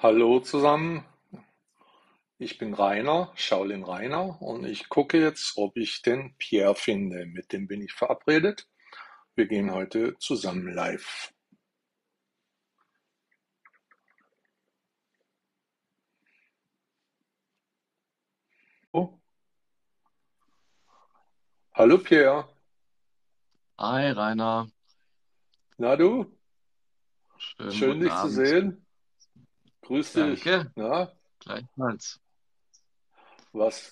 Hallo 0.00 0.40
zusammen, 0.40 1.04
ich 2.38 2.56
bin 2.58 2.72
Rainer, 2.74 3.32
Shaolin 3.34 3.82
Rainer 3.84 4.40
und 4.40 4.64
ich 4.64 4.88
gucke 4.88 5.20
jetzt, 5.20 5.58
ob 5.58 5.76
ich 5.76 6.02
den 6.02 6.36
Pierre 6.38 6.74
finde. 6.74 7.26
Mit 7.26 7.52
dem 7.52 7.66
bin 7.66 7.82
ich 7.82 7.92
verabredet. 7.92 8.68
Wir 9.34 9.46
gehen 9.46 9.72
heute 9.72 10.16
zusammen 10.18 10.72
live. 10.72 11.32
Oh. 18.92 19.18
Hallo 21.72 21.98
Pierre, 21.98 22.48
Hi 23.78 24.10
Rainer, 24.12 24.68
na 25.78 25.96
du? 25.96 26.26
schönen 27.38 27.72
Schön 27.72 28.00
dich 28.00 28.10
zu 28.10 28.14
Abend. 28.14 28.32
sehen. 28.32 28.87
Grüß 29.88 30.12
dich. 30.12 30.44
Danke, 30.44 30.70
Na, 30.76 31.10
gleichfalls. 31.40 32.20
was 33.52 33.90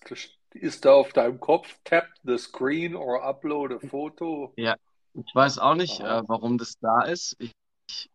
ist 0.52 0.84
da 0.84 0.92
auf 0.92 1.12
deinem 1.14 1.41
Kopf? 1.41 1.74
Tap 1.84 2.06
the 2.23 2.37
screen 2.37 2.95
or 2.95 3.23
upload 3.24 3.74
a 3.74 3.78
photo. 3.78 4.52
Ja, 4.56 4.77
ich 5.14 5.34
weiß 5.34 5.59
auch 5.59 5.74
nicht, 5.74 6.01
äh, 6.01 6.23
warum 6.28 6.59
das 6.59 6.78
da 6.80 7.02
ist. 7.04 7.34
Ich, 7.38 7.52
ich, 7.88 8.10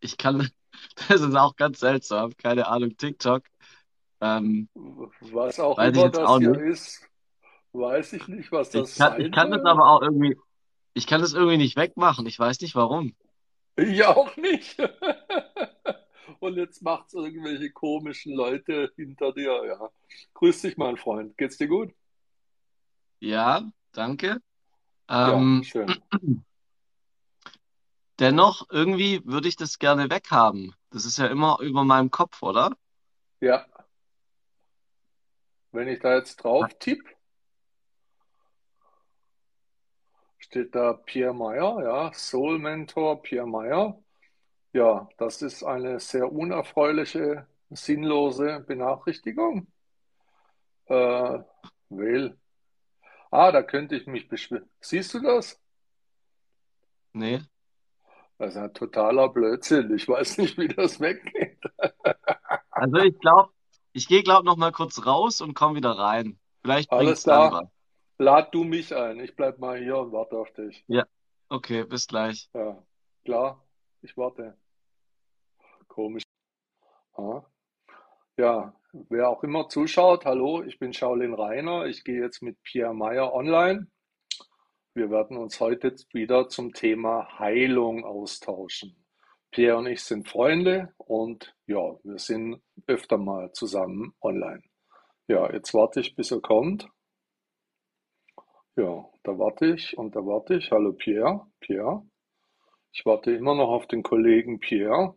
ich 0.00 0.16
kann, 0.18 0.50
das 1.08 1.20
ist 1.20 1.36
auch 1.36 1.54
ganz 1.54 1.78
seltsam, 1.78 2.36
keine 2.36 2.66
Ahnung, 2.66 2.96
TikTok. 2.96 3.44
Ähm, 4.20 4.68
Was 5.20 5.60
auch 5.60 5.78
ich 5.78 5.94
immer 5.94 6.10
das 6.10 6.18
auch 6.28 6.38
hier 6.38 6.50
nicht. 6.50 6.60
ist, 6.62 7.08
weiß 7.72 8.12
ich 8.14 8.26
nicht, 8.26 8.50
was 8.50 8.74
Ich 8.74 8.80
das 8.80 8.96
kann, 8.98 9.20
ich 9.20 9.26
sein 9.26 9.32
kann 9.32 9.50
das 9.52 9.62
soll. 9.62 9.70
aber 9.70 9.88
auch 9.88 10.02
irgendwie, 10.02 10.36
ich 10.94 11.06
kann 11.06 11.20
das 11.20 11.32
irgendwie 11.32 11.58
nicht 11.58 11.76
wegmachen. 11.76 12.26
Ich 12.26 12.38
weiß 12.40 12.60
nicht 12.60 12.74
warum. 12.74 13.14
Ich 13.76 14.04
auch 14.04 14.36
nicht. 14.36 14.76
Und 16.38 16.56
jetzt 16.56 16.82
macht's 16.82 17.14
irgendwelche 17.14 17.70
komischen 17.70 18.34
Leute 18.34 18.92
hinter 18.96 19.32
dir. 19.32 19.64
Ja. 19.66 19.90
Grüß 20.34 20.62
dich, 20.62 20.76
mein 20.76 20.96
Freund. 20.96 21.36
Geht's 21.36 21.56
dir 21.58 21.68
gut? 21.68 21.92
Ja, 23.20 23.62
danke. 23.92 24.38
Ja, 25.08 25.32
Ähm, 25.32 25.62
schön. 25.64 25.92
dennoch, 28.20 28.66
irgendwie 28.70 29.22
würde 29.24 29.48
ich 29.48 29.56
das 29.56 29.78
gerne 29.78 30.10
weghaben. 30.10 30.74
Das 30.90 31.04
ist 31.04 31.18
ja 31.18 31.26
immer 31.26 31.58
über 31.60 31.84
meinem 31.84 32.10
Kopf, 32.10 32.42
oder? 32.42 32.70
Ja, 33.40 33.66
wenn 35.72 35.88
ich 35.88 36.00
da 36.00 36.16
jetzt 36.16 36.36
drauf 36.36 36.66
tippe, 36.78 37.08
steht 40.38 40.74
da 40.74 40.94
Pierre 40.94 41.34
Meyer, 41.34 41.82
ja, 41.82 42.12
Soul 42.12 42.58
Mentor 42.58 43.22
Pierre 43.22 43.46
Meyer. 43.46 44.02
Ja, 44.72 45.08
das 45.18 45.42
ist 45.42 45.64
eine 45.64 45.98
sehr 45.98 46.30
unerfreuliche, 46.30 47.46
sinnlose 47.70 48.60
Benachrichtigung. 48.60 49.66
Äh, 50.86 51.40
wähl. 51.88 52.38
Ah, 53.30 53.52
da 53.52 53.62
könnte 53.62 53.96
ich 53.96 54.06
mich 54.06 54.28
beschweren. 54.28 54.68
Siehst 54.80 55.14
du 55.14 55.20
das? 55.20 55.60
Nee. 57.12 57.40
Das 58.38 58.54
ist 58.54 58.56
ein 58.56 58.72
totaler 58.72 59.28
Blödsinn. 59.28 59.94
Ich 59.94 60.08
weiß 60.08 60.38
nicht, 60.38 60.56
wie 60.58 60.68
das 60.68 61.00
weggeht. 61.00 61.58
Also 62.72 62.96
ich 62.96 63.18
glaube, 63.18 63.50
ich 63.92 64.08
gehe, 64.08 64.22
glaube 64.22 64.46
noch 64.46 64.56
mal 64.56 64.72
kurz 64.72 65.04
raus 65.04 65.42
und 65.42 65.52
komme 65.52 65.74
wieder 65.76 65.90
rein. 65.90 66.38
Vielleicht 66.62 66.90
Alles 66.90 67.24
dann 67.24 67.52
was. 67.52 67.68
Lad 68.16 68.54
du 68.54 68.64
mich 68.64 68.96
ein. 68.96 69.20
Ich 69.20 69.36
bleib 69.36 69.58
mal 69.58 69.78
hier 69.78 69.98
und 69.98 70.12
warte 70.12 70.38
auf 70.38 70.50
dich. 70.52 70.82
Ja, 70.86 71.04
okay, 71.50 71.84
bis 71.84 72.06
gleich. 72.06 72.48
Ja, 72.54 72.82
klar. 73.26 73.62
Ich 74.02 74.16
warte. 74.16 74.56
Komisch. 75.88 76.22
Ja. 78.36 78.74
Wer 78.92 79.28
auch 79.28 79.44
immer 79.44 79.68
zuschaut, 79.68 80.24
hallo, 80.24 80.62
ich 80.62 80.78
bin 80.78 80.92
Shaolin 80.92 81.34
Rainer. 81.34 81.86
Ich 81.86 82.02
gehe 82.02 82.20
jetzt 82.20 82.42
mit 82.42 82.60
Pierre 82.62 82.94
Meyer 82.94 83.32
online. 83.32 83.86
Wir 84.94 85.10
werden 85.10 85.36
uns 85.36 85.60
heute 85.60 85.94
wieder 86.12 86.48
zum 86.48 86.72
Thema 86.72 87.38
Heilung 87.38 88.04
austauschen. 88.04 89.06
Pierre 89.52 89.76
und 89.76 89.86
ich 89.86 90.02
sind 90.02 90.28
Freunde 90.28 90.92
und 90.96 91.54
ja, 91.66 91.96
wir 92.02 92.18
sind 92.18 92.62
öfter 92.86 93.18
mal 93.18 93.52
zusammen 93.52 94.14
online. 94.20 94.62
Ja, 95.28 95.52
jetzt 95.52 95.74
warte 95.74 96.00
ich, 96.00 96.16
bis 96.16 96.30
er 96.30 96.40
kommt. 96.40 96.88
Ja, 98.76 99.04
da 99.22 99.38
warte 99.38 99.66
ich 99.66 99.96
und 99.98 100.16
da 100.16 100.20
warte 100.20 100.54
ich. 100.54 100.72
Hallo 100.72 100.92
Pierre, 100.92 101.46
Pierre. 101.60 102.02
Ich 102.92 103.06
warte 103.06 103.32
immer 103.32 103.54
noch 103.54 103.68
auf 103.68 103.86
den 103.86 104.02
Kollegen 104.02 104.60
Pierre, 104.60 105.14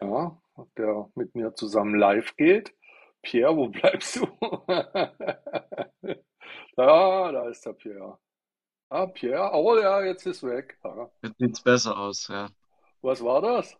ja, 0.00 0.40
der 0.76 1.10
mit 1.14 1.34
mir 1.34 1.54
zusammen 1.54 1.98
live 1.98 2.36
geht. 2.36 2.74
Pierre, 3.22 3.56
wo 3.56 3.68
bleibst 3.68 4.16
du? 4.16 4.26
Da, 6.76 7.32
da 7.32 7.48
ist 7.48 7.66
der 7.66 7.72
Pierre. 7.72 8.20
Ah, 8.88 9.06
Pierre, 9.06 9.50
oh 9.52 9.76
ja, 9.76 10.00
jetzt 10.04 10.24
ist 10.26 10.44
weg. 10.44 10.78
Ja. 10.84 11.10
Jetzt 11.22 11.38
sieht's 11.38 11.60
besser 11.60 11.98
aus, 11.98 12.28
ja. 12.28 12.50
Was 13.02 13.22
war 13.22 13.42
das? 13.42 13.76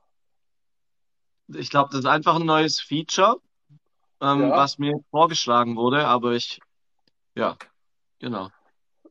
Ich 1.47 1.70
glaube, 1.70 1.91
das 1.91 2.00
ist 2.00 2.06
einfach 2.06 2.36
ein 2.41 2.44
neues 2.44 2.80
Feature, 2.80 3.41
ähm, 4.20 4.41
Ja, 4.41 4.50
was 4.50 4.78
mir 4.78 4.98
vorgeschlagen 5.10 5.76
wurde, 5.76 6.09
aber 6.09 6.32
ich, 6.32 6.59
ja, 7.36 7.56
genau. 8.19 8.50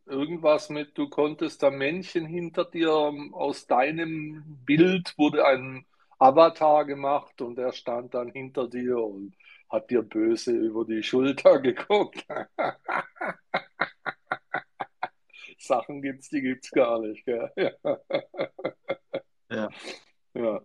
Irgendwas 0.07 0.69
mit, 0.69 0.97
du 0.97 1.09
konntest 1.09 1.63
da 1.63 1.69
Männchen 1.72 2.25
hinter 2.25 2.66
dir 2.66 2.90
ähm, 3.09 3.34
aus 3.34 3.68
deinem 3.68 4.44
Bild 4.66 5.13
wurde 5.18 5.45
ein 5.45 5.85
Avatar 6.19 6.85
gemacht 6.85 7.41
und 7.41 7.56
der 7.57 7.72
stand 7.73 8.13
dann 8.13 8.29
hinter 8.31 8.67
dir 8.67 8.97
und 8.97 9.35
hat 9.69 9.90
dir 9.91 10.01
böse 10.03 10.51
über 10.51 10.85
die 10.85 11.03
Schulter 11.03 11.59
geguckt. 11.62 12.25
Sachen 15.59 16.01
gibt's, 16.01 16.29
die 16.29 16.41
gibt's 16.41 16.72
gar 16.72 17.00
nicht, 17.01 17.25
gell? 17.25 17.51
Ja. 19.50 19.69
Ja. 20.34 20.62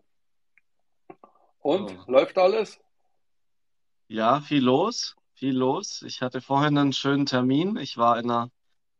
Und 1.61 1.91
So. 1.91 2.05
läuft 2.07 2.39
alles? 2.39 2.79
Ja, 4.09 4.41
viel 4.41 4.63
los, 4.63 5.17
viel 5.35 5.57
los. 5.57 6.03
Ich 6.07 6.23
hatte 6.23 6.41
vorhin 6.41 6.79
einen 6.79 6.93
schönen 6.93 7.27
Termin. 7.27 7.77
Ich 7.77 7.97
war 7.97 8.19
in 8.19 8.31
einer 8.31 8.51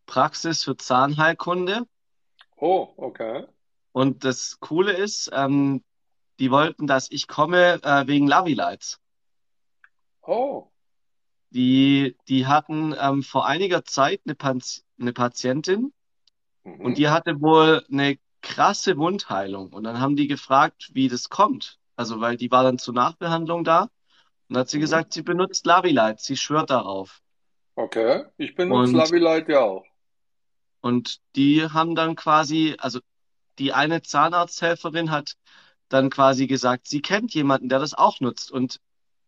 Praxis 0.07 0.65
für 0.65 0.77
Zahnheilkunde 0.77 1.87
Oh, 2.57 2.95
okay. 2.97 3.47
und 3.93 4.25
das 4.25 4.59
Coole 4.61 4.93
ist, 4.93 5.31
ähm, 5.33 5.83
die 6.41 6.51
wollten, 6.51 6.87
dass 6.87 7.11
ich 7.11 7.29
komme, 7.29 7.83
äh, 7.83 8.07
wegen 8.07 8.27
Lavilights. 8.27 9.01
Oh, 10.27 10.73
Die, 11.51 12.17
die 12.29 12.47
hatten 12.47 12.95
ähm, 12.99 13.23
vor 13.23 13.47
einiger 13.47 13.85
Zeit 13.85 14.23
eine, 14.25 14.35
Paz 14.35 14.85
eine 14.99 15.13
Patientin 15.13 15.93
und 16.83 16.97
mhm. 16.97 16.99
die 16.99 17.09
hatte 17.11 17.41
wohl 17.41 17.85
eine 17.93 18.19
krasse 18.43 18.97
Wundheilung. 18.99 19.73
Und 19.73 19.85
dann 19.85 20.01
haben 20.01 20.17
die 20.17 20.29
gefragt, 20.29 20.91
wie 20.95 21.09
das 21.09 21.31
kommt. 21.31 21.79
Also, 21.97 22.21
weil 22.21 22.37
die 22.39 22.51
war 22.51 22.65
dann 22.65 22.79
zur 22.79 22.95
Nachbehandlung 22.95 23.65
da 23.65 23.83
und 23.85 23.91
dann 24.51 24.61
hat 24.61 24.71
sie 24.71 24.79
Mhm. 24.79 24.81
gesagt, 24.81 25.15
sie 25.15 25.23
benutzt 25.23 25.67
Lavilight, 25.67 26.21
sie 26.21 26.37
schwört 26.37 26.71
darauf. 26.71 27.23
Okay. 27.77 28.25
Ich 28.39 28.55
benutze 28.55 28.97
Und, 28.97 28.97
Lavilight 28.97 29.49
ja 29.51 29.61
auch. 29.61 29.85
Und 30.83 31.21
die 31.37 31.65
haben 31.71 31.97
dann 31.97 32.17
quasi, 32.17 32.77
also 32.81 33.01
die 33.59 33.73
eine 33.75 34.03
Zahnarzthelferin 34.03 35.11
hat 35.13 35.37
dann 35.89 36.11
quasi 36.11 36.47
gesagt, 36.49 36.89
sie 36.89 37.03
kennt 37.03 37.35
jemanden, 37.35 37.69
der 37.71 37.81
das 37.81 37.95
auch 37.95 38.21
nutzt. 38.21 38.53
Und 38.53 38.81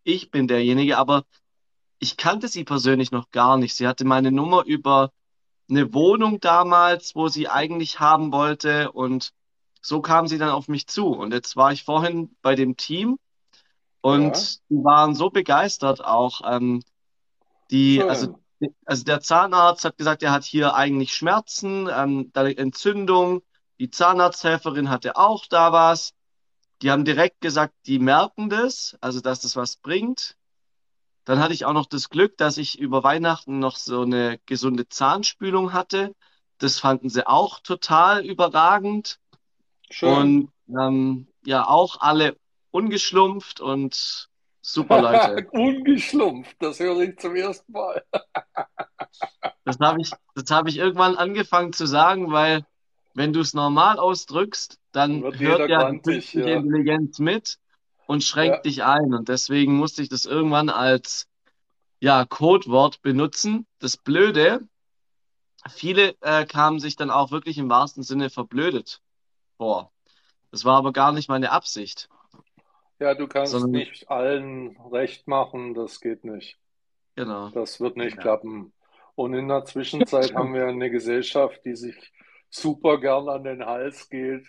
ich 0.04 0.30
bin 0.30 0.48
derjenige, 0.48 0.98
aber 0.98 1.24
ich 2.00 2.16
kannte 2.16 2.48
sie 2.48 2.64
persönlich 2.64 3.10
noch 3.12 3.30
gar 3.30 3.56
nicht. 3.58 3.74
Sie 3.76 3.86
hatte 3.88 4.04
meine 4.04 4.32
Nummer 4.32 4.64
über 4.66 5.12
eine 5.70 5.94
Wohnung 5.94 6.40
damals, 6.40 7.14
wo 7.16 7.28
sie 7.28 7.48
eigentlich 7.48 8.00
haben 8.00 8.32
wollte. 8.32 8.92
Und 8.92 9.32
so 9.82 10.00
kam 10.02 10.28
sie 10.28 10.38
dann 10.38 10.50
auf 10.50 10.68
mich 10.68 10.86
zu. 10.88 11.08
Und 11.08 11.32
jetzt 11.34 11.56
war 11.56 11.72
ich 11.72 11.84
vorhin 11.84 12.36
bei 12.42 12.54
dem 12.56 12.76
Team 12.76 13.18
Ja, 14.08 14.20
und 14.20 14.60
die 14.70 14.84
waren 14.84 15.14
so 15.14 15.30
begeistert 15.30 16.04
auch. 16.04 16.42
Ähm, 16.44 16.82
die, 17.70 18.04
also, 18.06 18.26
schön. 18.26 18.28
also 18.28 18.43
der 18.88 19.20
Zahnarzt 19.20 19.84
hat 19.84 19.98
gesagt, 19.98 20.22
er 20.22 20.32
hat 20.32 20.44
hier 20.44 20.74
eigentlich 20.74 21.14
Schmerzen, 21.14 21.88
ähm, 21.92 22.30
da 22.32 22.46
Entzündung. 22.46 23.42
Die 23.78 23.90
Zahnarzthelferin 23.90 24.90
hatte 24.90 25.16
auch 25.16 25.46
da 25.46 25.72
was. 25.72 26.14
Die 26.82 26.90
haben 26.90 27.04
direkt 27.04 27.40
gesagt, 27.40 27.74
die 27.86 27.98
merken 27.98 28.50
das, 28.50 28.96
also 29.00 29.20
dass 29.20 29.40
das 29.40 29.56
was 29.56 29.76
bringt. 29.76 30.36
Dann 31.24 31.38
hatte 31.38 31.54
ich 31.54 31.64
auch 31.64 31.72
noch 31.72 31.86
das 31.86 32.10
Glück, 32.10 32.36
dass 32.36 32.58
ich 32.58 32.78
über 32.78 33.02
Weihnachten 33.02 33.58
noch 33.58 33.76
so 33.76 34.02
eine 34.02 34.38
gesunde 34.46 34.88
Zahnspülung 34.88 35.72
hatte. 35.72 36.14
Das 36.58 36.78
fanden 36.78 37.08
sie 37.08 37.26
auch 37.26 37.60
total 37.60 38.24
überragend. 38.24 39.18
Schön. 39.90 40.50
Und 40.68 40.78
ähm, 40.78 41.28
ja, 41.44 41.66
auch 41.66 42.00
alle 42.00 42.36
ungeschlumpft 42.70 43.60
und 43.60 44.28
super 44.64 45.02
Leute. 45.02 45.48
Ungeschlumpft, 45.52 46.56
das 46.60 46.80
höre 46.80 47.00
ich 47.00 47.18
zum 47.18 47.36
ersten 47.36 47.72
Mal. 47.72 48.04
Das 49.66 49.78
habe 49.78 50.02
ich, 50.02 50.10
das 50.34 50.50
habe 50.50 50.68
ich 50.68 50.76
irgendwann 50.76 51.16
angefangen 51.16 51.72
zu 51.72 51.86
sagen, 51.86 52.30
weil 52.30 52.66
wenn 53.14 53.32
du 53.32 53.40
es 53.40 53.54
normal 53.54 53.98
ausdrückst, 53.98 54.78
dann 54.92 55.22
Wird 55.22 55.38
hört 55.38 55.70
ja 55.70 55.90
die 55.90 56.20
ja. 56.38 56.46
Intelligenz 56.46 57.18
mit 57.18 57.58
und 58.06 58.22
Ja, 58.22 58.26
schränkt 58.26 58.66
dich 58.66 58.84
ein. 58.84 59.14
Und 59.14 59.28
deswegen 59.28 59.76
musste 59.76 60.02
ich 60.02 60.10
das 60.10 60.26
irgendwann 60.26 60.68
als 60.68 61.28
ja, 62.00 62.26
Codewort 62.26 63.00
benutzen. 63.00 63.66
Das 63.78 63.96
Blöde, 63.96 64.60
viele 65.70 66.14
äh, 66.20 66.44
kamen 66.44 66.78
sich 66.80 66.96
dann 66.96 67.10
auch 67.10 67.30
wirklich 67.30 67.56
im 67.56 67.70
wahrsten 67.70 68.02
Sinne 68.02 68.28
verblödet 68.28 69.00
vor. 69.56 69.92
Das 70.50 70.64
war 70.64 70.76
aber 70.76 70.92
gar 70.92 71.12
nicht 71.12 71.28
meine 71.28 71.52
Absicht, 71.52 72.08
ja, 73.04 73.14
du 73.14 73.26
kannst 73.28 73.52
sondern 73.52 73.70
nicht 73.70 74.10
allen 74.10 74.76
recht 74.92 75.28
machen, 75.28 75.74
das 75.74 76.00
geht 76.00 76.24
nicht. 76.24 76.58
genau. 77.16 77.50
Das 77.50 77.80
wird 77.80 77.96
nicht 77.96 78.16
Ja. 78.16 78.22
klappen. 78.22 78.72
Und 79.14 79.34
in 79.34 79.48
der 79.48 79.64
Zwischenzeit 79.64 80.34
haben 80.34 80.54
wir 80.54 80.66
eine 80.66 80.90
Gesellschaft, 80.90 81.64
die 81.64 81.76
sich 81.76 82.12
super 82.50 82.98
gern 83.00 83.28
an 83.28 83.44
den 83.44 83.64
Hals 83.64 84.08
geht. 84.08 84.46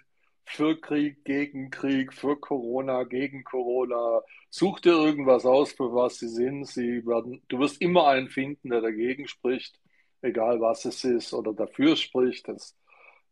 Für 0.47 0.79
Krieg, 0.79 1.23
gegen 1.25 1.71
Krieg, 1.71 2.13
für 2.13 2.35
Corona, 2.39 3.03
gegen 3.03 3.43
Corona. 3.43 4.21
Such 4.51 4.79
dir 4.79 4.91
irgendwas 4.93 5.45
aus, 5.45 5.71
für 5.73 5.93
was 5.93 6.19
sie 6.19 6.27
sind. 6.29 6.65
Sie 6.67 7.05
werden, 7.05 7.41
du 7.47 7.59
wirst 7.59 7.81
immer 7.81 8.07
einen 8.07 8.29
finden, 8.29 8.69
der 8.69 8.81
dagegen 8.81 9.27
spricht, 9.27 9.79
egal 10.21 10.61
was 10.61 10.85
es 10.85 11.03
ist, 11.03 11.33
oder 11.33 11.53
dafür 11.53 11.95
spricht. 11.95 12.47
Das 12.47 12.77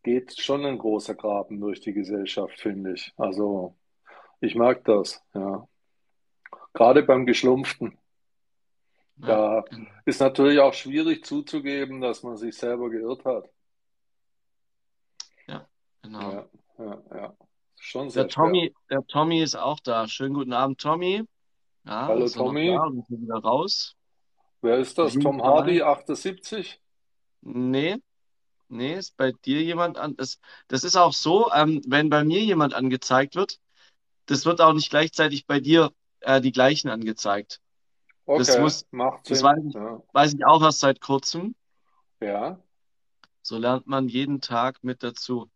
geht 0.04 0.40
schon 0.40 0.66
ein 0.66 0.80
großer 0.80 1.16
Graben 1.16 1.60
durch 1.62 1.82
die 1.82 1.94
Gesellschaft, 1.94 2.60
finde 2.60 2.94
ich. 2.94 3.14
Also, 3.18 3.76
ich 4.44 4.56
mag 4.56 4.84
das, 4.84 5.24
ja. 5.34 5.68
Gerade 6.74 7.04
beim 7.04 7.26
Geschlumpften. 7.26 7.98
Da 9.16 9.64
ist 10.06 10.20
natürlich 10.20 10.60
auch 10.60 10.74
schwierig 10.74 11.24
zuzugeben, 11.24 12.02
dass 12.02 12.24
man 12.24 12.36
sich 12.36 12.58
selber 12.58 12.90
geirrt 12.90 13.24
hat. 13.26 13.50
Ja, 15.48 15.68
genau. 16.02 16.32
Ja, 16.32 16.48
ja, 16.80 17.04
ja. 17.16 17.38
Schon 17.80 18.06
Der 18.06 18.12
sehr 18.12 18.24
schwer. 18.24 18.46
Tommy, 18.46 18.76
der 18.90 19.06
Tommy 19.08 19.42
ist 19.42 19.56
auch 19.56 19.80
da. 19.80 20.08
Schönen 20.08 20.34
guten 20.34 20.54
Abend, 20.54 20.82
Tommy. 20.82 21.24
Ja, 21.86 22.08
Hallo 22.08 22.28
Tommy, 22.28 22.68
da 22.68 22.86
er 22.86 23.22
wieder 23.22 23.36
raus? 23.36 23.96
wer 24.62 24.78
ist 24.78 24.98
das? 24.98 25.14
Tom 25.14 25.42
Hardy, 25.44 25.80
Fall. 25.80 25.90
78? 25.90 26.82
Nee, 27.42 27.98
nee, 28.68 28.96
ist 28.96 29.16
bei 29.16 29.32
dir 29.46 29.62
jemand 29.62 29.98
an. 29.98 30.16
Das, 30.16 30.40
das 30.68 30.84
ist 30.84 30.96
auch 30.96 31.14
so, 31.14 31.52
ähm, 31.54 31.82
wenn 31.88 32.10
bei 32.10 32.24
mir 32.24 32.40
jemand 32.40 32.74
angezeigt 32.74 33.36
wird, 33.36 33.60
das 34.28 34.46
wird 34.46 34.62
auch 34.62 34.74
nicht 34.74 34.90
gleichzeitig 34.90 35.46
bei 35.48 35.60
dir 35.60 35.92
äh, 36.22 36.42
die 36.42 36.52
gleichen 36.52 36.90
angezeigt. 36.90 37.62
Das 38.36 38.58
Okay, 38.58 38.58
muss, 38.58 38.86
macht 38.92 39.28
das 39.30 39.42
Sinn. 39.42 39.44
weiß 39.44 39.60
ich, 39.70 39.76
Ja, 39.76 40.02
weiß 40.14 40.34
ich 40.36 40.46
auch 40.46 40.62
erst 40.64 40.82
seit 40.82 41.02
kurzem. 41.02 41.56
ja. 42.22 42.60
So 43.44 43.58
lernt 43.60 43.86
man 43.86 44.10
jeden 44.10 44.42
Tag 44.42 44.84
mit 44.84 45.04
dazu. 45.04 45.50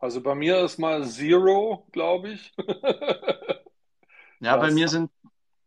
Also 0.00 0.20
bei 0.22 0.34
mir 0.34 0.58
ist 0.64 0.78
mal 0.78 1.04
Zero, 1.06 1.86
glaube 1.92 2.30
ich. 2.30 2.52
Ja, 4.40 4.56
bei 4.56 4.70
Das, 4.70 4.74
mir 4.74 4.88
sind 4.88 5.10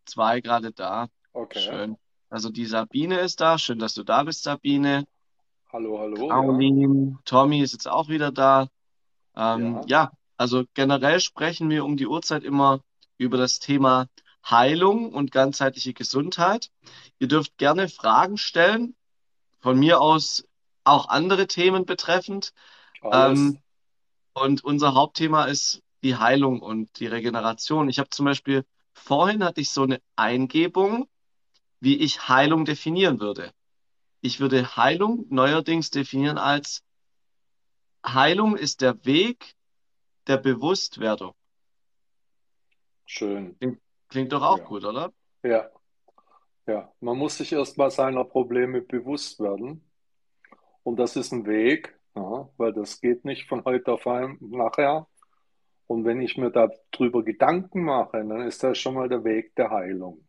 zwei 0.06 0.42
gerade 0.42 0.72
da. 0.74 1.10
okay. 1.34 1.60
Schön. 1.66 1.98
Also 2.30 2.50
die 2.50 2.66
Sabine 2.66 3.20
ist 3.22 3.42
da. 3.42 3.58
Schön, 3.58 3.80
dass 3.80 3.94
du 3.96 4.04
da 4.04 4.24
bist, 4.24 4.44
Sabine. 4.44 5.06
Hallo, 5.72 5.98
hallo, 6.00 6.34
ja, 6.36 6.38
Caroline, 6.38 7.18
Tommy 7.26 7.62
ist 7.62 7.74
jetzt 7.74 7.88
auch 7.88 8.08
wieder 8.10 8.32
da. 8.32 8.68
Ähm, 9.36 9.82
ja. 9.82 9.86
ja, 9.86 10.12
also 10.42 10.66
generell 10.74 11.20
sprechen 11.20 11.70
wir 11.70 11.86
um 11.86 11.98
die 11.98 12.08
Uhrzeit 12.08 12.44
immer 12.44 12.82
über 13.20 13.38
das 13.38 13.60
Thema 13.60 14.08
Heilung 14.44 15.14
und 15.14 15.32
ganzheitliche 15.32 15.94
Gesundheit. 15.94 16.72
Ihr 17.20 17.28
dürft 17.28 17.60
gerne 17.60 17.88
Fragen 17.88 18.38
stellen, 18.38 18.96
von 19.60 19.78
mir 19.78 20.02
aus 20.02 20.44
auch 20.84 21.10
andere 21.10 21.46
Themen 21.46 21.86
betreffend. 21.86 22.54
Alles. 23.02 23.40
Ähm, 23.40 23.60
und 24.34 24.64
unser 24.64 24.96
Hauptthema 24.96 25.46
ist 25.46 25.84
die 26.02 26.16
Heilung 26.16 26.60
und 26.60 27.00
die 27.00 27.06
Regeneration. 27.06 27.88
Ich 27.88 28.00
habe 28.00 28.10
zum 28.10 28.26
Beispiel 28.26 28.66
vorhin 28.94 29.44
hatte 29.44 29.62
ich 29.62 29.70
so 29.70 29.84
eine 29.84 30.02
Eingebung, 30.16 31.08
wie 31.82 31.98
ich 31.98 32.30
Heilung 32.30 32.66
definieren 32.66 33.20
würde. 33.20 33.52
Ich 34.22 34.40
würde 34.40 34.76
Heilung 34.76 35.28
neuerdings 35.30 35.92
definieren 35.92 36.40
als 36.40 36.82
Heilung 38.04 38.56
ist 38.58 38.82
der 38.82 39.06
Weg 39.06 39.56
der 40.28 40.38
Bewusstwerdung. 40.38 41.34
Schön. 43.06 43.60
Klingt, 43.60 43.82
klingt 44.10 44.32
doch 44.34 44.42
auch 44.44 44.62
Ja, 44.62 44.66
gut, 44.66 44.84
oder? 44.86 45.14
ja, 45.44 45.72
ja. 46.68 46.92
Man 47.00 47.18
muss 47.18 47.38
sich 47.38 47.52
erstmal 47.54 47.92
seiner 47.92 48.24
Probleme 48.26 48.82
bewusst 48.82 49.40
werden. 49.40 49.84
Und 50.84 50.98
das 51.00 51.16
ist 51.16 51.32
ein 51.32 51.46
Weg, 51.46 51.98
ja, 52.16 52.50
weil 52.58 52.74
das 52.74 53.02
geht 53.02 53.26
nicht 53.26 53.48
von 53.48 53.64
heute 53.66 53.94
auf 53.94 54.08
ein, 54.08 54.38
nachher. 54.42 55.08
Und 55.88 56.06
wenn 56.06 56.22
ich 56.22 56.38
mir 56.38 56.52
darüber 56.52 57.24
Gedanken 57.24 57.84
mache, 57.84 58.20
dann 58.26 58.42
ist 58.48 58.64
das 58.64 58.78
schon 58.80 58.96
mal 58.96 59.10
der 59.10 59.24
Weg 59.24 59.56
der 59.56 59.72
Heilung. 59.72 60.28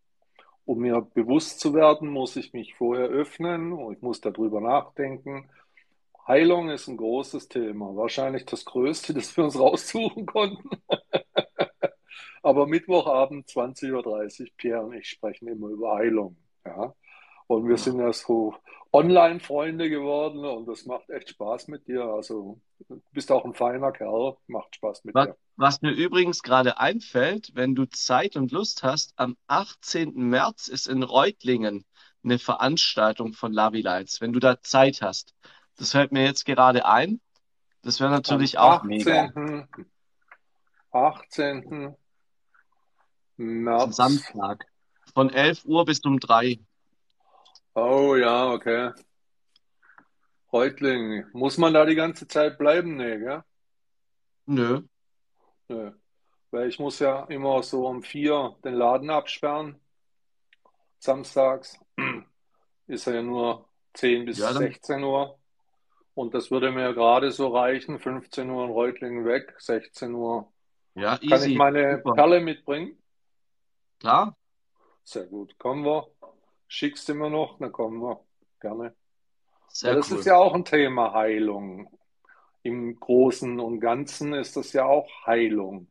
Um 0.65 0.81
mir 0.81 1.03
bewusst 1.03 1.61
zu 1.61 1.75
werden, 1.75 2.09
muss 2.11 2.37
ich 2.37 2.53
mich 2.55 2.75
vorher 2.75 3.09
öffnen 3.09 3.73
und 3.73 3.95
ich 3.97 4.03
muss 4.03 4.21
darüber 4.21 4.61
nachdenken. 4.61 5.51
Heilung 6.27 6.71
ist 6.71 6.89
ein 6.89 6.97
großes 6.97 7.49
Thema, 7.49 7.95
wahrscheinlich 7.97 8.45
das 8.47 8.65
größte, 8.65 9.15
das 9.15 9.37
wir 9.37 9.45
uns 9.45 9.59
raussuchen 9.59 10.27
konnten. 10.27 10.69
Aber 12.43 12.67
Mittwochabend 12.67 13.49
20.30 13.49 14.43
Uhr, 14.43 14.49
Pierre 14.57 14.85
und 14.85 14.95
ich 14.95 15.09
sprechen 15.09 15.49
immer 15.49 15.69
über 15.69 15.97
Heilung. 15.97 16.37
Ja. 16.65 16.95
Und 17.49 17.69
wir 17.69 17.79
sind 17.79 17.99
Genau. 17.99 18.01
ja 18.01 18.13
so 18.13 18.55
Online-Freunde 18.93 19.91
geworden 19.91 20.45
und 20.45 20.67
das 20.69 20.87
macht 20.87 21.11
echt 21.11 21.31
Spaß 21.31 21.69
mit 21.69 21.87
dir. 21.89 22.05
Also 22.05 22.61
du 22.89 23.03
bist 23.13 23.33
auch 23.33 23.45
ein 23.45 23.55
feiner 23.55 23.93
Kerl, 23.93 24.37
macht 24.47 24.77
Spaß 24.77 25.05
mit 25.05 25.19
Was, 25.19 25.29
dir. 25.29 25.37
was 25.57 25.81
mir 25.83 25.93
übrigens 25.93 26.43
gerade 26.43 26.79
einfällt, 26.79 27.53
wenn 27.55 27.75
du 27.75 27.87
Zeit 27.87 28.37
und 28.37 28.53
Lust 28.53 28.83
hast, 28.83 29.15
am 29.17 29.37
18. 29.47 30.29
März 30.29 30.69
ist 30.69 30.87
in 30.87 31.03
Reutlingen 31.03 31.85
eine 32.25 32.39
Veranstaltung 32.39 33.33
von 33.33 33.53
Lavi 33.53 33.81
Lights, 33.81 34.21
wenn 34.21 34.33
du 34.35 34.39
da 34.41 34.61
Zeit 34.61 35.01
hast. 35.03 35.35
Das 35.77 35.93
fällt 35.93 36.13
mir 36.13 36.25
jetzt 36.25 36.45
gerade 36.45 36.85
ein. 36.85 37.21
Das 37.83 38.01
wäre 38.01 38.09
Am 38.09 38.15
natürlich 38.17 38.59
auch 38.59 38.83
mega. 38.83 39.25
18. 39.25 39.69
18. 40.93 41.63
Das 41.63 41.63
ist 41.73 41.99
ein 43.39 43.63
März. 43.63 43.97
Samstag. 43.97 44.67
Von 45.15 45.31
11 45.31 45.65
Uhr 45.65 45.85
bis 45.85 46.01
um 46.01 46.21
3. 46.21 46.59
Oh 47.75 48.17
ja, 48.17 48.51
okay. 48.51 48.93
Reutlingen. 50.53 51.27
Muss 51.33 51.57
man 51.57 51.73
da 51.73 51.87
die 51.87 51.95
ganze 51.95 52.29
Zeit 52.29 52.59
bleiben? 52.59 52.97
Nee, 52.97 53.19
gell? 53.19 53.43
Nö. 54.47 54.83
Nö. 55.69 55.93
Weil 56.51 56.69
ich 56.69 56.79
muss 56.79 56.99
ja 56.99 57.25
immer 57.25 57.63
so 57.63 57.87
um 57.87 58.03
vier 58.03 58.57
den 58.63 58.75
Laden 58.75 59.09
absperren. 59.09 59.81
Samstags 60.99 61.81
ist 62.87 63.07
er 63.07 63.15
ja 63.15 63.23
nur 63.23 63.69
10 63.95 64.27
bis 64.27 64.39
Ja, 64.39 64.53
dann, 64.53 64.59
16 64.59 65.03
Uhr. 65.03 65.39
Und 66.15 66.35
das 66.35 66.51
würde 66.51 66.71
mir 66.73 66.93
gerade 66.95 67.31
so 67.33 67.49
reichen. 67.49 67.99
15 67.99 68.51
Uhr 68.51 68.65
in 68.65 68.71
Reutlingen 68.71 69.25
weg, 69.25 69.55
16 69.59 70.15
Uhr. 70.15 70.53
ja, 70.95 71.19
Kann 71.29 71.43
ich 71.43 71.53
easy. 71.53 71.55
meine 71.55 72.03
Super. 72.05 72.15
Perle 72.15 72.41
mitbringen? 72.41 72.99
Klar, 74.01 74.37
Sehr 75.05 75.27
gut. 75.27 75.59
Kommen 75.59 75.85
wir. 75.85 76.09
Schickst 76.69 77.09
du 77.09 77.15
mir 77.15 77.31
noch? 77.31 77.59
Dann 77.59 77.73
kommen 77.73 78.01
wir. 78.03 78.21
Gerne. 78.61 78.95
Sehr 79.69 79.95
das 79.95 80.11
ist 80.13 80.27
cool. 80.27 80.27
ja 80.27 80.37
auch 80.37 80.55
ein 80.55 80.65
Thema 80.65 81.13
Heilung. 81.15 81.89
Im 82.63 82.99
Großen 83.01 83.59
und 83.61 83.81
Ganzen 83.81 84.35
ist 84.35 84.57
das 84.57 84.73
ja 84.73 84.85
auch 84.87 85.09
Heilung. 85.27 85.89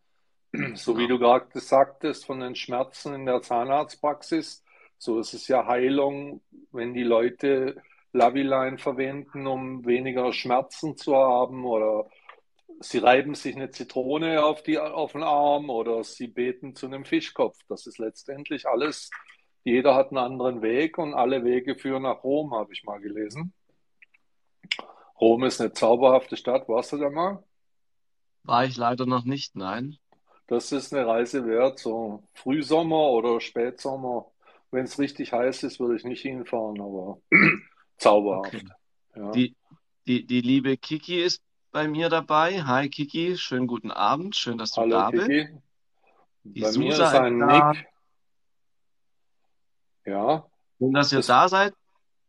So 0.76 0.98
wie 0.98 1.08
du 1.08 1.18
gerade 1.20 1.60
sagtest 1.60 2.26
von 2.26 2.40
den 2.42 2.56
Schmerzen 2.56 3.14
in 3.14 3.26
der 3.26 3.42
Zahnarztpraxis, 3.42 4.64
so 4.98 5.20
ist 5.20 5.34
es 5.34 5.48
ja 5.48 5.66
Heilung, 5.66 6.42
wenn 6.72 6.94
die 6.94 7.04
Leute 7.04 7.82
Laviline 8.14 8.78
verwenden, 8.78 9.48
um 9.48 9.86
weniger 9.86 10.34
Schmerzen 10.34 10.98
zu 10.98 11.16
haben 11.16 11.66
oder 11.66 12.10
sie 12.80 12.98
reiben 12.98 13.36
sich 13.36 13.56
eine 13.56 13.70
Zitrone 13.70 14.44
auf 14.44 14.64
die, 14.64 14.78
auf 14.80 15.14
den 15.14 15.24
Arm 15.24 15.70
oder 15.70 16.04
sie 16.04 16.28
beten 16.28 16.76
zu 16.76 16.88
einem 16.88 17.06
Fischkopf. 17.06 17.58
Das 17.68 17.88
ist 17.88 18.00
letztendlich 18.00 18.68
alles, 18.68 19.10
jeder 19.64 19.96
hat 19.96 20.10
einen 20.10 20.18
anderen 20.18 20.62
Weg 20.62 20.98
und 20.98 21.14
alle 21.14 21.44
Wege 21.44 21.76
führen 21.76 22.04
nach 22.04 22.24
Rom, 22.24 22.54
habe 22.54 22.74
ich 22.74 22.84
mal 22.84 23.00
gelesen. 23.00 23.54
Rom 25.20 25.44
ist 25.44 25.62
eine 25.62 25.72
zauberhafte 25.72 26.36
Stadt, 26.36 26.68
warst 26.68 26.94
du 26.94 26.98
da 26.98 27.10
mal? 27.10 27.44
War 28.44 28.66
ich 28.66 28.76
leider 28.76 29.06
noch 29.06 29.24
nicht, 29.24 29.56
nein. 29.56 29.98
Das 30.48 30.72
ist 30.72 30.94
eine 30.94 31.06
Reise 31.06 31.46
wert, 31.46 31.80
so 31.80 32.24
Frühsommer 32.34 33.12
oder 33.12 33.40
Spätsommer. 33.40 34.32
Wenn 34.72 34.86
es 34.86 35.00
richtig 35.00 35.32
heiß 35.32 35.64
ist, 35.64 35.80
würde 35.80 35.96
ich 35.96 36.04
nicht 36.04 36.22
hinfahren, 36.22 36.82
aber 36.82 37.22
zauberhaft. 38.02 38.56
Okay. 38.56 38.68
Ja. 39.16 39.32
Die, 39.32 39.56
die, 40.08 40.26
die 40.26 40.42
liebe 40.42 40.78
Kiki 40.78 41.22
ist 41.22 41.42
bei 41.72 41.88
mir 41.88 42.10
dabei. 42.10 42.64
Hi 42.64 42.90
Kiki, 42.90 43.38
schönen 43.38 43.68
guten 43.68 43.92
Abend. 43.92 44.36
Schön, 44.36 44.58
dass 44.58 44.74
du 44.74 44.82
Hallo 44.82 44.92
da 44.92 45.12
bist. 45.12 45.28
Kiki. 45.28 45.48
Die 46.44 46.62
Bei 46.62 46.68
mir 46.68 46.92
Susa 46.92 47.06
ist 47.06 47.14
ist 47.14 47.20
ein 47.20 47.40
da. 47.40 47.72
Nick. 47.72 47.88
Ja, 50.06 50.46
Schön, 50.80 50.94
dass 50.94 51.12
ihr 51.12 51.20
das, 51.20 51.28
da 51.28 51.48
seid. 51.48 51.74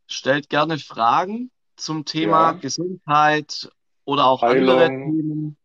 Stellt 0.06 0.50
gerne 0.50 0.78
Fragen 0.78 1.50
zum 1.76 2.04
Thema 2.04 2.52
ja, 2.52 2.58
Gesundheit 2.58 3.70
oder 4.04 4.26
auch 4.26 4.42
andere 4.42 4.80
Heilung, 4.80 5.16
Themen. 5.16 5.56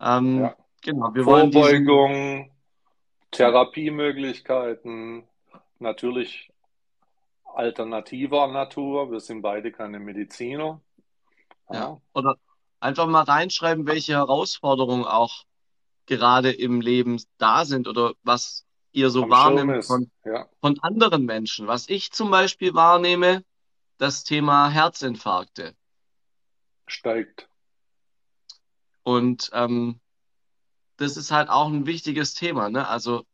Ähm, 0.00 0.40
ja, 0.40 0.56
genau, 0.80 1.14
wir 1.14 1.26
wollen 1.26 1.50
diesen, 1.50 1.86
Vorbeugung, 1.86 2.50
Therapiemöglichkeiten, 3.30 5.28
natürlich 5.78 6.53
alternativer 7.56 8.46
Natur. 8.48 9.10
Wir 9.10 9.20
sind 9.20 9.42
beide 9.42 9.72
keine 9.72 9.98
Mediziner. 10.00 10.80
Ja. 11.70 12.00
Oder 12.12 12.36
einfach 12.80 13.06
mal 13.06 13.22
reinschreiben, 13.22 13.86
welche 13.86 14.12
Herausforderungen 14.14 15.04
auch 15.04 15.44
gerade 16.06 16.52
im 16.52 16.80
Leben 16.80 17.20
da 17.38 17.64
sind 17.64 17.88
oder 17.88 18.14
was 18.22 18.66
ihr 18.92 19.10
so 19.10 19.24
Am 19.24 19.70
ist. 19.70 19.86
von, 19.86 20.10
Ja, 20.24 20.48
von 20.60 20.78
anderen 20.80 21.24
Menschen. 21.24 21.66
Was 21.66 21.88
ich 21.88 22.12
zum 22.12 22.30
Beispiel 22.30 22.74
wahrnehme, 22.74 23.44
das 23.98 24.24
Thema 24.24 24.68
Herzinfarkte. 24.68 25.74
steigt. 26.86 27.48
Und 29.02 29.50
ähm, 29.52 30.00
das 30.96 31.16
ist 31.16 31.30
halt 31.30 31.48
auch 31.48 31.68
ein 31.68 31.86
wichtiges 31.86 32.34
Thema, 32.34 32.70
ne? 32.70 32.86
Also 32.88 33.24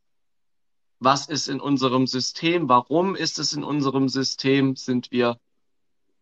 was 1.01 1.29
ist 1.29 1.49
in 1.49 1.61
unserem 1.61 2.07
System? 2.07 2.69
Warum 2.69 3.17
ist 3.17 3.39
es 3.39 3.53
in 3.55 3.65
unserem 3.65 4.09
System? 4.09 4.77
Sind 4.77 5.11
wir 5.11 5.39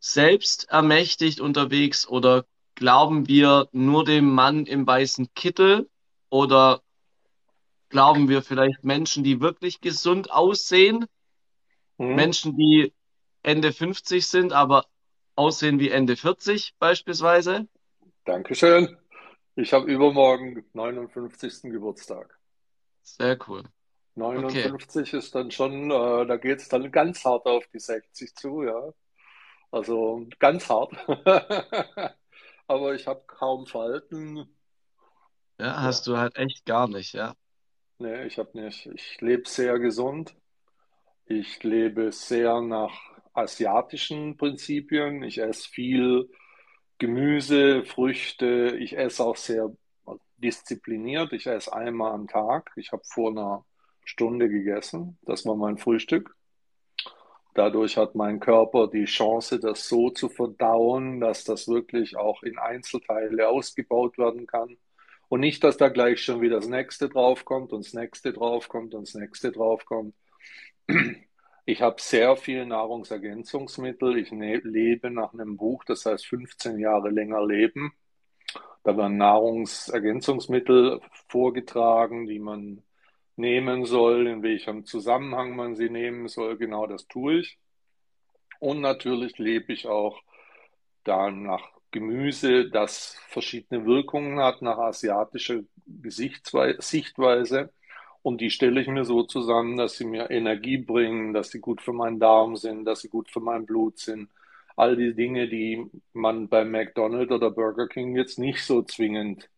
selbst 0.01 0.69
ermächtigt 0.71 1.41
unterwegs 1.41 2.07
oder 2.09 2.47
glauben 2.75 3.29
wir 3.29 3.69
nur 3.73 4.05
dem 4.05 4.31
Mann 4.35 4.67
im 4.67 4.87
weißen 4.87 5.35
Kittel 5.35 5.89
oder 6.31 6.83
glauben 7.91 8.29
wir 8.29 8.43
vielleicht 8.43 8.83
Menschen, 8.85 9.25
die 9.25 9.41
wirklich 9.41 9.81
gesund 9.81 10.31
aussehen, 10.31 11.07
Hm? 11.99 12.15
Menschen, 12.17 12.57
die 12.57 12.93
Ende 13.43 13.73
50 13.73 14.27
sind, 14.27 14.53
aber 14.53 14.87
aussehen 15.37 15.79
wie 15.79 15.91
Ende 15.91 16.17
40 16.17 16.75
beispielsweise? 16.79 17.69
Dankeschön. 18.25 18.97
Ich 19.57 19.73
habe 19.73 19.91
übermorgen 19.91 20.65
59. 20.73 21.73
Geburtstag. 21.73 22.39
Sehr 23.03 23.37
cool. 23.49 23.65
Okay. 24.33 24.73
59 24.73 25.15
ist 25.15 25.35
dann 25.35 25.51
schon, 25.51 25.91
äh, 25.91 26.27
da 26.27 26.37
geht 26.37 26.61
es 26.61 26.69
dann 26.69 26.91
ganz 26.93 27.25
hart 27.25 27.47
auf 27.47 27.67
die 27.69 27.81
60 27.81 28.35
zu, 28.35 28.63
ja. 28.63 28.93
Also 29.71 30.27
ganz 30.41 30.69
hart. 30.71 30.93
Aber 32.69 32.95
ich 32.95 33.07
habe 33.07 33.25
kaum 33.27 33.67
Falten. 33.67 34.49
Ja, 35.59 35.83
Ja, 35.83 35.83
hast 35.83 36.07
du 36.09 36.17
halt 36.17 36.37
echt 36.37 36.65
gar 36.67 36.89
nicht, 36.89 37.13
ja. 37.15 37.35
nee, 37.99 38.25
ich 38.27 38.39
habe 38.39 38.59
nicht. 38.61 38.87
Ich 38.87 39.21
lebe 39.21 39.49
sehr 39.49 39.79
gesund. 39.79 40.35
Ich 41.27 41.63
lebe 41.63 42.13
sehr 42.13 42.61
nach 42.63 42.93
asiatischen 43.35 44.37
Prinzipien. 44.37 45.23
Ich 45.23 45.39
esse 45.39 45.69
viel 45.69 46.31
Gemüse, 46.99 47.85
Früchte. 47.85 48.77
Ich 48.81 48.97
esse 48.99 49.25
auch 49.25 49.37
sehr 49.37 49.77
diszipliniert. 50.39 51.33
Ich 51.35 51.47
esse 51.47 51.73
einmal 51.73 52.13
am 52.13 52.29
Tag. 52.29 52.73
Ich 52.77 52.93
habe 52.93 53.05
vor 53.07 53.31
einer 53.33 53.67
Stunde 54.09 54.49
gegessen. 54.49 55.19
Das 55.23 55.45
war 55.45 55.55
mein 55.55 55.77
Frühstück. 55.77 56.35
Dadurch 57.55 57.99
hat 57.99 58.15
mein 58.15 58.41
Körper 58.41 58.89
die 58.89 59.05
Chance, 59.05 59.61
das 59.61 59.87
so 59.87 60.11
zu 60.11 60.29
verdauen, 60.31 61.21
dass 61.21 61.45
das 61.45 61.69
wirklich 61.69 62.17
auch 62.17 62.43
in 62.43 62.59
Einzelteile 62.59 63.49
ausgebaut 63.49 64.17
werden 64.17 64.47
kann. 64.47 64.79
Und 65.29 65.41
nicht, 65.41 65.63
dass 65.63 65.77
da 65.77 65.91
gleich 65.91 66.23
schon 66.23 66.41
wieder 66.41 66.57
das 66.57 66.69
nächste 66.69 67.11
draufkommt 67.11 67.73
und 67.73 67.85
das 67.85 67.93
nächste 67.93 68.33
draufkommt 68.33 68.95
und 68.95 69.07
das 69.07 69.15
nächste 69.15 69.53
draufkommt. 69.53 70.15
Ich 71.67 71.83
habe 71.83 72.01
sehr 72.01 72.35
viel 72.37 72.65
Nahrungsergänzungsmittel. 72.65 74.17
Ich 74.17 74.33
ne 74.33 74.57
lebe 74.65 75.11
nach 75.11 75.35
einem 75.35 75.59
Buch, 75.59 75.85
das 75.85 76.07
heißt 76.07 76.27
15 76.27 76.79
Jahre 76.79 77.11
länger 77.11 77.45
leben. 77.45 77.93
Da 78.85 78.97
werden 78.97 79.19
Nahrungsergänzungsmittel 79.19 81.03
vorgetragen, 81.29 82.27
die 82.27 82.39
man 82.39 82.83
nehmen 83.39 83.85
soll, 83.87 84.27
in 84.27 84.43
welchem 84.43 84.85
Zusammenhang 84.85 85.57
man 85.57 85.77
sie 85.77 85.91
nehmen 85.91 86.29
soll. 86.29 86.57
Genau 86.59 86.87
das 86.87 87.07
tue 87.09 87.41
ich. 87.41 87.59
Und 88.61 88.81
natürlich 88.81 89.39
lebe 89.39 89.73
ich 89.73 89.87
auch 89.87 90.21
da 91.05 91.31
nach 91.31 91.63
Gemüse, 91.91 92.69
das 92.69 93.17
verschiedene 93.29 93.87
Wirkungen 93.87 94.41
hat, 94.41 94.63
nach 94.63 94.79
asiatischer 94.79 95.61
Sichtweise. 96.05 97.73
Und 98.23 98.41
die 98.41 98.51
stelle 98.51 98.81
ich 98.81 98.89
mir 98.89 99.05
so 99.05 99.23
zusammen, 99.23 99.77
dass 99.77 99.97
sie 99.97 100.05
mir 100.05 100.31
Energie 100.31 100.79
bringen, 100.79 101.33
dass 101.33 101.51
sie 101.51 101.61
gut 101.61 101.81
für 101.81 101.93
meinen 101.93 102.19
Darm 102.21 102.57
sind, 102.57 102.85
dass 102.85 103.01
sie 103.01 103.09
gut 103.09 103.31
für 103.31 103.41
mein 103.41 103.65
Blut 103.65 103.99
sind. 103.99 104.29
All 104.77 104.97
die 104.97 105.15
Dinge, 105.15 105.49
die 105.49 105.87
man 106.13 106.49
bei 106.49 106.65
McDonald's 106.65 107.33
oder 107.33 107.51
Burger 107.51 107.89
King 107.89 108.17
jetzt 108.17 108.39
nicht 108.39 108.65
so 108.65 108.83
zwingend 108.83 109.49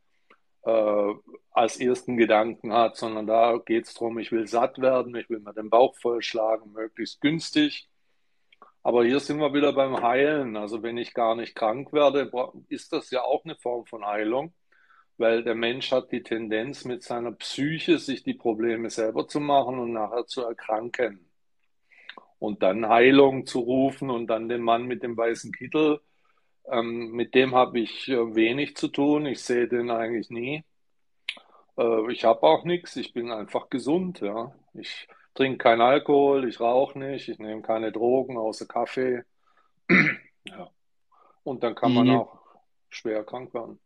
äh, 0.64 1.14
als 1.52 1.78
ersten 1.80 2.16
Gedanken 2.16 2.72
hat, 2.72 2.96
sondern 2.96 3.26
da 3.26 3.58
geht 3.58 3.86
es 3.86 3.94
darum, 3.94 4.18
ich 4.18 4.32
will 4.32 4.46
satt 4.46 4.78
werden, 4.78 5.14
ich 5.16 5.28
will 5.30 5.40
mir 5.40 5.52
den 5.52 5.70
Bauch 5.70 5.96
vollschlagen, 5.96 6.72
möglichst 6.72 7.20
günstig. 7.20 7.88
Aber 8.82 9.04
hier 9.04 9.20
sind 9.20 9.38
wir 9.38 9.52
wieder 9.52 9.72
beim 9.72 10.02
Heilen. 10.02 10.56
Also 10.56 10.82
wenn 10.82 10.96
ich 10.96 11.12
gar 11.14 11.34
nicht 11.34 11.54
krank 11.54 11.92
werde, 11.92 12.30
ist 12.68 12.92
das 12.92 13.10
ja 13.10 13.22
auch 13.22 13.44
eine 13.44 13.56
Form 13.56 13.86
von 13.86 14.06
Heilung, 14.06 14.54
weil 15.18 15.44
der 15.44 15.54
Mensch 15.54 15.92
hat 15.92 16.12
die 16.12 16.22
Tendenz, 16.22 16.84
mit 16.84 17.02
seiner 17.02 17.32
Psyche 17.32 17.98
sich 17.98 18.22
die 18.22 18.34
Probleme 18.34 18.90
selber 18.90 19.28
zu 19.28 19.40
machen 19.40 19.78
und 19.78 19.92
nachher 19.92 20.26
zu 20.26 20.42
erkranken. 20.42 21.30
Und 22.38 22.62
dann 22.62 22.88
Heilung 22.88 23.44
zu 23.46 23.60
rufen 23.60 24.08
und 24.10 24.28
dann 24.28 24.48
den 24.48 24.62
Mann 24.62 24.86
mit 24.86 25.02
dem 25.02 25.16
weißen 25.16 25.52
Kittel, 25.52 26.00
ähm, 26.66 27.12
mit 27.12 27.34
dem 27.34 27.54
habe 27.54 27.80
ich 27.80 28.08
äh, 28.08 28.34
wenig 28.34 28.76
zu 28.76 28.88
tun. 28.88 29.26
Ich 29.26 29.42
sehe 29.42 29.68
den 29.68 29.90
eigentlich 29.90 30.30
nie. 30.30 30.64
Äh, 31.78 32.12
ich 32.12 32.24
habe 32.24 32.42
auch 32.42 32.64
nichts. 32.64 32.96
Ich 32.96 33.12
bin 33.12 33.30
einfach 33.30 33.68
gesund, 33.70 34.20
ja. 34.20 34.54
Ich 34.74 35.08
trinke 35.34 35.58
keinen 35.58 35.80
Alkohol, 35.80 36.48
ich 36.48 36.60
rauche 36.60 36.98
nicht, 36.98 37.28
ich 37.28 37.38
nehme 37.38 37.62
keine 37.62 37.92
Drogen 37.92 38.36
außer 38.38 38.66
Kaffee. 38.66 39.22
Ja. 40.44 40.70
Und 41.44 41.62
dann 41.64 41.74
kann 41.74 41.92
man 41.94 42.08
Die, 42.08 42.10
auch 42.10 42.40
schwer 42.90 43.24
krank 43.24 43.54
werden. 43.54 43.80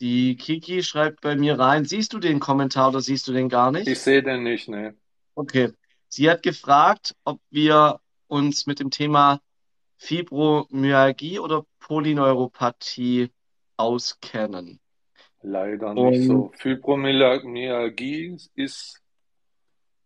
die 0.00 0.36
Kiki 0.36 0.82
schreibt 0.82 1.20
bei 1.20 1.36
mir 1.36 1.56
rein, 1.56 1.84
siehst 1.84 2.12
du 2.12 2.18
den 2.18 2.40
Kommentar 2.40 2.88
oder 2.88 3.00
siehst 3.00 3.28
du 3.28 3.32
den 3.32 3.48
gar 3.48 3.70
Ich 3.82 3.98
nicht? 3.98 4.02
sehe 4.02 4.22
den 4.22 4.44
nicht, 4.44 4.68
ne. 4.68 4.96
Okay. 5.34 5.72
Sie 6.08 6.30
hat 6.30 6.42
gefragt, 6.42 7.14
ob 7.24 7.40
wir 7.50 8.00
uns 8.28 8.66
mit 8.66 8.80
dem 8.80 8.90
Thema 8.90 9.40
Fibromyalgie 9.98 11.38
oder 11.38 11.64
Polyneuropathie 11.80 13.30
auskennen. 13.76 14.80
Leider 15.42 15.94
nicht 15.94 16.22
Und 16.22 16.26
so. 16.26 16.52
Fibromyalgie 16.56 18.36
ist, 18.54 19.02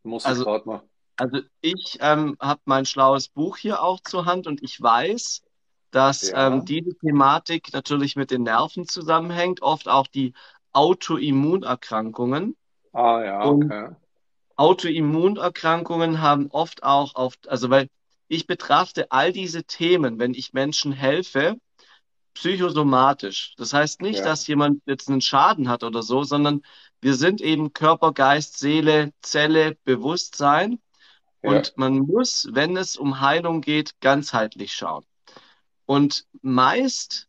muss 0.03 0.25
ich 0.25 0.29
also, 0.29 0.45
gerade 0.45 0.69
mal. 0.69 0.83
also 1.17 1.41
ich 1.61 1.99
ähm, 2.01 2.37
habe 2.41 2.61
mein 2.65 2.87
schlaues 2.87 3.29
Buch 3.29 3.57
hier 3.57 3.83
auch 3.83 4.01
zur 4.01 4.25
Hand 4.27 4.47
und 4.47 4.63
ich 4.63 4.81
weiß, 4.81 5.43
dass 5.91 6.31
ähm, 6.35 6.35
Ja. 6.39 6.61
diese 6.61 6.95
Thematik 6.99 7.73
natürlich 7.73 8.17
mit 8.17 8.31
den 8.31 8.43
Nerven 8.45 8.87
zusammenhängt, 8.87 9.63
oft 9.63 9.89
auch 9.89 10.07
die 10.07 10.33
Autoimmunerkrankungen. 10.73 12.57
Ah 12.93 13.23
ja, 13.25 13.45
Und 13.47 13.65
okay. 13.65 13.97
Autoimmunerkrankungen 14.57 16.21
haben 16.21 16.49
oft 16.51 16.83
auch 16.83 17.15
auf, 17.15 17.37
also 17.47 17.71
weil 17.71 17.89
ich 18.33 18.47
betrachte 18.47 19.13
all 19.13 19.31
diese 19.31 19.65
Themen, 19.65 20.19
wenn 20.19 20.33
ich 20.33 20.55
Menschen 20.55 20.93
helfe, 20.93 21.61
psychosomatisch. 22.33 23.53
Das 23.59 23.75
heißt 23.75 24.01
nicht, 24.01 24.21
Ja, 24.21 24.25
dass 24.25 24.47
jemand 24.47 24.81
jetzt 24.87 25.11
einen 25.11 25.21
Schaden 25.21 25.69
hat 25.69 25.85
oder 25.85 26.03
so, 26.03 26.23
sondern 26.25 26.63
wir 27.03 27.15
sind 27.15 27.43
eben 27.43 27.75
Körper, 27.75 28.13
Geist, 28.15 28.59
Seele, 28.59 29.13
Zelle, 29.21 29.77
Bewusstsein. 29.85 30.81
ja, 31.43 31.51
Und 31.51 31.77
man 31.77 31.99
muss, 31.99 32.49
wenn 32.53 32.79
es 32.79 32.97
um 32.97 33.21
Heilung 33.21 33.61
geht, 33.61 34.01
ganzheitlich 34.01 34.73
schauen. 34.73 35.05
Und 35.85 36.25
meist 36.41 37.29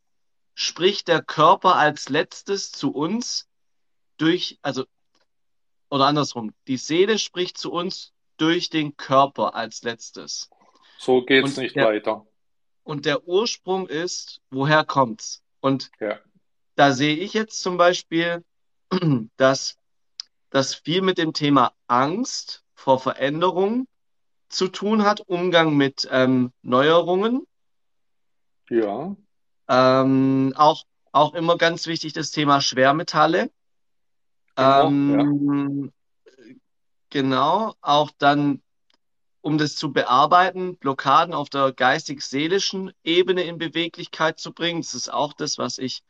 spricht 0.53 1.09
der 1.09 1.21
Körper 1.21 1.75
als 1.75 2.07
letztes 2.07 2.71
zu 2.71 2.91
uns 2.93 3.49
durch, 4.15 4.57
also, 4.61 4.85
oder 5.89 6.05
andersrum, 6.05 6.53
die 6.69 6.77
Seele 6.77 7.19
spricht 7.19 7.57
zu 7.57 7.73
uns 7.73 8.13
durch 8.37 8.69
den 8.69 8.95
Körper 8.95 9.53
als 9.53 9.83
letztes. 9.83 10.49
So 11.03 11.23
geht's 11.25 11.55
Und 11.55 11.57
nicht 11.57 11.75
der, 11.75 11.85
weiter. 11.85 12.25
und 12.83 13.05
der 13.05 13.27
Ursprung 13.27 13.87
ist, 13.87 14.41
woher 14.49 14.83
kommt's? 14.85 15.43
Und 15.61 15.91
Ja, 15.99 16.19
da 16.75 16.91
sehe 16.93 17.15
ich 17.15 17.33
jetzt 17.33 17.61
zum 17.61 17.77
Beispiel, 17.77 18.43
dass 19.37 19.77
das 20.49 20.75
viel 20.75 21.01
mit 21.01 21.17
dem 21.17 21.33
Thema 21.33 21.73
Angst 21.87 22.63
vor 22.75 22.99
Veränderung 22.99 23.87
zu 24.49 24.67
tun 24.67 25.03
hat, 25.03 25.21
Umgang 25.21 25.75
mit 25.75 26.07
ähm, 26.11 26.51
Neuerungen. 26.61 27.45
ja, 28.69 29.15
Ähm, 29.67 30.53
auch, 30.55 30.83
auch 31.11 31.33
immer 31.33 31.57
ganz 31.57 31.87
wichtig 31.87 32.13
das 32.13 32.31
Thema 32.31 32.61
Schwermetalle. 32.61 33.49
ja, 35.07 35.23
Ähm, 35.35 35.91
genau, 37.09 37.73
auch 37.81 38.11
dann, 38.17 38.61
um 39.43 39.59
das 39.59 39.75
zu 39.75 39.93
bearbeiten, 39.93 40.77
Blockaden 40.77 41.35
auf 41.35 41.49
der 41.49 41.71
geistig-seelischen 41.71 42.91
Ebene 43.03 43.43
in 43.43 43.59
Beweglichkeit 43.59 44.39
zu 44.39 44.53
bringen. 44.53 44.81
Das 44.81 44.95
ist 44.95 45.13
auch 45.13 45.33
das, 45.33 45.59
was 45.59 45.77
ich 45.77 46.01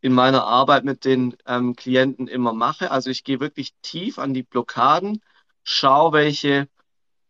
in 0.00 0.12
meiner 0.12 0.44
Arbeit 0.44 0.84
mit 0.84 1.04
den 1.04 1.34
ähm, 1.46 1.74
Klienten 1.74 2.28
immer 2.28 2.52
mache. 2.52 2.90
Also 2.90 3.10
ich 3.10 3.24
gehe 3.24 3.40
wirklich 3.40 3.72
tief 3.82 4.18
an 4.18 4.34
die 4.34 4.42
Blockaden 4.42 5.20
schau, 5.64 6.12
welche 6.12 6.68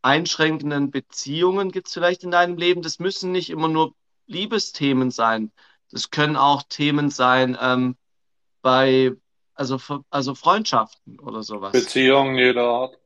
einschränkenden 0.02 0.90
Beziehungen 0.90 1.70
gibt 1.70 1.86
es 1.86 1.94
vielleicht 1.94 2.24
in 2.24 2.30
deinem 2.30 2.58
Leben. 2.58 2.82
Das 2.82 2.98
müssen 2.98 3.32
nicht 3.32 3.48
immer 3.48 3.68
nur 3.68 3.94
Liebesthemen 4.26 5.10
sein. 5.10 5.50
Das 5.90 6.10
können 6.10 6.36
auch 6.36 6.64
Themen 6.64 7.08
sein 7.08 7.56
ähm, 7.60 7.96
bei, 8.60 9.12
also, 9.54 9.78
also 10.10 10.34
Freundschaften 10.34 11.20
oder 11.20 11.42
sowas. 11.42 11.72
Beziehungen 11.72 12.36
jeder 12.36 12.64
Art. 12.64 12.98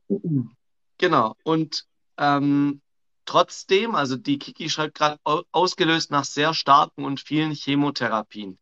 Genau. 0.96 1.36
Und 1.44 1.84
ähm, 2.18 2.80
trotzdem, 3.24 3.94
also 3.94 4.16
die 4.16 4.38
Kiki 4.38 4.70
schreibt 4.70 4.96
gerade 4.96 5.18
ausgelöst 5.52 6.10
nach 6.10 6.24
sehr 6.24 6.54
starken 6.54 7.04
und 7.04 7.20
vielen 7.20 7.52
Chemotherapien. 7.52 8.58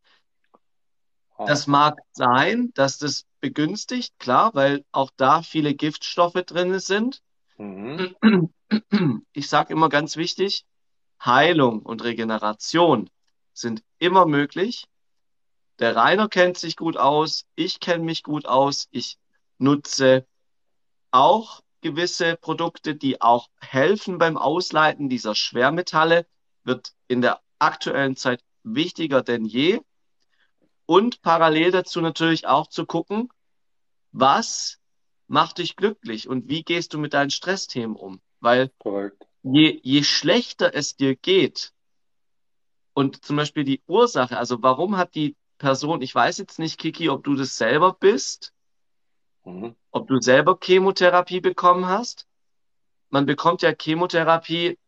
Ah. 1.37 1.47
Das 1.47 1.67
mag 1.67 1.99
sein, 2.13 2.71
dass 2.75 2.99
das 2.99 3.27
begünstigt, 3.41 4.19
klar, 4.19 4.55
weil 4.55 4.85
auch 4.93 5.11
da 5.17 5.43
viele 5.43 5.75
Giftstoffe 5.75 6.43
drin 6.47 6.79
sind. 6.79 7.23
Mhm. 7.59 8.15
Ich 9.33 9.49
sage 9.49 9.73
immer 9.73 9.89
ganz 9.89 10.17
wichtig, 10.17 10.67
Heilung 11.25 11.83
und 11.83 12.03
Regeneration 12.03 13.09
sind 13.53 13.85
immer 14.01 14.27
möglich. 14.27 14.87
Der 15.79 15.95
Rainer 15.95 16.29
kennt 16.29 16.59
sich 16.59 16.75
gut 16.75 16.97
aus, 16.97 17.45
ich 17.55 17.79
kenne 17.79 18.03
mich 18.03 18.25
gut 18.25 18.47
aus, 18.47 18.89
ich 18.91 19.19
nutze 19.59 20.27
auch 21.13 21.63
gewisse 21.87 22.37
Produkte, 22.37 22.97
die 22.97 23.21
auch 23.21 23.49
helfen 23.61 24.19
beim 24.19 24.37
Ausleiten 24.37 25.09
dieser 25.09 25.37
Schwermetalle, 25.37 26.27
wird 26.65 26.95
in 27.07 27.21
der 27.21 27.41
aktuellen 27.61 28.17
Zeit 28.17 28.43
wichtiger 28.65 29.23
denn 29.23 29.45
je. 29.45 29.81
Und 30.85 31.23
parallel 31.23 31.71
dazu 31.71 32.01
natürlich 32.01 32.47
auch 32.47 32.67
zu 32.67 32.87
gucken, 32.87 33.29
was 34.11 34.79
macht 35.29 35.59
dich 35.59 35.77
glücklich 35.77 36.29
und 36.29 36.49
wie 36.49 36.65
gehst 36.65 36.93
du 36.93 36.99
mit 36.99 37.15
deinen 37.15 37.31
Stressthemen 37.31 37.95
um? 37.95 38.21
Weil 38.41 38.73
je, 39.43 39.81
je 39.83 40.03
schlechter 40.03 40.75
es 40.75 40.97
dir 40.97 41.15
geht 41.15 41.73
und 42.95 43.25
zum 43.25 43.37
Beispiel 43.37 43.63
die 43.63 43.83
Ursache, 43.87 44.39
also 44.39 44.63
warum 44.63 44.97
hat 44.97 45.15
die 45.15 45.37
Person, 45.59 46.03
ich 46.03 46.15
weiß 46.15 46.39
jetzt 46.39 46.59
nicht, 46.59 46.79
Kiki, 46.79 47.09
ob 47.11 47.23
du 47.23 47.35
das 47.35 47.57
selber 47.57 47.93
bist, 47.93 48.53
mhm. 49.47 49.77
ob 49.91 50.09
du 50.09 50.21
selber 50.21 50.59
Chemotherapie 50.63 51.41
bekommen 51.41 51.87
hast. 51.87 52.27
Man 53.09 53.27
bekommt 53.27 53.63
ja 53.63 53.73
Chemotherapie 53.73 54.79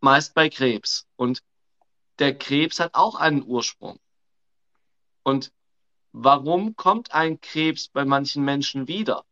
meist 0.00 0.34
bei 0.34 0.48
Krebs 0.48 1.06
und 1.16 1.42
der 2.18 2.36
Krebs 2.36 2.80
hat 2.80 2.94
auch 2.94 3.14
einen 3.14 3.44
Ursprung. 3.44 3.98
Und 5.22 5.52
Warum 6.16 6.76
kommt 6.76 7.12
ein 7.12 7.40
Krebs 7.40 7.88
bei 7.88 8.04
manchen 8.04 8.44
Menschen 8.44 8.86
wieder? 8.86 9.24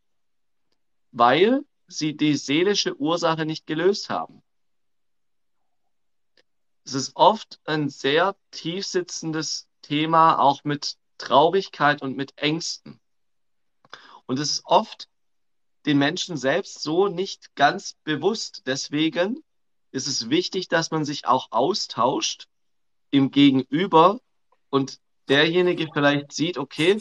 Weil 1.13 1.63
sie 1.87 2.17
die 2.17 2.35
seelische 2.35 2.99
Ursache 2.99 3.45
nicht 3.45 3.65
gelöst 3.65 4.09
haben. 4.09 4.43
Es 6.83 6.93
ist 6.93 7.15
oft 7.15 7.61
ein 7.63 7.87
sehr 7.87 8.35
tief 8.51 8.85
sitzendes 8.85 9.69
Thema, 9.81 10.39
auch 10.39 10.65
mit 10.65 10.97
Traurigkeit 11.17 12.01
und 12.01 12.17
mit 12.17 12.37
Ängsten. 12.37 12.99
Und 14.25 14.39
es 14.39 14.51
ist 14.51 14.65
oft 14.65 15.07
den 15.85 15.97
Menschen 15.97 16.37
selbst 16.37 16.81
so 16.81 17.07
nicht 17.07 17.55
ganz 17.55 17.95
bewusst. 18.03 18.63
Deswegen 18.65 19.43
ist 19.91 20.07
es 20.07 20.29
wichtig, 20.29 20.67
dass 20.67 20.91
man 20.91 21.05
sich 21.05 21.25
auch 21.27 21.51
austauscht 21.51 22.47
im 23.11 23.31
Gegenüber 23.31 24.19
und 24.69 24.99
derjenige 25.27 25.87
vielleicht 25.93 26.31
sieht, 26.31 26.57
okay, 26.57 26.99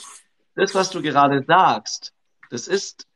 das, 0.54 0.74
was 0.74 0.90
du 0.90 1.00
gerade 1.00 1.44
sagst, 1.46 2.12
das 2.50 2.68
ist 2.68 3.06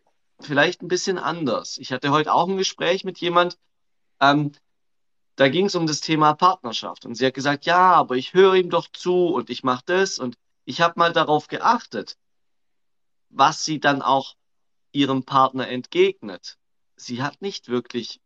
vielleicht 0.41 0.83
ein 0.83 0.89
bisschen 0.89 1.19
anders. 1.19 1.79
Ich 1.79 1.93
hatte 1.93 2.11
heute 2.11 2.33
auch 2.33 2.49
ein 2.49 2.57
Gespräch 2.57 3.05
mit 3.05 3.19
jemand, 3.19 3.59
ähm, 4.21 4.53
da 5.37 5.49
ging 5.49 5.67
es 5.67 5.75
um 5.75 5.87
das 5.87 6.01
Thema 6.01 6.35
Partnerschaft. 6.35 7.05
Und 7.05 7.15
sie 7.15 7.27
hat 7.27 7.35
gesagt, 7.35 7.67
ja, 7.67 7.93
aber 7.93 8.17
ich 8.17 8.33
höre 8.33 8.55
ihm 8.55 8.71
doch 8.71 8.89
zu 8.91 9.27
und 9.27 9.51
ich 9.51 9.63
mache 9.63 9.85
das. 9.87 10.19
Und 10.19 10.37
ich 10.65 10.81
habe 10.81 10.95
mal 10.99 11.13
darauf 11.13 11.49
geachtet, 11.49 12.17
was 13.29 13.65
sie 13.65 13.81
dann 13.81 14.03
auch 14.03 14.35
ihrem 14.93 15.25
Partner 15.25 15.69
entgegnet. 15.69 16.57
Sie 16.97 17.23
hat 17.23 17.43
nicht 17.43 17.69
wirklich 17.69 18.21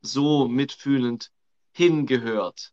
so 0.00 0.46
mitfühlend 0.46 1.30
hingehört. 1.72 2.72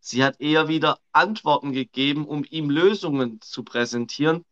Sie 0.00 0.24
hat 0.24 0.40
eher 0.40 0.68
wieder 0.68 0.98
Antworten 1.12 1.72
gegeben, 1.72 2.26
um 2.26 2.44
ihm 2.48 2.70
Lösungen 2.70 3.40
zu 3.40 3.64
präsentieren. 3.64 4.44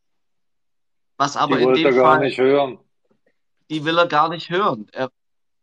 Was 1.17 1.37
aber 1.37 1.59
die 1.59 1.63
in 1.63 1.75
dem 1.75 1.87
er 1.87 1.93
gar 1.93 2.19
nicht 2.19 2.39
hören. 2.39 2.79
Die 3.71 3.85
will 3.85 3.99
er 3.99 4.07
gar 4.07 4.29
nicht 4.29 4.51
hören. 4.51 4.89
Er, 4.93 5.11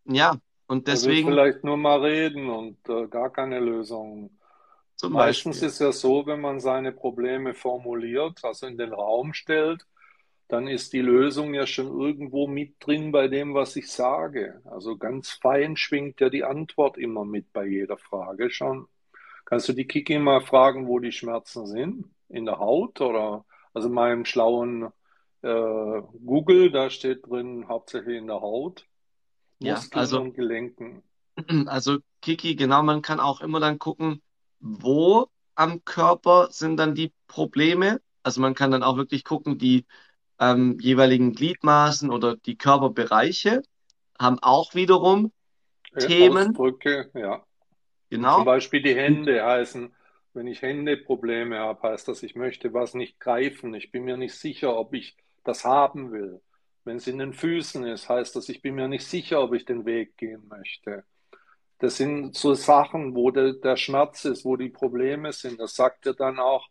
ja, 0.06 0.38
und 0.68 0.88
deswegen. 0.88 1.30
Er 1.30 1.36
will 1.36 1.44
vielleicht 1.44 1.64
nur 1.64 1.78
mal 1.78 2.00
reden 2.00 2.50
und 2.50 2.78
äh, 2.90 3.08
gar 3.08 3.30
keine 3.32 3.60
Lösungen. 3.60 4.40
Meistens 5.10 5.58
Beispiel. 5.58 5.68
ist 5.68 5.80
ja 5.80 5.92
so, 5.92 6.26
wenn 6.26 6.40
man 6.40 6.60
seine 6.60 6.92
Probleme 6.92 7.54
formuliert, 7.54 8.44
also 8.44 8.68
in 8.68 8.78
den 8.78 8.94
Raum 8.94 9.34
stellt, 9.34 9.86
dann 10.54 10.68
ist 10.68 10.94
die 10.94 11.02
Lösung 11.02 11.56
ja 11.56 11.66
schon 11.66 12.00
irgendwo 12.00 12.46
mit 12.46 12.76
drin 12.80 13.12
bei 13.12 13.28
dem, 13.28 13.56
was 13.56 13.76
ich 13.76 13.92
sage. 13.92 14.62
Also 14.66 14.98
ganz 14.98 15.32
fein 15.32 15.76
schwingt 15.76 16.22
ja 16.22 16.30
die 16.30 16.44
Antwort 16.44 16.96
immer 17.00 17.26
mit 17.26 17.52
bei 17.54 17.66
jeder 17.66 17.98
Frage 17.98 18.52
schon. 18.52 18.88
Kannst 19.46 19.68
du 19.68 19.74
die 19.74 19.88
Kiki 19.88 20.20
mal 20.20 20.42
fragen, 20.42 20.88
wo 20.88 21.00
die 21.00 21.12
Schmerzen 21.12 21.66
sind? 21.66 22.06
In 22.30 22.46
der 22.46 22.60
Haut 22.60 23.02
oder 23.02 23.46
also 23.74 23.88
in 23.88 23.96
meinem 23.96 24.26
schlauen 24.26 24.92
äh, 25.42 26.02
Google, 26.24 26.70
da 26.70 26.92
steht 26.92 27.28
drin 27.28 27.68
hauptsächlich 27.68 28.18
in 28.20 28.28
der 28.28 28.42
Haut, 28.42 28.86
ja, 29.58 29.74
Muskeln 29.74 30.00
also, 30.00 30.22
und 30.22 30.36
Gelenken. 30.36 31.02
Also 31.66 31.98
Kiki, 32.22 32.56
genau, 32.56 32.84
man 32.84 33.02
kann 33.02 33.20
auch 33.20 33.42
immer 33.42 33.60
dann 33.60 33.80
gucken, 33.80 34.22
wo 34.60 35.30
am 35.56 35.84
Körper 35.84 36.50
sind 36.52 36.78
dann 36.78 36.94
die 36.94 37.12
Probleme. 37.26 38.02
Also 38.22 38.40
man 38.40 38.54
kann 38.54 38.70
dann 38.70 38.84
auch 38.84 38.98
wirklich 38.98 39.24
gucken, 39.24 39.58
die 39.58 39.86
ähm, 40.40 40.78
jeweiligen 40.80 41.34
Gliedmaßen 41.34 42.10
oder 42.10 42.36
die 42.36 42.58
Körperbereiche 42.58 43.62
haben 44.20 44.40
auch 44.42 44.76
wiederum 44.76 45.32
ja, 45.94 46.08
Themen. 46.08 46.50
Ausdrücke, 46.50 47.10
ja. 47.14 47.44
Genau. 48.10 48.38
Zum 48.38 48.46
Beispiel 48.46 48.82
die 48.82 48.96
Hände 48.96 49.44
heißen, 49.44 49.94
wenn 50.34 50.48
ich 50.48 50.62
Händeprobleme 50.62 51.60
habe, 51.60 51.90
heißt 51.90 52.08
das, 52.08 52.24
ich 52.24 52.36
möchte 52.36 52.74
was 52.74 52.94
nicht 52.94 53.20
greifen. 53.20 53.74
Ich 53.74 53.92
bin 53.92 54.04
mir 54.04 54.18
nicht 54.18 54.36
sicher, 54.36 54.78
ob 54.78 54.94
ich 54.94 55.16
das 55.44 55.64
haben 55.64 56.12
will. 56.12 56.42
Wenn 56.86 56.98
es 56.98 57.08
in 57.08 57.18
den 57.18 57.34
Füßen 57.34 57.86
ist, 57.86 58.10
heißt 58.10 58.36
das, 58.36 58.50
ich 58.50 58.62
bin 58.62 58.76
mir 58.76 58.88
nicht 58.88 59.06
sicher, 59.06 59.42
ob 59.42 59.54
ich 59.54 59.66
den 59.66 59.86
Weg 59.86 60.18
gehen 60.18 60.48
möchte. 60.48 61.06
Das 61.80 61.98
sind 61.98 62.36
so 62.36 62.54
Sachen, 62.54 63.16
wo 63.16 63.32
de, 63.32 63.60
der 63.60 63.78
Schmerz 63.78 64.26
ist, 64.26 64.46
wo 64.46 64.58
die 64.58 64.70
Probleme 64.70 65.32
sind. 65.34 65.60
Das 65.60 65.76
sagt 65.76 66.06
dir 66.06 66.14
dann 66.14 66.40
auch 66.40 66.68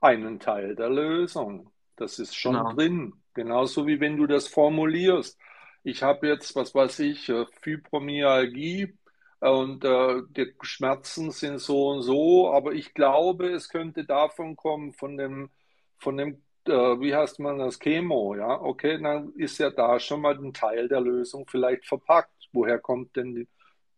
einen 0.00 0.38
Teil 0.40 0.74
der 0.74 0.90
Lösung. 0.90 1.72
Das 1.96 2.18
ist 2.18 2.34
schon 2.36 2.54
genau. 2.54 2.72
drin. 2.72 3.12
Genauso 3.34 3.86
wie 3.86 4.00
wenn 4.00 4.16
du 4.16 4.26
das 4.26 4.48
formulierst. 4.48 5.38
Ich 5.82 6.02
habe 6.02 6.28
jetzt, 6.28 6.54
was 6.56 6.74
weiß 6.74 7.00
ich, 7.00 7.28
äh, 7.28 7.46
Fibromyalgie 7.60 8.94
und 9.40 9.84
äh, 9.84 10.22
die 10.30 10.54
Schmerzen 10.62 11.30
sind 11.30 11.58
so 11.58 11.88
und 11.88 12.02
so, 12.02 12.50
aber 12.50 12.72
ich 12.72 12.94
glaube, 12.94 13.50
es 13.50 13.68
könnte 13.68 14.04
davon 14.04 14.56
kommen, 14.56 14.94
von 14.94 15.18
dem, 15.18 15.50
von 15.98 16.16
dem, 16.16 16.42
äh, 16.66 16.72
wie 16.72 17.14
heißt 17.14 17.40
man 17.40 17.58
das, 17.58 17.78
Chemo, 17.78 18.34
ja, 18.34 18.60
okay, 18.60 18.98
dann 19.02 19.34
ist 19.34 19.58
ja 19.58 19.70
da 19.70 20.00
schon 20.00 20.22
mal 20.22 20.38
ein 20.38 20.54
Teil 20.54 20.88
der 20.88 21.00
Lösung 21.02 21.46
vielleicht 21.46 21.86
verpackt. 21.86 22.30
Woher 22.52 22.78
kommt 22.78 23.16
denn 23.16 23.34
die, 23.34 23.48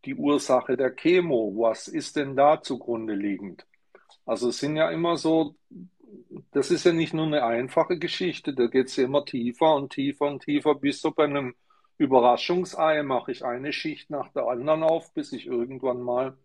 die 0.05 0.15
Ursache 0.17 0.77
der 0.77 0.91
Chemo? 0.91 1.53
Was 1.57 1.89
ist 1.89 2.17
denn 2.17 2.35
da 2.35 2.61
zugrunde 2.61 3.15
liegend? 3.15 3.67
Also 4.25 4.49
es 4.49 4.59
sind 4.59 4.77
ja 4.77 4.91
immer 4.91 5.17
so, 5.17 5.55
das 6.53 6.71
ist 6.71 6.85
ja 6.85 6.93
nicht 6.93 7.15
nur 7.15 7.27
eine 7.27 7.45
einfache 7.45 7.99
Geschichte, 7.99 8.55
da 8.55 8.67
geht 8.67 8.89
es 8.89 8.97
ja 8.97 9.05
immer 9.05 9.25
tiefer 9.25 9.75
und 9.75 9.93
tiefer 9.93 10.27
und 10.27 10.43
tiefer, 10.43 10.75
bis 10.75 11.01
so 11.01 11.11
bei 11.11 11.25
einem 11.25 11.55
Überraschungsei 11.99 13.03
mache 13.03 13.33
ich 13.33 13.45
eine 13.45 13.73
Schicht 13.73 14.11
nach 14.11 14.29
der 14.29 14.47
anderen 14.47 14.83
auf, 14.83 15.13
bis 15.15 15.33
ich 15.33 15.47
irgendwann 15.47 16.03
mal 16.03 16.37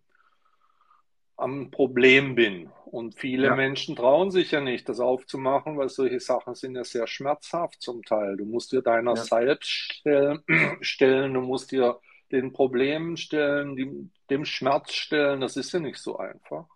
am 1.42 1.72
Problem 1.72 2.36
bin. 2.36 2.70
Und 2.86 3.16
viele 3.16 3.48
ja. 3.48 3.56
Menschen 3.56 3.96
trauen 3.96 4.32
sich 4.32 4.52
ja 4.52 4.62
nicht, 4.62 4.88
das 4.88 5.00
aufzumachen, 5.00 5.78
weil 5.78 5.90
solche 5.90 6.20
Sachen 6.20 6.56
sind 6.56 6.76
ja 6.76 6.84
sehr 6.84 7.08
schmerzhaft 7.08 7.82
zum 7.82 8.04
Teil. 8.04 8.38
Du 8.38 8.46
musst 8.46 8.72
dir 8.72 8.82
deiner 8.82 9.16
ja. 9.16 9.24
selbst 9.24 9.70
stellen, 9.70 10.44
stellen, 10.82 11.34
du 11.34 11.42
musst 11.42 11.72
dir 11.72 12.00
den 12.32 12.54
Problemen 12.54 13.18
stellen, 13.18 13.76
die, 13.76 14.10
dem 14.30 14.46
Schmerz 14.46 14.94
stellen. 14.94 15.42
Das 15.42 15.58
ist 15.58 15.72
ja 15.74 15.80
nicht 15.80 15.98
so 15.98 16.18
einfach. 16.18 16.68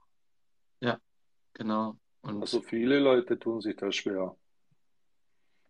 Ja, 0.81 0.99
genau. 1.53 1.95
Und 2.25 2.41
also 2.41 2.61
viele 2.61 2.99
Leute 2.99 3.38
tun 3.38 3.61
sich 3.61 3.75
da 3.75 3.91
schwer. 3.91 4.35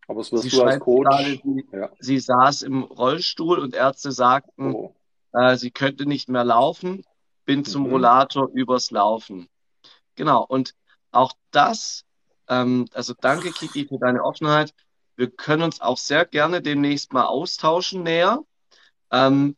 Aber 0.08 0.22
es 0.22 0.32
wirst 0.32 0.54
du 0.54 0.62
als 0.64 0.80
Coach. 0.80 1.04
Gerade, 1.04 1.40
sie, 1.44 1.66
ja. 1.72 1.90
sie, 2.00 2.20
saß 2.20 2.62
im 2.62 2.84
Rollstuhl 2.84 3.60
und 3.60 3.74
Ärzte 3.74 4.12
sagten, 4.12 4.74
oh. 4.74 4.96
äh, 5.34 5.58
sie 5.58 5.72
könnte 5.72 6.06
nicht 6.06 6.30
mehr 6.30 6.44
laufen, 6.44 7.04
bin 7.46 7.60
mhm. 7.60 7.66
zum 7.66 7.86
Rollator 7.88 8.50
übers 8.54 8.92
Laufen. 8.92 9.50
Genau. 10.16 10.46
Und 10.46 10.76
auch 11.12 11.34
das, 11.52 12.06
ähm, 12.48 12.88
also 12.94 13.14
danke 13.20 13.52
Kiki 13.52 13.88
für 13.88 13.98
deine 13.98 14.24
Offenheit. 14.24 14.74
wir 15.18 15.30
können 15.30 15.64
uns 15.64 15.82
auch 15.82 15.98
sehr 15.98 16.26
gerne 16.26 16.62
demnächst 16.62 17.14
mal 17.14 17.26
austauschen 17.26 18.04
näher. 18.04 18.44
Ähm, 19.12 19.56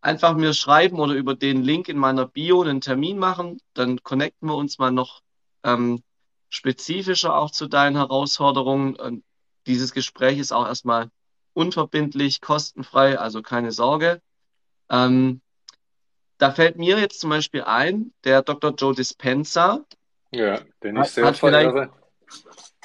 einfach 0.00 0.36
mir 0.36 0.52
schreiben 0.52 1.00
oder 1.00 1.14
über 1.14 1.34
den 1.34 1.62
Link 1.62 1.88
in 1.88 1.96
meiner 1.96 2.26
Bio 2.26 2.62
einen 2.62 2.80
Termin 2.80 3.18
machen, 3.18 3.60
dann 3.72 4.02
connecten 4.02 4.48
wir 4.48 4.56
uns 4.56 4.78
mal 4.78 4.90
noch 4.90 5.23
ähm, 5.64 6.02
spezifischer 6.48 7.36
auch 7.36 7.50
zu 7.50 7.66
deinen 7.66 7.96
Herausforderungen. 7.96 8.94
Und 8.94 9.24
dieses 9.66 9.92
Gespräch 9.92 10.38
ist 10.38 10.52
auch 10.52 10.66
erstmal 10.66 11.10
unverbindlich, 11.52 12.40
kostenfrei, 12.40 13.18
also 13.18 13.42
keine 13.42 13.72
Sorge. 13.72 14.20
Ähm, 14.90 15.40
da 16.38 16.52
fällt 16.52 16.76
mir 16.76 16.98
jetzt 16.98 17.20
zum 17.20 17.30
Beispiel 17.30 17.62
ein, 17.62 18.12
der 18.24 18.42
Dr. 18.42 18.74
Joe 18.74 18.94
Dispenza. 18.94 19.84
Ja, 20.30 20.60
den 20.82 20.96
ich 20.96 21.08
sehr 21.08 21.26
hat 21.26 21.38
verehre. 21.38 21.90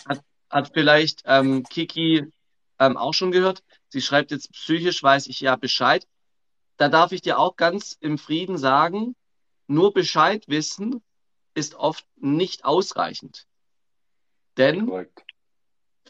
Hat, 0.07 0.21
hat 0.49 0.71
vielleicht 0.73 1.23
ähm, 1.25 1.63
Kiki 1.63 2.31
ähm, 2.79 2.97
auch 2.97 3.13
schon 3.13 3.31
gehört. 3.31 3.63
Sie 3.89 4.01
schreibt 4.01 4.31
jetzt, 4.31 4.51
psychisch 4.53 5.01
weiß 5.01 5.27
ich 5.27 5.41
ja 5.41 5.55
Bescheid. 5.55 6.07
Da 6.77 6.89
darf 6.89 7.11
ich 7.11 7.21
dir 7.21 7.39
auch 7.39 7.55
ganz 7.55 7.97
im 7.99 8.17
Frieden 8.17 8.57
sagen, 8.57 9.15
nur 9.67 9.93
Bescheid 9.93 10.43
wissen 10.47 11.01
ist 11.59 11.75
oft 11.75 12.05
nicht 12.15 12.65
ausreichend. 12.65 13.45
Denn 14.57 14.87
Correct. 14.87 15.23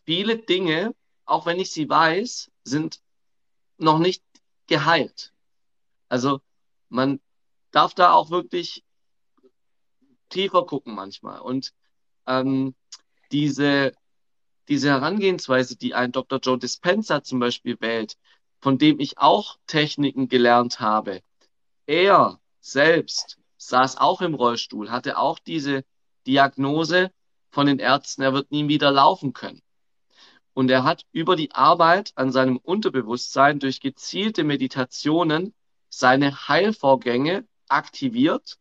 viele 0.06 0.38
Dinge, 0.38 0.96
auch 1.26 1.46
wenn 1.46 1.60
ich 1.60 1.72
sie 1.72 1.90
weiß, 1.90 2.52
sind 2.64 3.02
noch 3.78 4.00
nicht 4.00 4.24
geheilt. 4.68 5.34
Also 6.08 6.42
man 6.90 7.20
darf 7.72 7.94
da 7.94 8.14
auch 8.14 8.30
wirklich 8.30 8.84
tiefer 10.30 10.66
gucken 10.66 10.96
manchmal. 10.96 11.40
Und 11.40 11.74
ähm, 12.28 12.76
diese, 13.32 13.94
diese 14.68 14.90
Herangehensweise, 14.90 15.76
die 15.76 15.94
ein 15.94 16.12
Dr. 16.12 16.40
Joe 16.40 16.58
Dispenza 16.58 17.24
zum 17.24 17.40
Beispiel 17.40 17.80
wählt, 17.80 18.18
von 18.62 18.78
dem 18.78 19.00
ich 19.00 19.18
auch 19.18 19.58
Techniken 19.68 20.28
gelernt 20.28 20.80
habe, 20.80 21.22
er 21.86 22.40
selbst 22.60 23.39
saß 23.60 23.98
auch 23.98 24.22
im 24.22 24.34
Rollstuhl, 24.34 24.90
hatte 24.90 25.18
auch 25.18 25.38
diese 25.38 25.84
Diagnose 26.26 27.12
von 27.50 27.68
den 27.68 27.80
Ärzten, 27.80 28.22
er 28.22 28.34
wird 28.34 28.52
nie 28.52 28.68
wieder 28.68 28.92
laufen 28.92 29.34
können. 29.34 29.62
Und 30.54 30.70
er 30.72 30.84
hat 30.84 31.06
über 31.12 31.36
die 31.36 31.52
Arbeit 31.52 32.12
an 32.16 32.32
seinem 32.32 32.58
Unterbewusstsein 32.58 33.60
durch 33.60 33.80
gezielte 33.80 34.44
Meditationen 34.44 35.54
seine 35.90 36.48
Heilvorgänge 36.48 37.46
aktiviert 37.68 38.58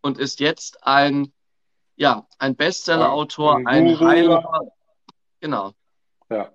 und 0.00 0.18
ist 0.18 0.40
jetzt 0.40 0.86
ein, 0.86 1.32
ja, 1.96 2.26
ein 2.38 2.56
Bestsellerautor, 2.56 3.56
ein, 3.56 3.66
ein 3.66 4.00
Heiler. 4.00 4.72
Genau. 5.40 5.72
Ja. 6.30 6.52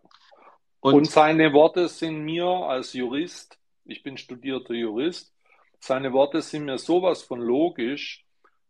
Und, 0.81 0.93
und 0.93 1.05
seine 1.09 1.51
Worte 1.53 1.87
sind 1.87 2.23
mir 2.23 2.45
als 2.45 2.93
Jurist, 2.93 3.57
ich 3.85 4.03
bin 4.03 4.17
studierter 4.17 4.73
Jurist, 4.73 5.33
seine 5.79 6.13
Worte 6.13 6.41
sind 6.41 6.65
mir 6.65 6.77
sowas 6.77 7.23
von 7.23 7.39
logisch, 7.39 8.25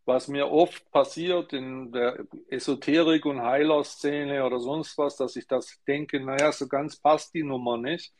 was 0.05 0.27
mir 0.27 0.49
oft 0.51 0.89
passiert 0.91 1.53
in 1.53 1.91
der 1.91 2.25
Esoterik- 2.49 3.25
und 3.25 3.41
Heilerszene 3.41 4.43
oder 4.43 4.59
sonst 4.59 4.97
was, 4.97 5.15
dass 5.17 5.35
ich 5.35 5.47
das 5.47 5.79
denke, 5.87 6.19
naja, 6.19 6.51
so 6.51 6.67
ganz 6.67 6.97
passt 6.97 7.33
die 7.33 7.43
Nummer 7.43 7.77
nicht. 7.77 8.13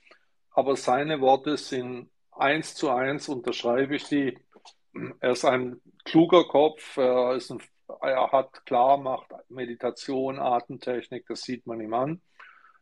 Aber 0.52 0.76
seine 0.76 1.20
Worte 1.22 1.58
sind 1.58 2.12
eins 2.32 2.76
zu 2.76 2.90
eins, 2.90 3.28
unterschreibe 3.28 3.96
ich 3.96 4.06
die. 4.06 4.38
Er 5.20 5.32
ist 5.32 5.46
ein 5.46 5.82
kluger 6.06 6.48
Kopf, 6.48 6.98
er, 6.98 7.36
ist 7.36 7.52
ein, 7.52 7.62
er 8.02 8.32
hat 8.32 8.66
klar, 8.66 8.98
macht 8.98 9.32
Meditation, 9.50 10.40
Atemtechnik, 10.40 11.26
das 11.28 11.42
sieht 11.42 11.66
man 11.66 11.82
ihm 11.82 11.94
an. 11.94 12.22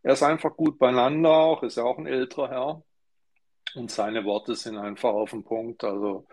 Er 0.03 0.13
ist 0.13 0.23
einfach 0.23 0.55
gut 0.55 0.79
beieinander, 0.79 1.31
auch 1.31 1.63
ist 1.63 1.77
ja 1.77 1.83
auch 1.83 1.97
ein 1.97 2.07
älterer 2.07 2.49
Herr. 2.49 2.83
Und 3.77 3.91
seine 3.91 4.25
Worte 4.25 4.55
sind 4.55 4.77
einfach 4.77 5.13
auf 5.13 5.29
den 5.29 5.43
Punkt. 5.43 5.83
Also 5.83 6.25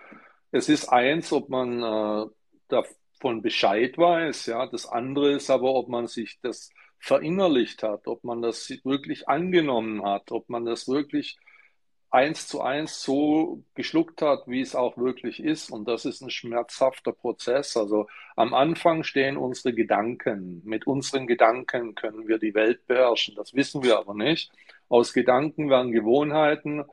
es 0.51 0.69
ist 0.69 0.89
eins, 0.89 1.31
ob 1.33 1.51
man 1.51 1.83
äh, 1.83 2.27
davon 2.69 3.43
Bescheid 3.43 3.99
weiß, 3.99 4.47
ja. 4.47 4.67
Das 4.67 4.87
andere 4.87 5.33
ist 5.33 5.51
aber, 5.51 5.75
ob 5.75 5.89
man 5.89 6.07
sich 6.07 6.39
das 6.41 6.71
verinnerlicht 6.99 7.83
hat, 7.83 8.07
ob 8.07 8.25
man 8.25 8.41
das 8.41 8.71
wirklich 8.85 9.29
angenommen 9.29 10.03
hat, 10.05 10.33
ob 10.33 10.49
man 10.49 10.65
das 10.65 10.89
wirklich 10.89 11.37
eins 12.11 12.47
zu 12.47 12.63
eins 12.63 13.03
so 13.03 13.63
geschluckt 13.75 14.23
hat, 14.23 14.47
wie 14.47 14.61
es 14.63 14.75
auch 14.75 14.97
wirklich 14.97 15.43
ist. 15.43 15.71
Und 15.71 15.87
das 15.87 16.07
ist 16.07 16.23
ein 16.23 16.31
schmerzhafter 16.31 17.13
Prozess. 17.13 17.77
Also 17.77 18.07
am 18.37 18.55
Anfang 18.55 19.03
stehen 19.03 19.37
unsere 19.37 19.75
Gedanken. 19.75 20.63
Mit 20.65 20.87
unseren 20.87 21.27
Gedanken 21.27 21.95
können 21.95 22.27
wir 22.27 22.39
die 22.39 22.55
Welt 22.55 22.87
beherrschen. 22.87 23.35
Das 23.35 23.53
wissen 23.53 23.83
wir 23.83 23.99
aber 23.99 24.15
nicht. 24.15 24.51
Aus 24.89 25.13
Gedanken 25.13 25.69
werden 25.69 25.93
Gewohnheiten, 25.93 26.85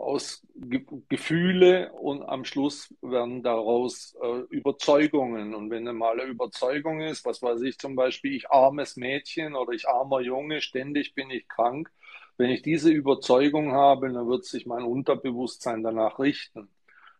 aus 0.00 0.46
Ge 0.54 0.84
Gefühle 1.08 1.92
und 1.92 2.22
am 2.22 2.44
Schluss 2.44 2.94
werden 3.02 3.42
daraus 3.42 4.16
äh, 4.22 4.40
Überzeugungen. 4.50 5.54
Und 5.54 5.70
wenn 5.70 5.84
mal 5.96 6.20
eine 6.20 6.30
Überzeugung 6.30 7.00
ist, 7.02 7.24
was 7.24 7.42
weiß 7.42 7.62
ich 7.62 7.78
zum 7.78 7.96
Beispiel, 7.96 8.34
ich 8.34 8.50
armes 8.50 8.96
Mädchen 8.96 9.54
oder 9.54 9.72
ich 9.72 9.88
armer 9.88 10.20
Junge, 10.20 10.60
ständig 10.60 11.14
bin 11.14 11.30
ich 11.30 11.48
krank, 11.48 11.90
wenn 12.38 12.50
ich 12.50 12.62
diese 12.62 12.90
Überzeugung 12.90 13.72
habe, 13.72 14.12
dann 14.12 14.28
wird 14.28 14.44
sich 14.46 14.66
mein 14.66 14.84
Unterbewusstsein 14.84 15.82
danach 15.82 16.18
richten. 16.18 16.68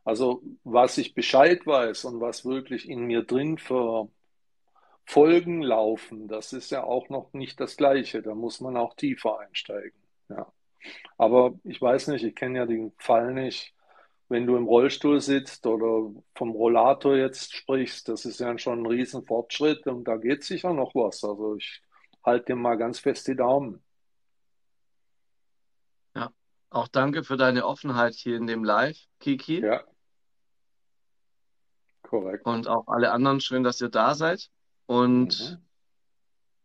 Also 0.04 0.42
was 0.64 0.98
ich 0.98 1.14
Bescheid 1.14 1.66
weiß 1.66 2.06
und 2.06 2.20
was 2.20 2.44
wirklich 2.44 2.88
in 2.88 3.00
mir 3.06 3.22
drin 3.24 3.58
für 3.58 4.08
Folgen 5.04 5.62
laufen, 5.62 6.28
das 6.28 6.52
ist 6.52 6.70
ja 6.70 6.84
auch 6.84 7.08
noch 7.10 7.32
nicht 7.34 7.60
das 7.60 7.76
Gleiche. 7.76 8.22
Da 8.22 8.34
muss 8.34 8.60
man 8.60 8.76
auch 8.76 8.94
tiefer 8.94 9.40
einsteigen. 9.40 10.00
Ja. 10.28 10.52
Aber 11.18 11.54
ich 11.64 11.80
weiß 11.80 12.08
nicht, 12.08 12.24
ich 12.24 12.34
kenne 12.34 12.58
ja 12.58 12.66
den 12.66 12.92
Fall 12.98 13.32
nicht. 13.34 13.74
Wenn 14.28 14.46
du 14.46 14.56
im 14.56 14.66
Rollstuhl 14.66 15.20
sitzt 15.20 15.66
oder 15.66 16.12
vom 16.36 16.50
Rollator 16.52 17.16
jetzt 17.16 17.54
sprichst, 17.54 18.08
das 18.08 18.24
ist 18.24 18.40
ja 18.40 18.56
schon 18.58 18.82
ein 18.82 18.86
Riesenfortschritt 18.86 19.86
und 19.86 20.04
da 20.04 20.16
geht 20.16 20.44
sicher 20.44 20.72
noch 20.72 20.94
was. 20.94 21.24
Also 21.24 21.56
ich 21.56 21.82
halte 22.24 22.46
dir 22.46 22.56
mal 22.56 22.76
ganz 22.76 23.00
fest 23.00 23.26
die 23.26 23.36
Daumen. 23.36 23.82
Auch 26.70 26.86
danke 26.86 27.24
für 27.24 27.36
deine 27.36 27.66
Offenheit 27.66 28.14
hier 28.14 28.36
in 28.36 28.46
dem 28.46 28.62
Live, 28.62 28.96
Kiki. 29.18 29.60
Ja. 29.60 29.82
Korrekt. 32.02 32.46
Und 32.46 32.68
auch 32.68 32.86
alle 32.86 33.10
anderen, 33.10 33.40
schön, 33.40 33.64
dass 33.64 33.80
ihr 33.80 33.88
da 33.88 34.14
seid. 34.14 34.50
Und 34.86 35.40
mhm. 35.50 35.69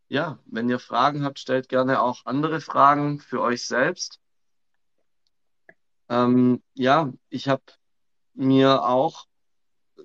Ja, 0.08 0.40
wenn 0.46 0.70
ihr 0.70 0.80
Fragen 0.80 1.24
habt, 1.24 1.40
stellt 1.40 1.70
gerne 1.70 2.02
auch 2.02 2.26
andere 2.26 2.62
Fragen 2.62 3.20
für 3.20 3.42
euch 3.42 3.66
selbst. 3.66 4.20
Ähm, 6.10 6.62
ja, 6.74 7.12
ich 7.30 7.50
habe 7.50 7.64
mir 8.34 8.84
auch 8.84 9.26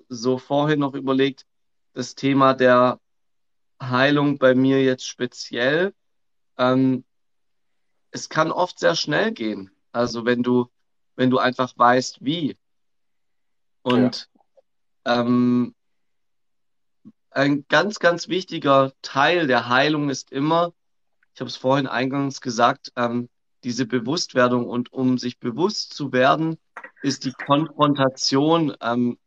so 0.09 0.37
vorhin 0.37 0.79
noch 0.79 0.95
überlegt, 0.95 1.45
das 1.93 2.15
Thema 2.15 2.53
der 2.53 2.99
Heilung 3.81 4.37
bei 4.37 4.55
mir 4.55 4.83
jetzt 4.83 5.07
speziell. 5.07 5.93
Ähm, 6.57 7.03
es 8.11 8.29
kann 8.29 8.51
oft 8.51 8.79
sehr 8.79 8.95
schnell 8.95 9.31
gehen. 9.31 9.71
Also 9.91 10.25
wenn 10.25 10.43
du, 10.43 10.69
wenn 11.15 11.29
du 11.29 11.37
einfach 11.37 11.77
weißt, 11.77 12.23
wie. 12.23 12.57
Und 13.83 14.29
ja. 15.05 15.21
ähm, 15.21 15.75
ein 17.31 17.65
ganz, 17.69 17.99
ganz 17.99 18.27
wichtiger 18.27 18.93
Teil 19.01 19.47
der 19.47 19.69
Heilung 19.69 20.09
ist 20.09 20.31
immer, 20.31 20.73
ich 21.33 21.39
habe 21.39 21.49
es 21.49 21.55
vorhin 21.55 21.87
eingangs 21.87 22.41
gesagt, 22.41 22.91
ähm, 22.95 23.29
diese 23.63 23.85
Bewusstwerdung. 23.85 24.67
Und 24.67 24.91
um 24.91 25.17
sich 25.17 25.39
bewusst 25.39 25.93
zu 25.93 26.11
werden, 26.11 26.57
ist 27.01 27.25
die 27.25 27.31
Konfrontation 27.31 28.75
ähm, 28.81 29.17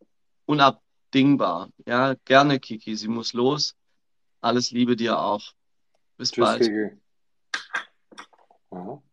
unabdingbar. 0.45 1.71
Ja, 1.87 2.14
gerne, 2.25 2.61
Kiki, 2.61 2.97
sie 2.97 3.09
muss 3.09 3.33
los. 3.33 3.75
Alles 4.40 4.71
Liebe 4.71 4.97
dir 4.97 5.19
auch. 5.19 5.53
Bis 6.17 6.31
Tschüss, 6.31 6.45
bald. 6.45 6.62
Kiki. 6.62 6.90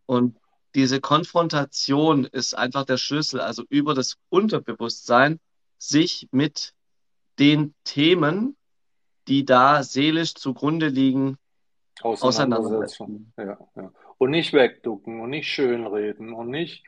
Und 0.06 0.38
diese 0.76 1.00
Konfrontation 1.00 2.26
ist 2.26 2.58
einfach 2.58 2.86
der 2.86 2.98
Schlüssel, 2.98 3.40
also 3.40 3.64
über 3.70 3.94
das 3.94 4.18
Unterbewusstsein, 4.30 5.40
sich 5.78 6.28
mit 6.32 6.74
den 7.40 7.74
Themen, 7.84 8.58
die 9.32 9.46
da 9.46 9.82
seelisch 9.82 10.36
zugrunde 10.36 10.90
liegen, 10.90 11.38
auseinandersetzen. 12.02 13.32
Ja, 13.38 13.58
ja. 13.78 13.92
Und 14.18 14.32
nicht 14.32 14.52
wegducken 14.52 15.22
und 15.22 15.30
nicht 15.30 15.48
schönreden 15.48 16.34
und 16.34 16.50
nicht 16.50 16.84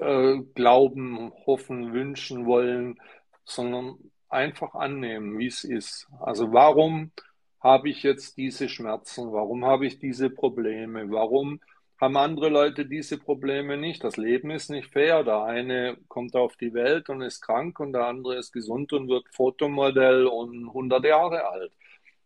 äh, 0.00 0.38
glauben, 0.54 1.30
hoffen, 1.44 1.92
wünschen 1.92 2.46
wollen, 2.46 2.98
sondern 3.44 3.98
einfach 4.30 4.74
annehmen, 4.74 5.38
wie 5.38 5.48
es 5.48 5.62
ist. 5.62 6.08
Also 6.20 6.54
warum 6.54 7.12
habe 7.60 7.90
ich 7.90 8.02
jetzt 8.02 8.38
diese 8.38 8.70
Schmerzen? 8.70 9.30
Warum 9.30 9.66
habe 9.66 9.86
ich 9.86 9.98
diese 9.98 10.30
Probleme? 10.30 11.10
Warum 11.10 11.60
haben 12.00 12.16
andere 12.16 12.48
Leute 12.48 12.86
diese 12.86 13.18
Probleme 13.18 13.76
nicht. 13.76 14.04
Das 14.04 14.16
Leben 14.16 14.50
ist 14.50 14.70
nicht 14.70 14.92
fair. 14.92 15.24
Der 15.24 15.42
eine 15.42 15.96
kommt 16.08 16.36
auf 16.36 16.56
die 16.56 16.74
Welt 16.74 17.08
und 17.08 17.22
ist 17.22 17.40
krank 17.40 17.80
und 17.80 17.92
der 17.92 18.06
andere 18.06 18.36
ist 18.36 18.52
gesund 18.52 18.92
und 18.92 19.08
wird 19.08 19.26
Fotomodell 19.32 20.26
und 20.26 20.68
100 20.68 21.04
Jahre 21.04 21.48
alt. 21.48 21.72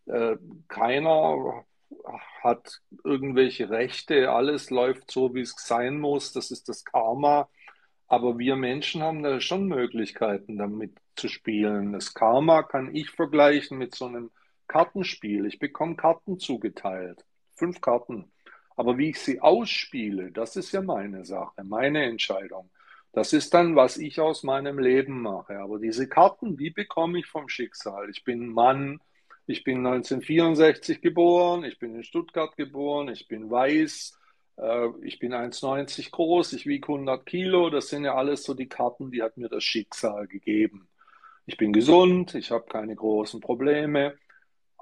Äh, 0.06 0.36
keiner 0.68 1.64
hat 2.42 2.80
irgendwelche 3.04 3.70
Rechte, 3.70 4.30
alles 4.30 4.70
läuft 4.70 5.10
so, 5.10 5.34
wie 5.34 5.40
es 5.42 5.54
sein 5.56 5.98
muss, 5.98 6.32
das 6.32 6.50
ist 6.50 6.68
das 6.68 6.84
Karma. 6.84 7.48
Aber 8.06 8.38
wir 8.38 8.56
Menschen 8.56 9.02
haben 9.02 9.22
da 9.22 9.40
schon 9.40 9.66
Möglichkeiten, 9.66 10.56
damit 10.56 10.98
zu 11.14 11.28
spielen. 11.28 11.92
Das 11.92 12.12
Karma 12.14 12.62
kann 12.64 12.94
ich 12.94 13.10
vergleichen 13.10 13.78
mit 13.78 13.94
so 13.94 14.06
einem 14.06 14.30
Kartenspiel. 14.66 15.46
Ich 15.46 15.58
bekomme 15.58 15.96
Karten 15.96 16.38
zugeteilt, 16.40 17.24
fünf 17.54 17.80
Karten. 17.80 18.32
Aber 18.80 18.96
wie 18.96 19.10
ich 19.10 19.18
sie 19.20 19.42
ausspiele, 19.42 20.32
das 20.32 20.56
ist 20.56 20.72
ja 20.72 20.80
meine 20.80 21.26
Sache, 21.26 21.62
meine 21.64 22.02
Entscheidung. 22.04 22.70
Das 23.12 23.34
ist 23.34 23.52
dann, 23.52 23.76
was 23.76 23.98
ich 23.98 24.20
aus 24.20 24.42
meinem 24.42 24.78
Leben 24.78 25.20
mache. 25.20 25.58
Aber 25.58 25.78
diese 25.78 26.08
Karten, 26.08 26.56
die 26.56 26.70
bekomme 26.70 27.18
ich 27.18 27.26
vom 27.26 27.50
Schicksal. 27.50 28.08
Ich 28.08 28.24
bin 28.24 28.48
Mann, 28.48 28.98
ich 29.46 29.64
bin 29.64 29.86
1964 29.86 31.02
geboren, 31.02 31.62
ich 31.64 31.78
bin 31.78 31.94
in 31.94 32.04
Stuttgart 32.04 32.56
geboren, 32.56 33.10
ich 33.10 33.28
bin 33.28 33.50
weiß, 33.50 34.18
äh, 34.56 34.88
ich 35.02 35.18
bin 35.18 35.34
1,90 35.34 36.10
groß, 36.10 36.54
ich 36.54 36.64
wiege 36.64 36.88
100 36.88 37.26
Kilo. 37.26 37.68
Das 37.68 37.90
sind 37.90 38.04
ja 38.04 38.14
alles 38.14 38.44
so 38.44 38.54
die 38.54 38.70
Karten, 38.70 39.10
die 39.10 39.22
hat 39.22 39.36
mir 39.36 39.50
das 39.50 39.62
Schicksal 39.62 40.26
gegeben. 40.26 40.88
Ich 41.44 41.58
bin 41.58 41.74
gesund, 41.74 42.34
ich 42.34 42.50
habe 42.50 42.64
keine 42.64 42.96
großen 42.96 43.42
Probleme. 43.42 44.16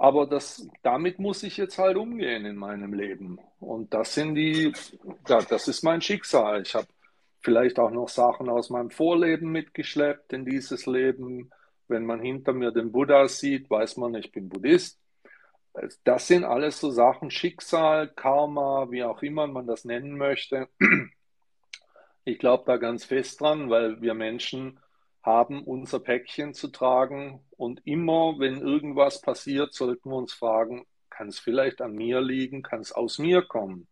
Aber 0.00 0.28
das, 0.28 0.68
damit 0.82 1.18
muss 1.18 1.42
ich 1.42 1.56
jetzt 1.56 1.76
halt 1.76 1.96
umgehen 1.96 2.44
in 2.44 2.54
meinem 2.54 2.94
Leben. 2.94 3.40
Und 3.58 3.92
das 3.92 4.14
sind 4.14 4.37
die, 4.37 4.72
ja, 5.26 5.42
das 5.42 5.66
ist 5.66 5.82
mein 5.82 6.00
Schicksal. 6.00 6.62
Ich 6.62 6.76
habe 6.76 6.87
vielleicht 7.40 7.80
auch 7.80 7.90
noch 7.90 8.08
Sachen 8.08 8.48
aus 8.48 8.70
meinem 8.70 8.90
Vorleben 8.90 9.50
mitgeschleppt 9.50 10.32
in 10.32 10.44
dieses 10.44 10.87
Leben. 10.87 11.50
Wenn 11.88 12.06
man 12.06 12.20
hinter 12.20 12.52
mir 12.52 12.70
den 12.70 12.92
Buddha 12.92 13.26
sieht, 13.26 13.68
weiß 13.68 13.96
man, 13.96 14.14
ich 14.14 14.30
bin 14.30 14.48
Buddhist. 14.48 15.00
Das 16.04 16.28
sind 16.28 16.44
alles 16.44 16.78
so 16.78 16.90
Sachen, 16.90 17.32
Schicksal, 17.32 18.08
Karma, 18.08 18.88
wie 18.90 19.02
auch 19.02 19.22
immer 19.22 19.48
man 19.48 19.66
das 19.66 19.84
nennen 19.84 20.16
möchte. 20.16 20.68
Ich 22.24 22.38
glaube 22.38 22.64
da 22.66 22.76
ganz 22.76 23.04
fest 23.04 23.40
dran, 23.40 23.68
weil 23.68 24.00
wir 24.00 24.14
Menschen 24.14 24.78
haben 25.29 25.62
unser 25.62 26.01
Päckchen 26.01 26.55
zu 26.55 26.69
tragen 26.69 27.45
und 27.59 27.83
immer, 27.85 28.38
wenn 28.38 28.62
irgendwas 28.62 29.21
passiert, 29.21 29.75
sollten 29.75 30.09
wir 30.09 30.17
uns 30.17 30.33
fragen, 30.33 30.87
kann 31.11 31.29
es 31.29 31.38
vielleicht 31.38 31.83
an 31.83 31.93
mir 31.93 32.23
liegen, 32.23 32.62
kann 32.62 32.81
es 32.81 32.93
aus 32.93 33.19
mir 33.19 33.43
kommen? 33.43 33.88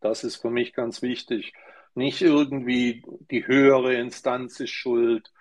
Das 0.00 0.22
ist 0.22 0.36
für 0.36 0.50
mich 0.50 0.72
ganz 0.72 1.02
wichtig. 1.02 1.52
Nicht 1.96 2.22
irgendwie 2.22 3.02
die 3.28 3.44
höhere 3.44 3.94
Instanz 3.94 4.60
ist 4.60 4.70
schuld, 4.70 5.32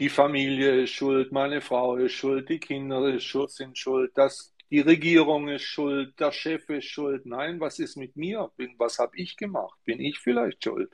die 0.00 0.08
Familie 0.08 0.82
ist 0.82 0.90
schuld, 0.90 1.30
meine 1.30 1.60
Frau 1.60 1.94
ist 1.94 2.14
schuld, 2.14 2.48
die 2.48 2.58
Kinder 2.58 3.16
sind 3.20 3.78
schuld, 3.78 4.10
das, 4.16 4.52
die 4.68 4.80
Regierung 4.80 5.46
ist 5.46 5.62
schuld, 5.62 6.18
der 6.18 6.32
Chef 6.32 6.68
ist 6.70 6.86
schuld. 6.86 7.24
Nein, 7.24 7.60
was 7.60 7.78
ist 7.78 7.96
mit 7.96 8.16
mir? 8.16 8.50
Was 8.78 8.98
habe 8.98 9.16
ich 9.16 9.36
gemacht? 9.36 9.78
Bin 9.84 10.00
ich 10.00 10.18
vielleicht 10.18 10.64
schuld? 10.64 10.90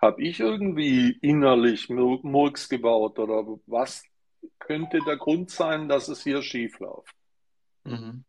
Habe 0.00 0.22
ich 0.22 0.38
irgendwie 0.38 1.18
innerlich 1.22 1.88
Murks 1.88 2.68
gebaut 2.68 3.18
oder 3.18 3.44
was 3.66 4.04
könnte 4.58 5.00
der 5.04 5.16
Grund 5.16 5.50
sein, 5.50 5.88
dass 5.88 6.08
es 6.08 6.22
hier 6.22 6.42
schief 6.42 6.78
läuft? 6.78 7.14
Mhm. 7.84 8.24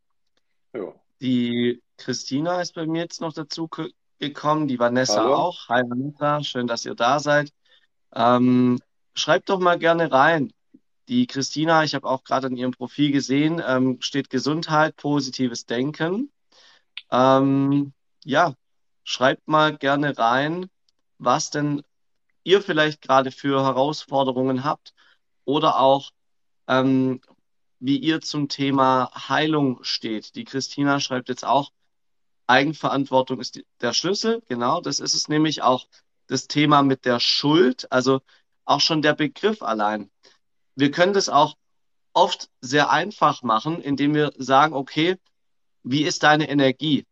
Ja. 0.74 0.94
Die 1.22 1.82
Christina 1.98 2.62
ist 2.62 2.74
bei 2.74 2.88
mir 2.88 3.02
jetzt 3.02 3.22
noch 3.22 3.34
dazu 3.34 3.70
gekommen, 4.20 4.68
die 4.68 4.80
Vanessa 4.80 5.22
Hallo. 5.24 5.36
auch. 5.36 5.70
Hi 5.70 5.84
Vanessa, 5.88 6.44
schön, 6.44 6.66
dass 6.66 6.86
ihr 6.86 6.96
da 6.96 7.20
seid. 7.20 7.52
Ähm, 8.16 8.80
schreibt 9.14 9.50
doch 9.50 9.60
mal 9.60 9.78
gerne 9.78 10.12
rein. 10.12 10.52
Die 11.08 11.28
Christina, 11.28 11.84
ich 11.84 11.96
habe 11.96 12.08
auch 12.08 12.24
gerade 12.24 12.48
in 12.48 12.58
ihrem 12.58 12.72
Profil 12.72 13.12
gesehen, 13.12 13.62
ähm, 13.66 13.98
steht 14.00 14.30
Gesundheit, 14.30 14.96
positives 14.96 15.66
Denken. 15.66 16.32
Ähm, 17.12 17.94
ja, 18.24 18.54
schreibt 19.04 19.48
mal 19.48 19.76
gerne 19.78 20.18
rein, 20.18 20.70
was 21.20 21.52
denn 21.52 21.84
ihr 22.44 22.62
vielleicht 22.62 23.02
gerade 23.02 23.32
für 23.32 23.64
Herausforderungen 23.64 24.64
habt 24.64 24.94
oder 25.46 25.80
auch 25.80 26.12
ähm, 26.68 27.22
wie 27.80 27.98
ihr 27.98 28.22
zum 28.22 28.50
Thema 28.50 29.12
Heilung 29.30 29.84
steht. 29.84 30.36
Die 30.36 30.44
Christina 30.44 31.00
schreibt 31.00 31.30
jetzt 31.30 31.46
auch, 31.46 31.72
Eigenverantwortung 32.48 33.40
ist 33.40 33.62
der 33.82 33.94
Schlüssel. 33.94 34.42
Genau, 34.48 34.82
das 34.82 35.00
ist 35.00 35.14
es 35.14 35.28
nämlich 35.28 35.62
auch 35.62 35.88
das 36.28 36.48
Thema 36.48 36.82
mit 36.82 37.06
der 37.06 37.20
Schuld. 37.20 37.92
Also 37.92 38.22
auch 38.66 38.82
schon 38.82 39.02
der 39.02 39.14
Begriff 39.14 39.62
allein. 39.62 40.10
Wir 40.76 40.92
können 40.92 41.14
das 41.14 41.30
auch 41.30 41.56
oft 42.14 42.50
sehr 42.62 42.90
einfach 42.90 43.44
machen, 43.44 43.82
indem 43.82 44.14
wir 44.14 44.34
sagen, 44.38 44.74
okay, 44.74 45.18
wie 45.84 46.04
ist 46.04 46.24
deine 46.24 46.50
Energie? 46.50 47.06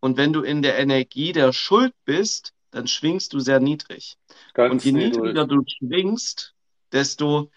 Und 0.00 0.16
wenn 0.16 0.32
du 0.32 0.42
in 0.42 0.62
der 0.62 0.78
Energie 0.78 1.32
der 1.32 1.52
Schuld 1.52 1.94
bist, 2.04 2.52
dann 2.74 2.86
schwingst 2.88 3.32
du 3.32 3.38
sehr 3.38 3.60
niedrig. 3.60 4.16
Ganz 4.52 4.72
Und 4.72 4.84
je 4.84 4.90
niedriger 4.92 5.46
du 5.46 5.62
schwingst, 5.66 6.54
desto 6.90 7.52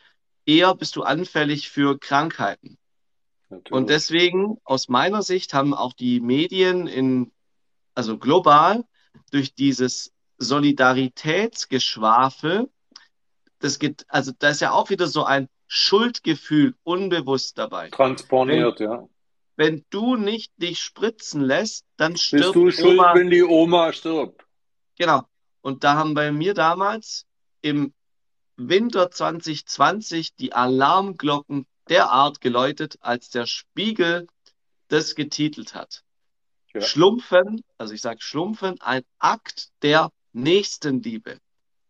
eher 0.46 0.76
bist 0.76 0.96
du 0.96 1.02
anfällig 1.02 1.70
für 1.70 1.98
Krankheiten. 1.98 2.78
Natürlich. 3.50 3.72
Und 3.72 3.90
deswegen, 3.90 4.60
aus 4.64 4.90
meiner 4.90 5.24
Sicht, 5.24 5.56
haben 5.56 5.74
auch 5.74 5.94
die 5.94 6.20
Medien 6.20 6.86
in, 6.86 7.32
also 7.96 8.20
global, 8.20 8.86
durch 9.32 9.56
dieses 9.56 10.14
Solidaritätsgeschwafel, 10.38 12.70
das 13.60 13.80
geht, 13.80 14.06
also 14.10 14.34
da 14.38 14.50
ist 14.50 14.62
ja 14.62 14.72
auch 14.72 14.92
wieder 14.92 15.08
so 15.08 15.24
ein 15.24 15.50
Schuldgefühl 15.66 16.76
unbewusst 16.84 17.58
dabei. 17.58 17.90
Transponiert, 17.90 18.80
wenn, 18.80 18.92
ja. 18.92 19.10
Wenn 19.56 19.84
du 19.90 20.16
nicht 20.16 20.52
dich 20.58 20.80
spritzen 20.80 21.42
lässt, 21.42 21.88
dann 21.98 22.18
stirbt 22.18 22.44
Bist 22.44 22.56
du 22.56 22.70
schuld, 22.70 23.00
Oma. 23.00 23.16
wenn 23.16 23.32
die 23.32 23.44
Oma 23.44 23.92
stirbt? 23.94 24.47
Genau. 24.98 25.24
Und 25.62 25.84
da 25.84 25.96
haben 25.96 26.14
bei 26.14 26.32
mir 26.32 26.54
damals 26.54 27.26
im 27.62 27.94
Winter 28.56 29.12
2020 29.12 30.36
die 30.36 30.54
Alarmglocken 30.54 31.68
derart 31.90 32.42
geläutet, 32.42 32.98
als 33.02 33.30
der 33.30 33.46
Spiegel 33.46 34.28
das 34.88 35.16
getitelt 35.16 35.76
hat. 35.76 36.04
Ja. 36.74 36.82
Schlumpfen, 36.82 37.64
also 37.78 37.94
ich 37.94 38.02
sage 38.02 38.22
Schlumpfen, 38.22 38.80
ein 38.82 39.04
Akt 39.20 39.70
der 39.82 40.12
Nächstenliebe. 40.34 41.40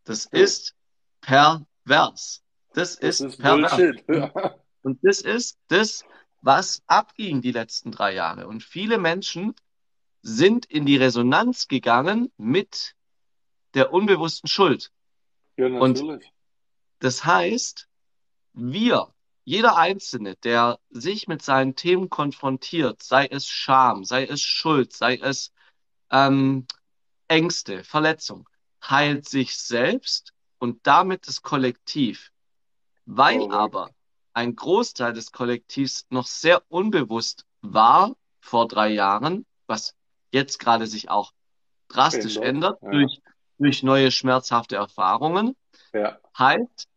Das 0.04 0.30
ja. 0.32 0.40
ist 0.40 0.76
pervers. 1.22 2.44
Das, 2.74 2.98
das 3.00 3.22
ist, 3.22 3.22
ist 3.22 3.38
pervers. 3.40 3.78
Ja. 4.08 4.56
Und 4.84 5.00
das 5.04 5.22
ist 5.22 5.58
das, 5.68 6.04
was 6.42 6.82
abging 6.88 7.42
die 7.42 7.52
letzten 7.52 7.92
drei 7.92 8.14
Jahre. 8.14 8.48
Und 8.48 8.64
viele 8.64 8.98
Menschen 8.98 9.56
sind 10.22 10.66
in 10.66 10.86
die 10.86 10.98
Resonanz 10.98 11.68
gegangen 11.68 12.32
mit 12.38 12.96
der 13.74 13.94
unbewussten 13.94 14.48
Schuld. 14.48 14.92
Ja, 15.58 15.70
natürlich. 15.70 16.10
Und 16.10 16.24
das 17.00 17.26
heißt, 17.26 17.88
wir 18.54 19.14
jeder 19.48 19.78
Einzelne, 19.78 20.36
der 20.36 20.78
sich 20.90 21.30
mit 21.30 21.42
seinen 21.42 21.76
Themen 21.76 22.10
konfrontiert, 22.10 23.02
sei 23.02 23.28
es 23.28 23.48
Scham, 23.48 24.04
sei 24.04 24.26
es 24.26 24.42
Schuld, 24.42 24.92
sei 24.92 25.16
es 25.16 25.54
ähm, 26.12 26.68
Ängste, 27.30 27.86
Verletzung, 27.86 28.50
heilt 28.84 29.30
sich 29.30 29.58
selbst 29.58 30.34
und 30.60 30.86
damit 30.86 31.30
das 31.30 31.44
Kollektiv. 31.44 32.34
Weil 33.06 33.40
oh, 33.40 33.52
aber 33.52 33.92
ein 34.34 34.54
Großteil 34.54 35.14
des 35.14 35.32
Kollektivs 35.32 36.06
noch 36.10 36.28
sehr 36.28 36.62
unbewusst 36.68 37.46
war 37.62 38.18
vor 38.42 38.68
drei 38.68 38.90
Jahren, 38.90 39.46
was 39.66 39.96
jetzt 40.34 40.60
gerade 40.60 40.88
sich 40.88 41.10
auch 41.10 41.32
drastisch 41.88 42.36
ändert, 42.36 42.82
ändert 42.82 43.12
ja. 43.14 43.27
Durch, 43.60 43.84
neue 43.84 44.12
schmerzhafte 44.12 44.76
Erfahrungen, 44.76 45.56
ja. 45.94 46.18
heilt 46.38 46.88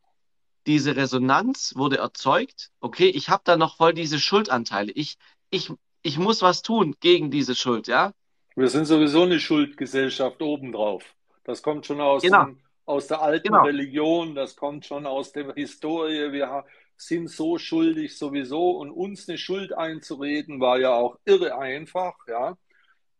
diese 0.66 0.96
Resonanz 0.96 1.74
wurde 1.76 1.98
erzeugt. 1.98 2.70
Okay, 2.80 3.08
ich 3.08 3.28
habe 3.28 3.42
da 3.44 3.56
noch 3.56 3.76
voll 3.76 3.94
diese 3.94 4.18
Schuldanteile. 4.18 4.92
Ich, 4.92 5.16
ich, 5.50 5.72
ich 6.02 6.18
muss 6.18 6.42
was 6.42 6.62
tun 6.62 6.94
gegen 7.00 7.30
diese 7.30 7.54
Schuld, 7.54 7.88
ja? 7.88 8.12
Wir 8.56 8.68
sind 8.68 8.84
sowieso 8.84 9.22
eine 9.22 9.40
Schuldgesellschaft 9.40 10.42
obendrauf. 10.42 11.02
Das 11.44 11.62
kommt 11.62 11.86
schon 11.86 12.00
aus, 12.00 12.22
genau. 12.22 12.44
dem, 12.44 12.60
aus 12.84 13.06
der 13.06 13.22
alten 13.22 13.48
genau. 13.48 13.62
Religion, 13.62 14.34
das 14.34 14.56
kommt 14.56 14.84
schon 14.84 15.06
aus 15.06 15.32
der 15.32 15.54
Historie. 15.54 16.32
Wir 16.32 16.64
sind 16.96 17.30
so 17.30 17.56
schuldig 17.56 18.18
sowieso 18.18 18.72
und 18.72 18.90
uns 18.90 19.28
eine 19.28 19.38
Schuld 19.38 19.72
einzureden 19.72 20.60
war 20.60 20.78
ja 20.78 20.92
auch 20.92 21.16
irre 21.24 21.56
einfach, 21.56 22.14
ja. 22.28 22.56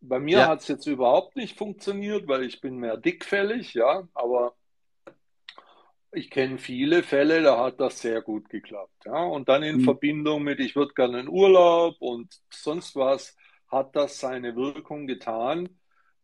Bei 0.00 0.18
mir 0.18 0.38
ja. 0.38 0.48
hat 0.48 0.60
es 0.60 0.68
jetzt 0.68 0.86
überhaupt 0.86 1.36
nicht 1.36 1.58
funktioniert, 1.58 2.26
weil 2.26 2.44
ich 2.44 2.60
bin 2.60 2.76
mehr 2.76 2.96
dickfällig, 2.96 3.74
ja, 3.74 4.08
aber 4.14 4.54
ich 6.12 6.30
kenne 6.30 6.58
viele 6.58 7.02
Fälle, 7.02 7.42
da 7.42 7.58
hat 7.58 7.80
das 7.80 8.00
sehr 8.00 8.20
gut 8.22 8.48
geklappt. 8.48 9.04
Ja? 9.04 9.22
Und 9.24 9.48
dann 9.48 9.62
in 9.62 9.78
mhm. 9.78 9.84
Verbindung 9.84 10.42
mit, 10.42 10.60
ich 10.60 10.74
würde 10.74 10.94
gerne 10.94 11.20
in 11.20 11.28
Urlaub 11.28 11.96
und 12.00 12.34
sonst 12.50 12.96
was, 12.96 13.36
hat 13.68 13.94
das 13.94 14.18
seine 14.18 14.56
Wirkung 14.56 15.06
getan. 15.06 15.68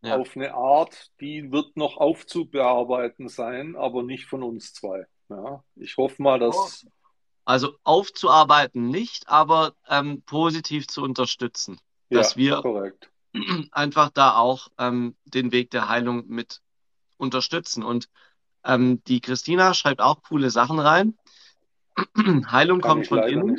Ja. 0.03 0.17
Auf 0.17 0.37
eine 0.37 0.55
Art, 0.55 1.11
die 1.21 1.53
wird 1.53 1.77
noch 1.77 1.97
aufzubearbeiten 1.97 3.29
sein, 3.29 3.77
aber 3.77 4.03
nicht 4.03 4.27
von 4.27 4.43
uns 4.43 4.73
zwei. 4.73 5.07
Ja? 5.29 5.65
Ich 5.77 5.97
hoffe 5.97 6.23
mal, 6.23 6.39
dass. 6.39 6.87
Also 7.45 7.77
aufzuarbeiten 7.85 8.89
nicht, 8.89 9.29
aber 9.29 9.75
ähm, 9.89 10.23
positiv 10.23 10.89
zu 10.89 11.03
unterstützen. 11.03 11.79
dass 12.11 12.35
Ja, 12.35 12.41
wir 12.41 12.57
korrekt. 12.61 13.11
einfach 13.73 14.11
da 14.11 14.37
auch 14.37 14.69
ähm, 14.79 15.17
den 15.25 15.53
Weg 15.53 15.71
der 15.71 15.89
Heilung 15.89 16.27
mit 16.29 16.61
unterstützen. 17.17 17.83
Und 17.83 18.09
ähm, 18.65 19.03
die 19.05 19.21
Christina 19.21 19.75
schreibt 19.75 20.01
auch 20.01 20.23
coole 20.23 20.51
Sachen 20.51 20.79
rein. 20.79 21.17
Heilung 22.51 22.81
Kann 22.81 23.05
kommt 23.05 23.07
von 23.07 23.23
innen. 23.23 23.59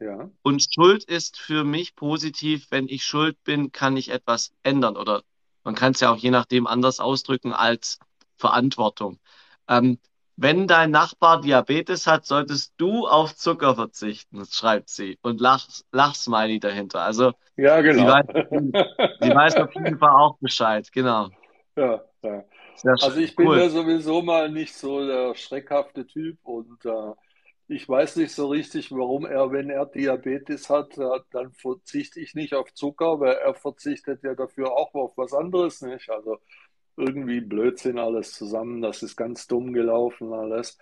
Ja, 0.00 0.30
und 0.42 0.66
Schuld 0.72 1.04
ist 1.04 1.38
für 1.38 1.64
mich 1.64 1.94
positiv. 1.94 2.66
Wenn 2.70 2.88
ich 2.88 3.04
schuld 3.04 3.42
bin, 3.44 3.72
kann 3.72 3.96
ich 3.96 4.10
etwas 4.10 4.52
ändern 4.62 4.96
oder 4.96 5.22
man 5.62 5.74
kann 5.74 5.92
es 5.92 6.00
ja 6.00 6.12
auch 6.12 6.16
je 6.16 6.30
nachdem 6.30 6.66
anders 6.66 7.00
ausdrücken 7.00 7.52
als 7.52 7.98
Verantwortung. 8.36 9.18
Ähm, 9.68 9.98
wenn 10.36 10.66
dein 10.66 10.90
Nachbar 10.90 11.40
Diabetes 11.40 12.06
hat, 12.06 12.26
solltest 12.26 12.74
du 12.76 13.06
auf 13.06 13.34
Zucker 13.34 13.74
verzichten, 13.74 14.44
schreibt 14.44 14.90
sie 14.90 15.18
und 15.22 15.40
Lach, 15.40 15.66
Lachsmiley 15.92 16.60
dahinter. 16.60 17.00
Also 17.00 17.32
ja, 17.56 17.78
sie 17.78 17.88
genau. 17.88 18.06
weiß, 18.06 18.26
sie 19.20 19.34
weiß 19.34 19.56
auf 19.56 19.74
jeden 19.74 19.98
Fall 19.98 20.10
auch 20.10 20.36
Bescheid. 20.38 20.90
Genau. 20.92 21.30
Ja, 21.76 22.02
ja. 22.22 22.44
Also 22.84 23.16
ich 23.16 23.34
bin 23.34 23.48
cool. 23.48 23.58
ja 23.58 23.70
sowieso 23.70 24.20
mal 24.20 24.50
nicht 24.50 24.74
so 24.74 25.06
der 25.06 25.34
schreckhafte 25.34 26.06
Typ 26.06 26.38
und 26.42 26.84
äh, 26.84 27.12
ich 27.68 27.88
weiß 27.88 28.16
nicht 28.16 28.32
so 28.32 28.48
richtig, 28.48 28.92
warum 28.92 29.26
er, 29.26 29.50
wenn 29.50 29.70
er 29.70 29.86
Diabetes 29.86 30.70
hat, 30.70 30.96
äh, 30.98 31.20
dann 31.32 31.52
verzichte 31.52 32.20
ich 32.20 32.34
nicht 32.34 32.54
auf 32.54 32.72
Zucker, 32.74 33.18
weil 33.18 33.34
er 33.34 33.54
verzichtet 33.54 34.22
ja 34.22 34.34
dafür 34.34 34.72
auch 34.72 34.94
auf 34.94 35.16
was 35.16 35.32
anderes 35.32 35.80
nicht. 35.80 36.10
Also 36.10 36.38
irgendwie 36.96 37.40
Blödsinn 37.40 37.98
alles 37.98 38.32
zusammen, 38.32 38.80
das 38.80 39.02
ist 39.02 39.16
ganz 39.16 39.46
dumm 39.46 39.72
gelaufen 39.72 40.32
alles. 40.32 40.78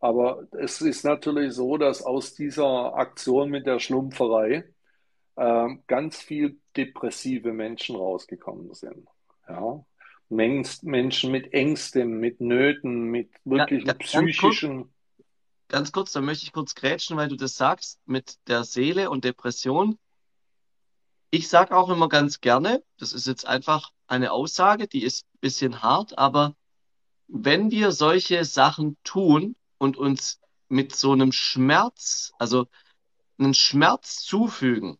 Aber 0.00 0.46
es 0.52 0.80
ist 0.82 1.04
natürlich 1.04 1.54
so, 1.54 1.78
dass 1.78 2.02
aus 2.02 2.34
dieser 2.34 2.94
Aktion 2.94 3.48
mit 3.48 3.66
der 3.66 3.78
Schlumpferei 3.78 4.64
ähm, 5.36 5.82
ganz 5.86 6.18
viel 6.18 6.60
depressive 6.76 7.52
Menschen 7.52 7.96
rausgekommen 7.96 8.74
sind. 8.74 9.08
Ja. 9.48 9.84
Menschen 10.28 11.30
mit 11.30 11.52
Ängsten, 11.52 12.18
mit 12.18 12.40
Nöten, 12.40 13.04
mit 13.04 13.30
Ja, 13.44 13.52
wirklichen 13.58 13.86
ganz 13.86 13.98
kurz, 13.98 14.10
psychischen, 14.10 14.92
ganz 15.68 15.92
kurz, 15.92 16.12
da 16.12 16.20
möchte 16.20 16.44
ich 16.44 16.52
kurz 16.52 16.74
grätschen, 16.74 17.16
weil 17.16 17.28
du 17.28 17.36
das 17.36 17.56
sagst 17.56 18.00
mit 18.06 18.36
der 18.48 18.64
Seele 18.64 19.10
und 19.10 19.24
Depression. 19.24 19.98
Ich 21.30 21.48
sage 21.48 21.76
auch 21.76 21.88
immer 21.90 22.08
ganz 22.08 22.40
gerne, 22.40 22.82
das 22.98 23.12
ist 23.12 23.26
jetzt 23.26 23.46
einfach 23.46 23.90
eine 24.06 24.32
Aussage, 24.32 24.88
die 24.88 25.02
ist 25.02 25.26
ein 25.34 25.38
bisschen 25.40 25.82
hart, 25.82 26.18
aber 26.18 26.56
wenn 27.28 27.70
wir 27.70 27.92
solche 27.92 28.44
Sachen 28.44 28.96
tun 29.04 29.56
und 29.78 29.96
uns 29.96 30.40
mit 30.68 30.94
so 30.94 31.12
einem 31.12 31.32
Schmerz, 31.32 32.32
also 32.38 32.66
einen 33.38 33.54
Schmerz 33.54 34.22
zufügen, 34.22 34.98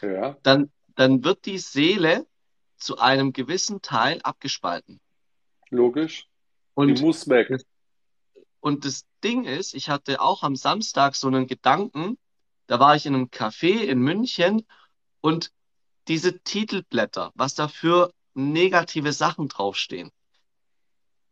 ja, 0.00 0.36
dann, 0.42 0.72
dann 0.94 1.24
wird 1.24 1.44
die 1.46 1.58
Seele 1.58 2.26
zu 2.78 2.98
einem 2.98 3.32
gewissen 3.32 3.82
Teil 3.82 4.20
abgespalten. 4.22 5.00
logisch, 5.70 6.28
die 6.86 6.94
Und 6.94 7.00
muss 7.00 7.28
weg. 7.28 7.50
und 8.60 8.84
das 8.84 9.06
Ding 9.24 9.44
ist, 9.44 9.74
ich 9.74 9.88
hatte 9.88 10.20
auch 10.20 10.42
am 10.42 10.56
Samstag 10.56 11.14
so 11.14 11.28
einen 11.28 11.46
Gedanken, 11.46 12.18
da 12.66 12.80
war 12.80 12.96
ich 12.96 13.06
in 13.06 13.14
einem 13.14 13.26
Café 13.26 13.82
in 13.84 14.00
München 14.00 14.66
und 15.20 15.52
diese 16.08 16.40
Titelblätter, 16.40 17.32
was 17.34 17.54
da 17.54 17.68
für 17.68 18.12
negative 18.34 19.12
Sachen 19.12 19.48
draufstehen. 19.48 20.10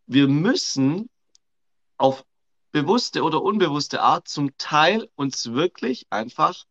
Wir 0.06 0.28
müssen 0.28 1.08
auf 1.96 2.24
bewusste 2.72 3.22
oder 3.22 3.42
unbewusste 3.42 4.02
Art 4.02 4.26
zum 4.26 4.56
Teil 4.58 5.08
uns 5.14 5.52
wirklich 5.52 6.06
einfach 6.10 6.64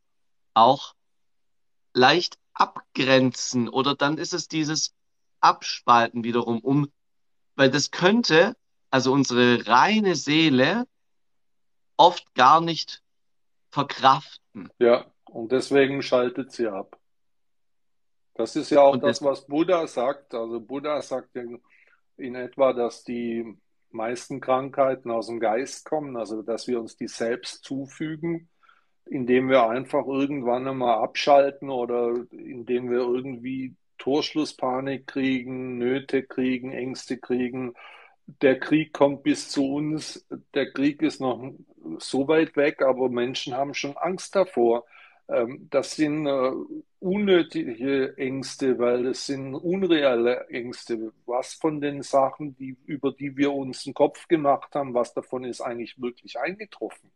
auch 0.53 0.95
leicht 1.93 2.37
abgrenzen 2.53 3.69
oder 3.69 3.95
dann 3.95 4.17
ist 4.17 4.33
es 4.33 4.47
dieses 4.47 4.93
Abspalten 5.39 6.23
wiederum, 6.23 6.59
um, 6.59 6.91
weil 7.55 7.69
das 7.69 7.91
könnte, 7.91 8.55
also 8.89 9.11
unsere 9.11 9.65
reine 9.67 10.15
Seele 10.15 10.87
oft 11.97 12.33
gar 12.35 12.61
nicht 12.61 13.01
verkraften. 13.69 14.69
Ja, 14.79 15.05
und 15.25 15.51
deswegen 15.51 16.01
schaltet 16.01 16.51
sie 16.51 16.67
ab. 16.67 16.99
Das 18.35 18.55
ist 18.55 18.71
ja 18.71 18.81
auch 18.81 18.93
Und 18.93 19.03
das, 19.03 19.21
was 19.21 19.45
Buddha 19.45 19.85
sagt. 19.87 20.33
Also 20.33 20.59
Buddha 20.59 21.01
sagt 21.01 21.35
in 22.17 22.35
etwa, 22.35 22.73
dass 22.73 23.03
die 23.03 23.57
meisten 23.91 24.39
Krankheiten 24.41 25.11
aus 25.11 25.27
dem 25.27 25.39
Geist 25.39 25.85
kommen, 25.85 26.17
also 26.17 26.41
dass 26.41 26.67
wir 26.67 26.79
uns 26.79 26.97
die 26.97 27.07
selbst 27.07 27.63
zufügen, 27.63 28.49
indem 29.05 29.49
wir 29.49 29.69
einfach 29.69 30.07
irgendwann 30.07 30.67
einmal 30.67 31.03
abschalten 31.03 31.69
oder 31.69 32.15
indem 32.31 32.89
wir 32.89 32.99
irgendwie 32.99 33.75
Torschlusspanik 33.99 35.07
kriegen, 35.07 35.77
Nöte 35.77 36.23
kriegen, 36.23 36.71
Ängste 36.71 37.17
kriegen. 37.17 37.73
Der 38.41 38.59
Krieg 38.59 38.93
kommt 38.93 39.23
bis 39.23 39.49
zu 39.49 39.65
uns. 39.65 40.25
Der 40.53 40.71
Krieg 40.71 41.01
ist 41.01 41.21
noch 41.21 41.53
so 41.99 42.27
weit 42.27 42.55
weg, 42.55 42.81
aber 42.81 43.09
Menschen 43.09 43.53
haben 43.53 43.73
schon 43.73 43.95
Angst 43.97 44.35
davor. 44.35 44.85
Ähm, 45.29 45.67
das 45.69 45.95
sind 45.95 46.27
äh, 46.27 46.51
unnötige 46.99 48.17
Ängste, 48.17 48.77
weil 48.79 49.07
es 49.07 49.25
sind 49.25 49.55
unreale 49.55 50.47
Ängste. 50.49 51.13
Was 51.25 51.53
von 51.53 51.81
den 51.81 52.01
Sachen, 52.01 52.55
die, 52.55 52.77
über 52.85 53.11
die 53.11 53.35
wir 53.37 53.53
uns 53.53 53.85
einen 53.85 53.93
Kopf 53.93 54.27
gemacht 54.27 54.75
haben, 54.75 54.93
was 54.93 55.13
davon 55.13 55.43
ist 55.45 55.61
eigentlich 55.61 56.01
wirklich 56.01 56.39
eingetroffen? 56.39 57.11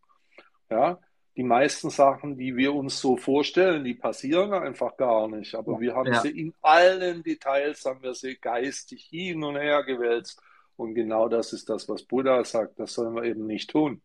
Ja, 0.70 1.00
die 1.38 1.44
meisten 1.44 1.90
Sachen, 1.92 2.38
die 2.38 2.56
wir 2.56 2.74
uns 2.74 3.00
so 3.00 3.16
vorstellen, 3.16 3.84
die 3.84 3.94
passieren 3.94 4.54
einfach 4.54 4.98
gar 4.98 5.28
nicht. 5.28 5.54
Aber 5.56 5.80
wir 5.80 5.96
haben 5.96 6.12
ja, 6.12 6.22
sie 6.22 6.32
in 6.32 6.54
allen 6.62 7.24
Details, 7.24 7.86
haben 7.86 8.02
wir 8.02 8.16
sie 8.16 8.38
geistig 8.38 9.04
hin 9.06 9.44
und 9.44 9.56
her 9.56 9.84
gewälzt. 9.84 10.42
Und 10.76 10.96
genau 10.96 11.30
das 11.30 11.54
ist 11.54 11.70
das, 11.70 11.88
was 11.88 12.04
Buddha 12.04 12.44
sagt. 12.44 12.80
Das 12.80 12.94
sollen 12.94 13.16
wir 13.16 13.24
eben 13.24 13.46
nicht 13.46 13.70
tun. 13.70 14.02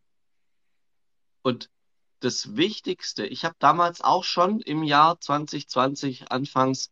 und 1.43 1.69
das 2.23 2.55
Wichtigste, 2.55 3.25
ich 3.25 3.45
habe 3.45 3.55
damals 3.59 4.01
auch 4.01 4.23
schon 4.23 4.61
im 4.61 4.83
Jahr 4.83 5.19
2020 5.19 6.31
anfangs, 6.31 6.91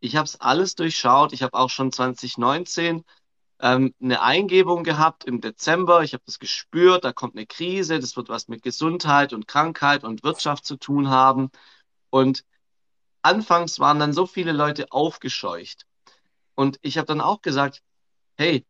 ich 0.00 0.16
habe 0.16 0.26
es 0.26 0.40
alles 0.40 0.74
durchschaut, 0.74 1.32
ich 1.32 1.42
habe 1.42 1.54
auch 1.54 1.70
schon 1.70 1.92
2019 1.92 3.04
ähm, 3.60 3.94
eine 4.02 4.22
Eingebung 4.22 4.82
gehabt 4.82 5.24
im 5.24 5.40
Dezember, 5.40 6.02
ich 6.02 6.14
habe 6.14 6.24
das 6.26 6.38
gespürt, 6.38 7.04
da 7.04 7.12
kommt 7.12 7.36
eine 7.36 7.46
Krise, 7.46 8.00
das 8.00 8.16
wird 8.16 8.28
was 8.28 8.48
mit 8.48 8.62
Gesundheit 8.62 9.32
und 9.32 9.46
Krankheit 9.46 10.04
und 10.04 10.24
Wirtschaft 10.24 10.64
zu 10.66 10.76
tun 10.76 11.08
haben. 11.10 11.50
Und 12.10 12.44
anfangs 13.22 13.78
waren 13.78 14.00
dann 14.00 14.12
so 14.12 14.26
viele 14.26 14.52
Leute 14.52 14.90
aufgescheucht. 14.90 15.86
Und 16.54 16.78
ich 16.82 16.98
habe 16.98 17.06
dann 17.06 17.20
auch 17.20 17.40
gesagt, 17.42 17.82
hey, 18.36 18.66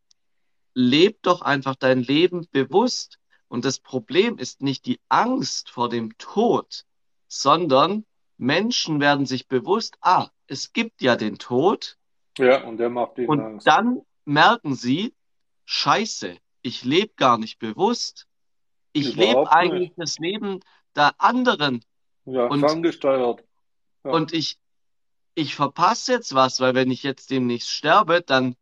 leb 0.75 1.21
doch 1.23 1.41
einfach 1.41 1.75
dein 1.75 2.03
Leben 2.03 2.47
bewusst. 2.51 3.19
Und 3.53 3.65
das 3.65 3.77
Problem 3.77 4.39
ist 4.39 4.63
nicht 4.63 4.87
die 4.87 4.99
Angst 5.09 5.69
vor 5.69 5.87
dem 5.87 6.17
Tod, 6.17 6.85
sondern 7.27 8.03
Menschen 8.35 8.99
werden 8.99 9.27
sich 9.27 9.47
bewusst, 9.47 9.95
ah, 10.01 10.29
es 10.47 10.73
gibt 10.73 11.03
ja 11.03 11.15
den 11.15 11.37
Tod. 11.37 11.99
Ja, 12.39 12.63
und 12.63 12.77
der 12.77 12.89
macht 12.89 13.19
ihnen 13.19 13.29
Und 13.29 13.39
Angst. 13.41 13.67
dann 13.67 14.01
merken 14.25 14.73
sie, 14.73 15.13
Scheiße, 15.65 16.35
ich 16.63 16.83
lebe 16.83 17.13
gar 17.15 17.37
nicht 17.37 17.59
bewusst. 17.59 18.25
Ich 18.91 19.15
lebe 19.15 19.51
eigentlich 19.51 19.89
nicht. 19.89 19.99
das 19.99 20.17
Leben 20.17 20.61
der 20.95 21.13
anderen. 21.19 21.85
Ja, 22.25 22.47
Und, 22.47 22.61
ferngesteuert. 22.61 23.43
Ja, 24.03 24.13
und 24.13 24.33
ich, 24.33 24.57
ich 25.35 25.53
verpasse 25.53 26.13
jetzt 26.13 26.33
was, 26.33 26.59
weil 26.59 26.73
wenn 26.73 26.89
ich 26.89 27.03
jetzt 27.03 27.29
demnächst 27.29 27.69
sterbe, 27.69 28.21
dann, 28.21 28.55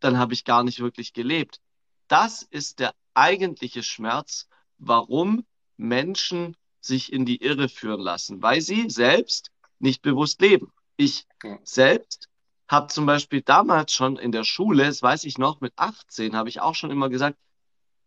dann 0.00 0.16
habe 0.16 0.32
ich 0.32 0.46
gar 0.46 0.64
nicht 0.64 0.80
wirklich 0.80 1.12
gelebt. 1.12 1.60
Das 2.06 2.40
ist 2.40 2.78
der 2.78 2.94
eigentliche 3.18 3.82
Schmerz, 3.82 4.48
warum 4.78 5.46
Menschen 5.76 6.56
sich 6.80 7.12
in 7.12 7.26
die 7.26 7.42
Irre 7.42 7.68
führen 7.68 8.00
lassen, 8.00 8.42
weil 8.42 8.60
sie 8.62 8.90
selbst 8.90 9.50
nicht 9.80 10.02
bewusst 10.02 10.40
leben. 10.40 10.72
Ich 10.96 11.26
selbst 11.64 12.28
habe 12.68 12.88
zum 12.88 13.06
Beispiel 13.06 13.42
damals 13.42 13.92
schon 13.92 14.16
in 14.18 14.32
der 14.32 14.44
Schule, 14.44 14.84
das 14.86 15.02
weiß 15.02 15.24
ich 15.24 15.38
noch, 15.38 15.60
mit 15.60 15.72
18 15.76 16.36
habe 16.36 16.48
ich 16.48 16.60
auch 16.60 16.74
schon 16.74 16.90
immer 16.90 17.08
gesagt, 17.08 17.38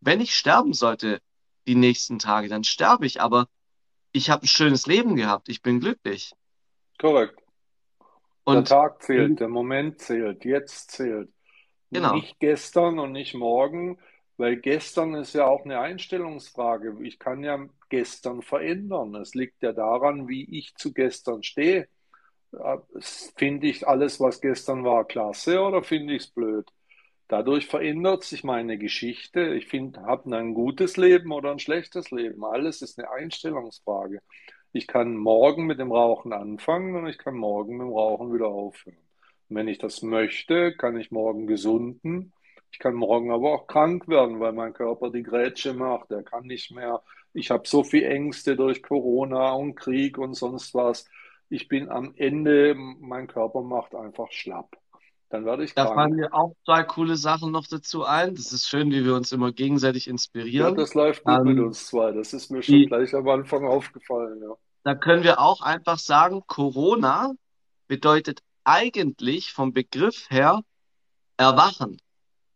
wenn 0.01 0.21
ich 0.21 0.35
sterben 0.35 0.73
sollte 0.73 1.21
die 1.67 1.75
nächsten 1.75 2.19
Tage, 2.19 2.49
dann 2.49 2.63
sterbe 2.63 3.05
ich, 3.05 3.21
aber 3.21 3.47
ich 4.13 4.29
habe 4.29 4.45
ein 4.45 4.49
schönes 4.49 4.87
Leben 4.87 5.15
gehabt, 5.17 5.49
ich 5.49 5.61
bin 5.61 5.79
glücklich. 5.81 6.33
korrekt. 6.99 7.41
Der 8.51 8.63
Und 8.63 8.65
Tag 8.65 9.01
zählt, 9.01 9.39
der 9.39 9.47
Moment 9.47 9.99
zählt, 9.99 10.45
jetzt 10.45 10.91
zählt. 10.91 11.29
genau, 11.91 12.21
Nicht 12.21 12.39
gestern 12.39 12.99
und 12.99 13.13
nicht 13.13 13.35
morgen, 13.35 13.99
weil 14.37 14.57
gestern 14.57 15.15
ist 15.15 15.33
ja 15.33 15.45
auch 15.45 15.65
eine 15.65 15.79
Einstellungsfrage. 15.79 16.97
Ich 17.03 17.19
kann 17.19 17.43
ja 17.43 17.67
gestern 17.89 18.41
verändern. 18.41 19.15
Es 19.15 19.35
liegt 19.35 19.61
ja 19.61 19.73
daran, 19.73 20.27
wie 20.27 20.43
ich 20.57 20.75
zu 20.75 20.93
gestern 20.93 21.43
stehe. 21.43 21.87
Äh, 22.53 22.77
Finde 23.35 23.67
ich 23.67 23.87
alles, 23.87 24.19
was 24.19 24.41
gestern 24.41 24.83
war, 24.83 25.05
klasse 25.05 25.61
oder 25.61 25.83
finde 25.83 26.15
ich 26.15 26.23
es 26.23 26.27
blöd? 26.29 26.67
Dadurch 27.27 27.67
verändert 27.67 28.25
sich 28.25 28.43
meine 28.43 28.77
Geschichte. 28.77 29.53
Ich 29.55 29.71
habe 29.71 30.35
ein 30.35 30.53
gutes 30.53 30.97
Leben 30.97 31.31
oder 31.31 31.51
ein 31.51 31.59
schlechtes 31.59 32.11
Leben. 32.11 32.43
Alles 32.43 32.81
ist 32.81 32.99
eine 32.99 33.09
Einstellungsfrage. 33.09 34.21
Ich 34.73 34.85
kann 34.85 35.15
morgen 35.15 35.65
mit 35.65 35.79
dem 35.79 35.93
Rauchen 35.93 36.33
anfangen 36.33 36.95
und 36.95 37.07
ich 37.07 37.17
kann 37.17 37.35
morgen 37.35 37.77
mit 37.77 37.87
dem 37.87 37.93
Rauchen 37.93 38.33
wieder 38.33 38.47
aufhören. 38.47 38.97
Und 39.47 39.55
wenn 39.55 39.69
ich 39.69 39.77
das 39.77 40.01
möchte, 40.01 40.75
kann 40.75 40.97
ich 40.97 41.11
morgen 41.11 41.47
gesunden. 41.47 42.33
Ich 42.71 42.79
kann 42.79 42.93
morgen 42.95 43.31
aber 43.31 43.53
auch 43.53 43.67
krank 43.67 44.07
werden, 44.07 44.39
weil 44.39 44.53
mein 44.53 44.73
Körper 44.73 45.09
die 45.11 45.23
Grätsche 45.23 45.73
macht. 45.73 46.11
Er 46.11 46.23
kann 46.23 46.45
nicht 46.45 46.71
mehr. 46.71 47.01
Ich 47.33 47.51
habe 47.51 47.67
so 47.67 47.83
viel 47.83 48.03
Ängste 48.03 48.55
durch 48.55 48.81
Corona 48.83 49.51
und 49.53 49.75
Krieg 49.75 50.17
und 50.17 50.33
sonst 50.35 50.73
was. 50.73 51.05
Ich 51.49 51.67
bin 51.67 51.89
am 51.89 52.13
Ende, 52.15 52.75
mein 52.75 53.27
Körper 53.27 53.61
macht 53.61 53.93
einfach 53.95 54.31
schlapp. 54.31 54.77
Dann 55.29 55.45
werde 55.45 55.63
ich 55.63 55.73
Da 55.75 55.85
krank. 55.85 55.95
fallen 55.95 56.15
mir 56.15 56.33
auch 56.33 56.55
zwei 56.65 56.83
coole 56.83 57.15
Sachen 57.17 57.51
noch 57.51 57.67
dazu 57.67 58.03
ein. 58.03 58.35
Das 58.35 58.51
ist 58.53 58.67
schön, 58.67 58.91
wie 58.91 59.05
wir 59.05 59.15
uns 59.15 59.31
immer 59.31 59.51
gegenseitig 59.53 60.07
Ja, 60.07 60.11
inspirieren. 60.11 60.75
das 60.75 60.93
läuft 60.93 61.23
gut 61.23 61.43
mit 61.43 61.57
Ähm, 61.57 61.65
uns 61.65 61.87
zwei. 61.87 62.11
Das 62.11 62.33
ist 62.33 62.51
mir 62.51 62.61
schon 62.63 62.81
die, 62.81 62.85
gleich 62.85 63.13
am 63.15 63.27
Anfang 63.27 63.65
aufgefallen, 63.65 64.41
ja. 64.41 64.55
da 64.83 64.95
können 64.95 65.23
wir 65.23 65.39
auch 65.39 65.61
einfach 65.61 65.99
sagen, 65.99 66.43
Corona 66.47 67.31
bedeutet 67.87 68.41
eigentlich 68.63 69.53
vom 69.53 69.73
Begriff 69.73 70.29
her 70.29 70.61
erwachen, 71.37 71.97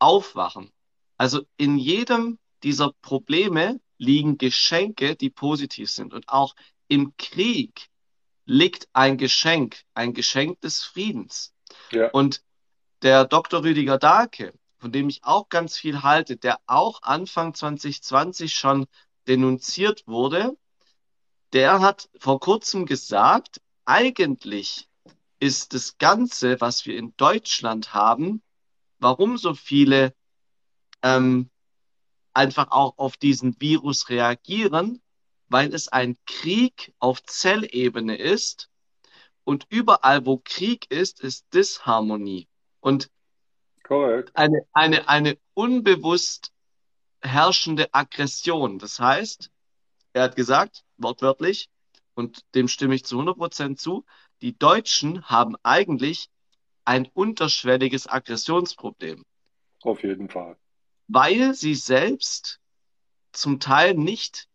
aufwachen. 0.06 0.72
Also 1.18 1.42
in 1.58 1.78
jedem 1.80 2.38
dieser 2.62 2.94
Probleme 3.02 3.82
liegen 3.98 4.38
Geschenke, 4.38 5.16
die 5.16 5.32
positiv 5.32 5.90
sind. 5.90 6.14
Und 6.14 6.30
auch 6.30 6.56
im 6.88 7.18
Krieg 7.18 7.90
liegt 8.46 8.88
ein 8.94 9.18
Geschenk, 9.18 9.82
ein 9.96 10.14
Geschenk 10.14 10.62
des 10.62 10.84
Friedens. 10.84 11.56
Ja, 11.92 12.10
Und 12.12 12.44
der 13.02 13.26
Dr. 13.26 13.64
Rüdiger 13.64 13.98
Dahlke, 13.98 14.54
von 14.78 14.92
dem 14.92 15.10
ich 15.10 15.24
auch 15.24 15.50
ganz 15.50 15.76
viel 15.76 16.04
halte, 16.04 16.38
der 16.38 16.60
auch 16.68 17.02
Anfang 17.02 17.56
2020 17.56 18.54
schon 18.54 18.86
denunziert 19.28 20.06
wurde, 20.06 20.56
der 21.52 21.80
hat 21.80 22.10
vor 22.20 22.40
kurzem 22.40 22.86
gesagt, 22.86 23.60
eigentlich 23.86 24.88
ist 25.40 25.74
das 25.74 25.98
Ganze, 25.98 26.62
was 26.62 26.86
wir 26.86 26.96
in 26.96 27.16
Deutschland 27.18 27.96
haben, 27.96 28.44
warum 29.00 29.38
so 29.38 29.54
viele 29.54 30.14
ähm, 31.02 31.50
einfach 32.34 32.72
auch 32.72 32.98
auf 32.98 33.18
diesen 33.18 33.60
Virus 33.60 34.10
reagieren, 34.10 35.02
weil 35.48 35.74
es 35.74 35.88
ein 35.88 36.18
Krieg 36.26 36.94
auf 37.00 37.24
Zellebene 37.24 38.18
ist 38.18 38.70
und 39.44 39.66
überall, 39.70 40.26
wo 40.26 40.42
Krieg 40.44 40.92
ist, 40.92 41.22
ist 41.22 41.46
Disharmonie. 41.54 42.48
Und 42.82 43.10
korrekt. 43.84 44.32
eine, 44.36 44.66
eine, 44.74 45.08
eine 45.08 45.38
unbewusst 45.54 46.52
herrschende 47.22 47.94
Aggression. 47.94 48.80
Das 48.80 49.00
heißt, 49.00 49.52
er 50.14 50.24
hat 50.24 50.36
gesagt, 50.36 50.84
wortwörtlich, 50.98 51.70
und 52.16 52.44
dem 52.56 52.68
stimme 52.68 52.96
ich 52.96 53.06
zu 53.06 53.20
100% 53.20 53.78
zu, 53.78 54.06
die 54.42 54.58
Deutschen 54.58 55.26
haben 55.26 55.56
eigentlich 55.64 56.30
ein 56.86 57.08
unterschwelliges 57.14 58.08
Aggressionsproblem, 58.08 59.26
Auf 59.84 60.04
jeden 60.04 60.28
Fall. 60.30 60.58
weil 61.08 61.54
sie 61.54 61.76
selbst 61.76 62.60
zum 63.34 63.60
Teil 63.60 63.96
nicht, 63.96 64.48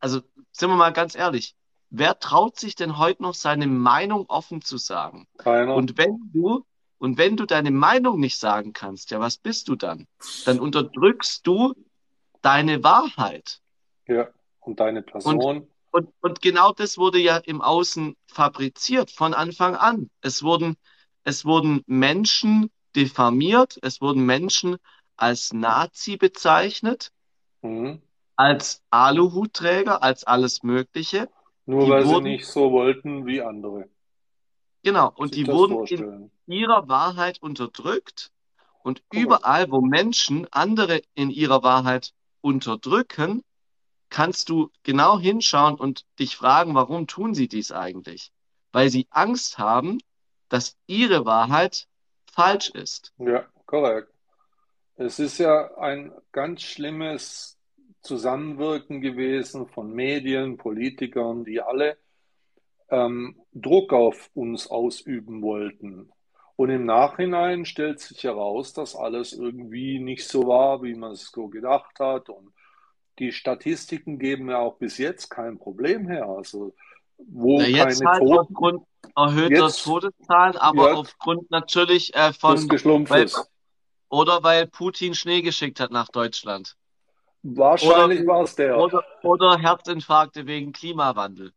also 0.00 0.22
sind 0.52 0.70
wir 0.70 0.76
mal 0.76 0.92
ganz 0.92 1.14
ehrlich, 1.14 1.56
wer 1.90 2.18
traut 2.18 2.58
sich 2.58 2.74
denn 2.74 2.98
heute 2.98 3.22
noch 3.22 3.34
seine 3.34 3.66
Meinung 3.66 4.26
offen 4.28 4.62
zu 4.62 4.78
sagen? 4.78 5.26
Keiner. 5.38 5.74
Und 5.74 5.98
wenn 5.98 6.30
du, 6.32 6.64
und 6.98 7.18
wenn 7.18 7.36
du 7.36 7.46
deine 7.46 7.70
Meinung 7.70 8.20
nicht 8.20 8.38
sagen 8.38 8.72
kannst, 8.72 9.10
ja, 9.10 9.20
was 9.20 9.36
bist 9.38 9.68
du 9.68 9.76
dann? 9.76 10.06
Dann 10.44 10.60
unterdrückst 10.60 11.46
du 11.46 11.74
deine 12.42 12.82
Wahrheit. 12.84 13.60
Ja, 14.06 14.28
und 14.60 14.80
deine 14.80 15.00
Und, 15.00 15.06
Person. 15.06 15.68
und, 15.90 16.12
und 16.20 16.40
genau 16.42 16.72
das 16.72 16.98
wurde 16.98 17.18
ja 17.18 17.36
im 17.38 17.60
Außen 17.60 18.16
fabriziert 18.26 19.10
von 19.10 19.34
Anfang 19.34 19.76
an. 19.76 20.10
Es 20.20 20.42
wurden, 20.42 20.76
es 21.24 21.44
wurden 21.44 21.82
Menschen 21.86 22.70
diffamiert, 22.96 23.78
es 23.82 24.00
wurden 24.00 24.24
Menschen 24.26 24.76
als 25.16 25.52
Nazi 25.52 26.16
bezeichnet, 26.16 27.12
Mhm. 27.62 28.00
als 28.36 28.82
Aluhutträger, 28.90 30.02
als 30.02 30.24
alles 30.24 30.62
Mögliche. 30.62 31.28
Nur 31.66 31.86
Die 31.86 31.90
weil 31.90 32.06
sie 32.06 32.14
wurden, 32.14 32.24
nicht 32.30 32.46
so 32.46 32.72
wollten 32.72 33.26
wie 33.26 33.42
andere. 33.42 33.88
genau, 34.82 35.12
und 35.14 35.34
die 35.34 35.46
wurden 35.48 35.84
in 35.86 36.30
ihrer 36.46 36.88
Wahrheit 36.88 37.40
unterdrückt. 37.42 38.30
Und 38.82 39.02
Korrekt. 39.08 39.26
überall, 39.26 39.70
wo 39.70 39.80
Menschen 39.80 40.46
andere 40.52 41.02
in 41.14 41.30
ihrer 41.30 41.62
Wahrheit 41.62 42.12
unterdrücken, 42.42 43.42
kannst 44.10 44.48
du 44.50 44.70
genau 44.82 45.18
hinschauen 45.18 45.76
und 45.76 46.04
dich 46.18 46.36
fragen, 46.36 46.74
warum 46.74 47.06
tun 47.06 47.34
sie 47.34 47.48
dies 47.48 47.72
eigentlich? 47.72 48.32
Weil 48.72 48.90
sie 48.90 49.06
Angst 49.10 49.58
haben, 49.58 49.98
dass 50.48 50.76
ihre 50.86 51.24
Wahrheit 51.24 51.86
falsch 52.32 52.70
ist. 52.70 53.12
Ja, 53.18 53.46
korrekt. 53.66 54.12
Es 54.96 55.18
ist 55.18 55.38
ja 55.38 55.76
ein 55.78 56.12
ganz 56.30 56.62
schlimmes 56.62 57.58
Zusammenwirken 58.00 59.00
gewesen 59.00 59.66
von 59.66 59.92
Medien, 59.92 60.56
Politikern, 60.56 61.44
die 61.44 61.60
alle 61.60 61.96
ähm, 62.90 63.40
Druck 63.52 63.92
auf 63.92 64.30
uns 64.34 64.66
ausüben 64.66 65.42
wollten. 65.42 66.10
Und 66.56 66.70
im 66.70 66.84
Nachhinein 66.84 67.64
stellt 67.64 67.98
sich 67.98 68.22
heraus, 68.22 68.72
dass 68.72 68.94
alles 68.94 69.32
irgendwie 69.32 69.98
nicht 69.98 70.28
so 70.28 70.46
war, 70.46 70.82
wie 70.82 70.94
man 70.94 71.12
es 71.12 71.30
so 71.30 71.48
gedacht 71.48 71.98
hat. 71.98 72.28
Und 72.28 72.52
die 73.18 73.32
Statistiken 73.32 74.18
geben 74.18 74.50
ja 74.50 74.58
auch 74.60 74.76
bis 74.76 74.98
jetzt 74.98 75.30
kein 75.30 75.58
Problem 75.58 76.08
her. 76.08 76.26
Also, 76.26 76.74
wo 77.18 77.58
Na, 77.58 77.66
jetzt 77.66 78.00
keine 78.00 78.04
halt 78.04 78.20
Toten, 78.20 78.38
aufgrund 78.38 78.86
erhöhter 79.16 79.66
jetzt, 79.66 79.84
Todeszahlen, 79.84 80.56
aber 80.56 80.82
ja, 80.82 80.92
aufgrund 80.92 81.50
natürlich 81.50 82.14
äh, 82.14 82.32
von, 82.32 82.68
weil, 83.08 83.30
oder 84.08 84.42
weil 84.42 84.66
Putin 84.66 85.14
Schnee 85.14 85.42
geschickt 85.42 85.80
hat 85.80 85.90
nach 85.92 86.08
Deutschland. 86.08 86.76
Wahrscheinlich 87.42 88.26
war 88.26 88.42
es 88.42 88.54
der. 88.56 88.76
oder, 88.76 89.04
oder 89.22 89.58
Herzinfarkte 89.58 90.46
wegen 90.46 90.72
Klimawandel. 90.72 91.52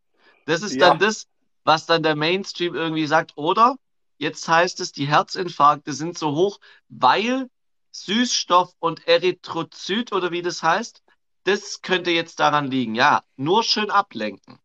Das 0.45 0.61
ist 0.61 0.81
dann 0.81 0.93
Ja, 0.93 0.99
das, 0.99 1.27
was 1.63 1.85
dann 1.85 2.03
der 2.03 2.15
Mainstream 2.15 2.75
irgendwie 2.75 3.07
sagt. 3.07 3.33
Oder 3.37 3.77
jetzt 4.17 4.47
heißt 4.47 4.79
es, 4.81 4.91
die 4.91 5.07
Herzinfarkte 5.07 5.93
sind 5.93 6.17
so 6.17 6.35
hoch, 6.35 6.59
weil 6.89 7.49
Süßstoff 7.91 8.73
und 8.79 9.07
Erythrozyt 9.07 10.13
oder 10.13 10.31
wie 10.31 10.41
das 10.41 10.61
heißt, 10.63 11.03
das 11.45 11.81
könnte 11.81 12.11
jetzt 12.11 12.39
daran 12.39 12.69
liegen. 12.69 12.95
Ja, 12.95 13.23
nur 13.35 13.63
schön 13.63 13.89
ablenken. 13.89 14.59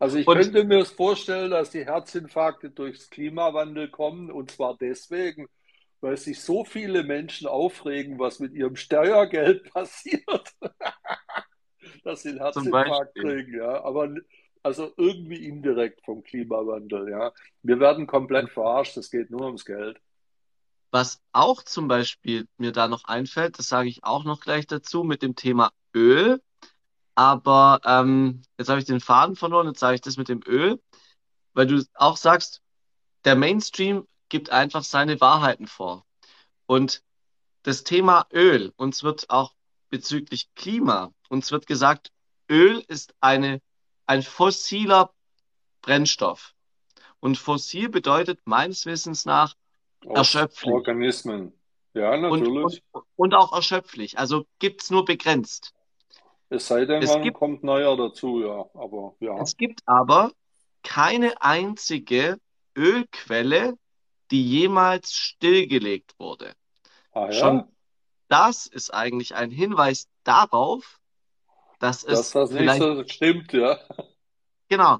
Also 0.00 0.18
ich 0.18 0.26
Und 0.26 0.36
könnte 0.38 0.64
mir 0.64 0.84
vorstellen, 0.86 1.50
dass 1.50 1.70
die 1.70 1.84
Herzinfarkte 1.84 2.70
durchs 2.70 3.10
Klimawandel 3.10 3.90
kommen, 3.90 4.30
und 4.30 4.50
zwar 4.50 4.76
deswegen, 4.78 5.46
weil 6.00 6.16
sich 6.16 6.40
so 6.40 6.64
viele 6.64 7.02
Menschen 7.04 7.46
aufregen, 7.46 8.18
was 8.18 8.40
mit 8.40 8.54
ihrem 8.54 8.76
Steuergeld 8.76 9.64
passiert, 9.74 10.54
dass 12.02 12.22
sie 12.22 12.30
einen 12.30 12.38
Herzinfarkt 12.38 13.14
kriegen, 13.14 13.54
ja. 13.54 13.84
Aber 13.84 14.08
also 14.62 14.90
irgendwie 14.96 15.44
indirekt 15.46 16.02
vom 16.04 16.22
Klimawandel, 16.22 17.10
ja. 17.10 17.32
Wir 17.62 17.78
werden 17.78 18.06
komplett 18.06 18.48
verarscht, 18.48 18.96
es 18.96 19.10
geht 19.10 19.30
nur 19.30 19.44
ums 19.44 19.66
Geld. 19.66 20.00
Was 20.90 21.20
auch 21.32 21.62
zum 21.62 21.88
Beispiel 21.88 22.48
mir 22.56 22.72
da 22.72 22.88
noch 22.88 23.04
einfällt, 23.04 23.58
das 23.58 23.68
sage 23.68 23.90
ich 23.90 24.02
auch 24.02 24.24
noch 24.24 24.40
gleich 24.40 24.66
dazu 24.66 25.04
mit 25.04 25.22
dem 25.22 25.36
Thema 25.36 25.72
Öl. 25.94 26.40
Aber 27.20 27.82
ähm, 27.84 28.40
jetzt 28.56 28.70
habe 28.70 28.78
ich 28.78 28.86
den 28.86 28.98
Faden 28.98 29.36
verloren, 29.36 29.66
jetzt 29.66 29.80
sage 29.80 29.94
ich 29.94 30.00
das 30.00 30.16
mit 30.16 30.30
dem 30.30 30.40
Öl, 30.46 30.80
weil 31.52 31.66
du 31.66 31.84
auch 31.92 32.16
sagst, 32.16 32.62
der 33.26 33.36
Mainstream 33.36 34.06
gibt 34.30 34.48
einfach 34.48 34.82
seine 34.82 35.20
Wahrheiten 35.20 35.66
vor. 35.66 36.06
Und 36.64 37.02
das 37.62 37.84
Thema 37.84 38.26
Öl, 38.32 38.72
uns 38.76 39.02
wird 39.02 39.28
auch 39.28 39.52
bezüglich 39.90 40.48
Klima, 40.54 41.12
uns 41.28 41.52
wird 41.52 41.66
gesagt, 41.66 42.10
Öl 42.48 42.82
ist 42.88 43.12
eine, 43.20 43.60
ein 44.06 44.22
fossiler 44.22 45.12
Brennstoff. 45.82 46.54
Und 47.18 47.36
fossil 47.36 47.90
bedeutet 47.90 48.40
meines 48.46 48.86
Wissens 48.86 49.26
nach 49.26 49.56
Aus 50.06 50.16
erschöpflich. 50.16 50.72
Organismen. 50.72 51.52
Ja, 51.92 52.14
Und, 52.14 52.24
und, 52.24 52.40
natürlich. 52.54 52.82
und 53.16 53.34
auch 53.34 53.52
erschöpflich. 53.52 54.18
Also 54.18 54.46
gibt's 54.58 54.90
nur 54.90 55.04
begrenzt. 55.04 55.74
Es 56.50 56.66
sei 56.66 56.84
denn, 56.84 57.02
Es 57.02 57.10
man 57.10 57.22
gibt, 57.22 57.38
kommt 57.38 57.62
neuer 57.62 57.96
dazu, 57.96 58.42
ja. 58.42 58.68
Aber 58.74 59.14
ja. 59.20 59.40
es 59.40 59.56
gibt 59.56 59.82
aber 59.86 60.32
keine 60.82 61.40
einzige 61.40 62.38
Ölquelle, 62.76 63.78
die 64.30 64.44
jemals 64.44 65.12
stillgelegt 65.12 66.14
wurde. 66.18 66.52
Ah 67.12 67.30
Schon 67.32 67.56
ja, 67.56 67.68
das 68.28 68.66
ist 68.66 68.92
eigentlich 68.92 69.34
ein 69.34 69.50
Hinweis 69.50 70.08
darauf, 70.24 71.00
dass 71.78 72.04
dass 72.04 72.20
es 72.20 72.30
das 72.30 72.50
nicht 72.50 72.78
so 72.78 73.04
stimmt, 73.06 73.52
ja. 73.52 73.78
genau. 74.68 74.98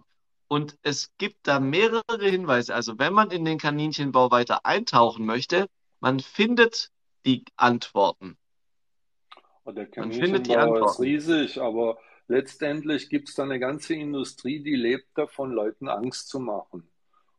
Und 0.49 0.77
es 0.83 1.13
gibt 1.19 1.47
da 1.47 1.61
mehrere 1.61 2.29
Hinweise. 2.29 2.75
Also 2.75 2.99
wenn 2.99 3.13
man 3.13 3.31
in 3.31 3.45
den 3.45 3.59
Kaninchenbau 3.59 4.33
weiter 4.33 4.67
eintauchen 4.67 5.25
möchte, 5.25 5.69
man 6.01 6.19
findet 6.19 6.91
die 7.25 7.45
Antworten. 7.57 8.37
Und 9.71 9.77
der 9.77 9.87
Kaninchenbau 9.87 10.85
ist 10.85 11.01
riesig, 11.01 11.61
aber 11.61 11.99
letztendlich 12.27 13.09
gibt 13.09 13.29
es 13.29 13.37
da 13.37 13.45
eine 13.45 13.61
ganze 13.61 13.95
Industrie, 13.95 14.61
die 14.63 14.75
lebt 14.75 15.17
davon, 15.17 15.53
Leuten 15.53 15.89
Angst 15.89 16.29
zu 16.29 16.41
machen. 16.41 16.91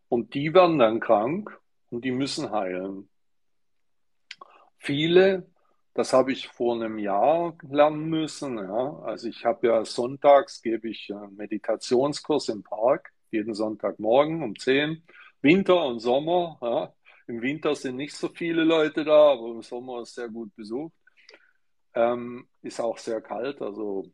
Und 0.08 0.34
die 0.34 0.54
werden 0.54 0.80
dann 0.80 1.02
krank 1.02 1.60
und 1.90 2.06
die 2.06 2.12
müssen 2.12 2.52
heilen. 2.52 3.10
Viele, 4.78 5.52
das 5.94 6.14
habe 6.14 6.32
ich 6.32 6.48
vor 6.48 6.76
einem 6.76 6.98
Jahr 6.98 7.58
lernen 7.70 8.10
müssen. 8.10 8.58
Ja. 8.58 9.00
Also 9.04 9.28
ich 9.28 9.44
habe 9.44 9.68
ja 9.68 9.84
sonntags, 9.84 10.62
gebe 10.62 10.88
ich 10.88 11.14
einen 11.14 11.36
Meditationskurs 11.36 12.48
im 12.48 12.64
Park, 12.64 13.12
jeden 13.30 13.54
Sonntagmorgen 13.54 14.42
um 14.42 14.58
10, 14.58 15.04
Winter 15.42 15.86
und 15.86 16.00
Sommer. 16.00 16.58
Ja. 16.62 16.94
Im 17.28 17.42
Winter 17.42 17.76
sind 17.76 17.98
nicht 17.98 18.16
so 18.16 18.30
viele 18.30 18.64
Leute 18.64 19.04
da, 19.04 19.34
aber 19.34 19.52
im 19.52 19.62
Sommer 19.62 20.02
ist 20.02 20.16
sehr 20.16 20.30
gut 20.30 20.56
besucht. 20.56 20.94
Ähm, 21.94 22.48
ist 22.62 22.80
auch 22.80 22.98
sehr 22.98 23.22
kalt, 23.22 23.62
also 23.62 24.06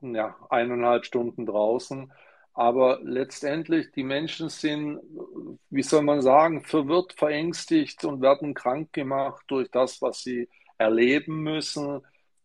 ja, 0.00 0.36
eineinhalb 0.50 1.04
Stunden 1.04 1.46
draußen. 1.46 2.12
Aber 2.54 2.98
letztendlich, 3.04 3.92
die 3.92 4.02
Menschen 4.02 4.48
sind, 4.48 4.98
wie 5.70 5.82
soll 5.82 6.02
man 6.02 6.22
sagen, 6.22 6.64
verwirrt, 6.64 7.14
verängstigt 7.16 8.04
und 8.04 8.20
werden 8.20 8.54
krank 8.54 8.92
gemacht 8.92 9.44
durch 9.46 9.70
das, 9.70 10.02
was 10.02 10.22
sie 10.22 10.48
erleben 10.76 11.42
müssen. 11.42 12.00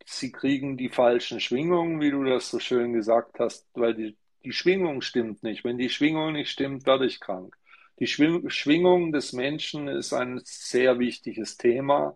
Sie 0.06 0.32
kriegen 0.32 0.78
die 0.78 0.90
falschen 0.90 1.40
Schwingungen, 1.40 2.00
wie 2.00 2.12
du 2.12 2.24
das 2.24 2.50
so 2.50 2.60
schön 2.60 2.94
gesagt 2.94 3.40
hast, 3.40 3.68
weil 3.74 3.96
die, 3.96 4.18
die 4.44 4.52
Schwingung 4.52 5.02
stimmt 5.02 5.42
nicht. 5.44 5.64
Wenn 5.64 5.78
die 5.78 5.90
Schwingung 5.90 6.34
nicht 6.34 6.52
stimmt, 6.52 6.86
werde 6.86 7.06
ich 7.08 7.20
krank. 7.20 7.56
Die 8.00 8.08
Schwingung 8.08 9.12
des 9.12 9.34
Menschen 9.34 9.88
ist 9.88 10.14
ein 10.14 10.42
sehr 10.44 11.00
wichtiges 11.00 11.58
Thema. 11.58 12.16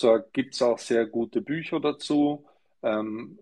Da 0.00 0.18
gibt 0.32 0.54
es 0.54 0.62
auch 0.62 0.78
sehr 0.78 1.06
gute 1.06 1.40
Bücher 1.40 1.80
dazu. 1.80 2.44
Ähm, 2.82 3.38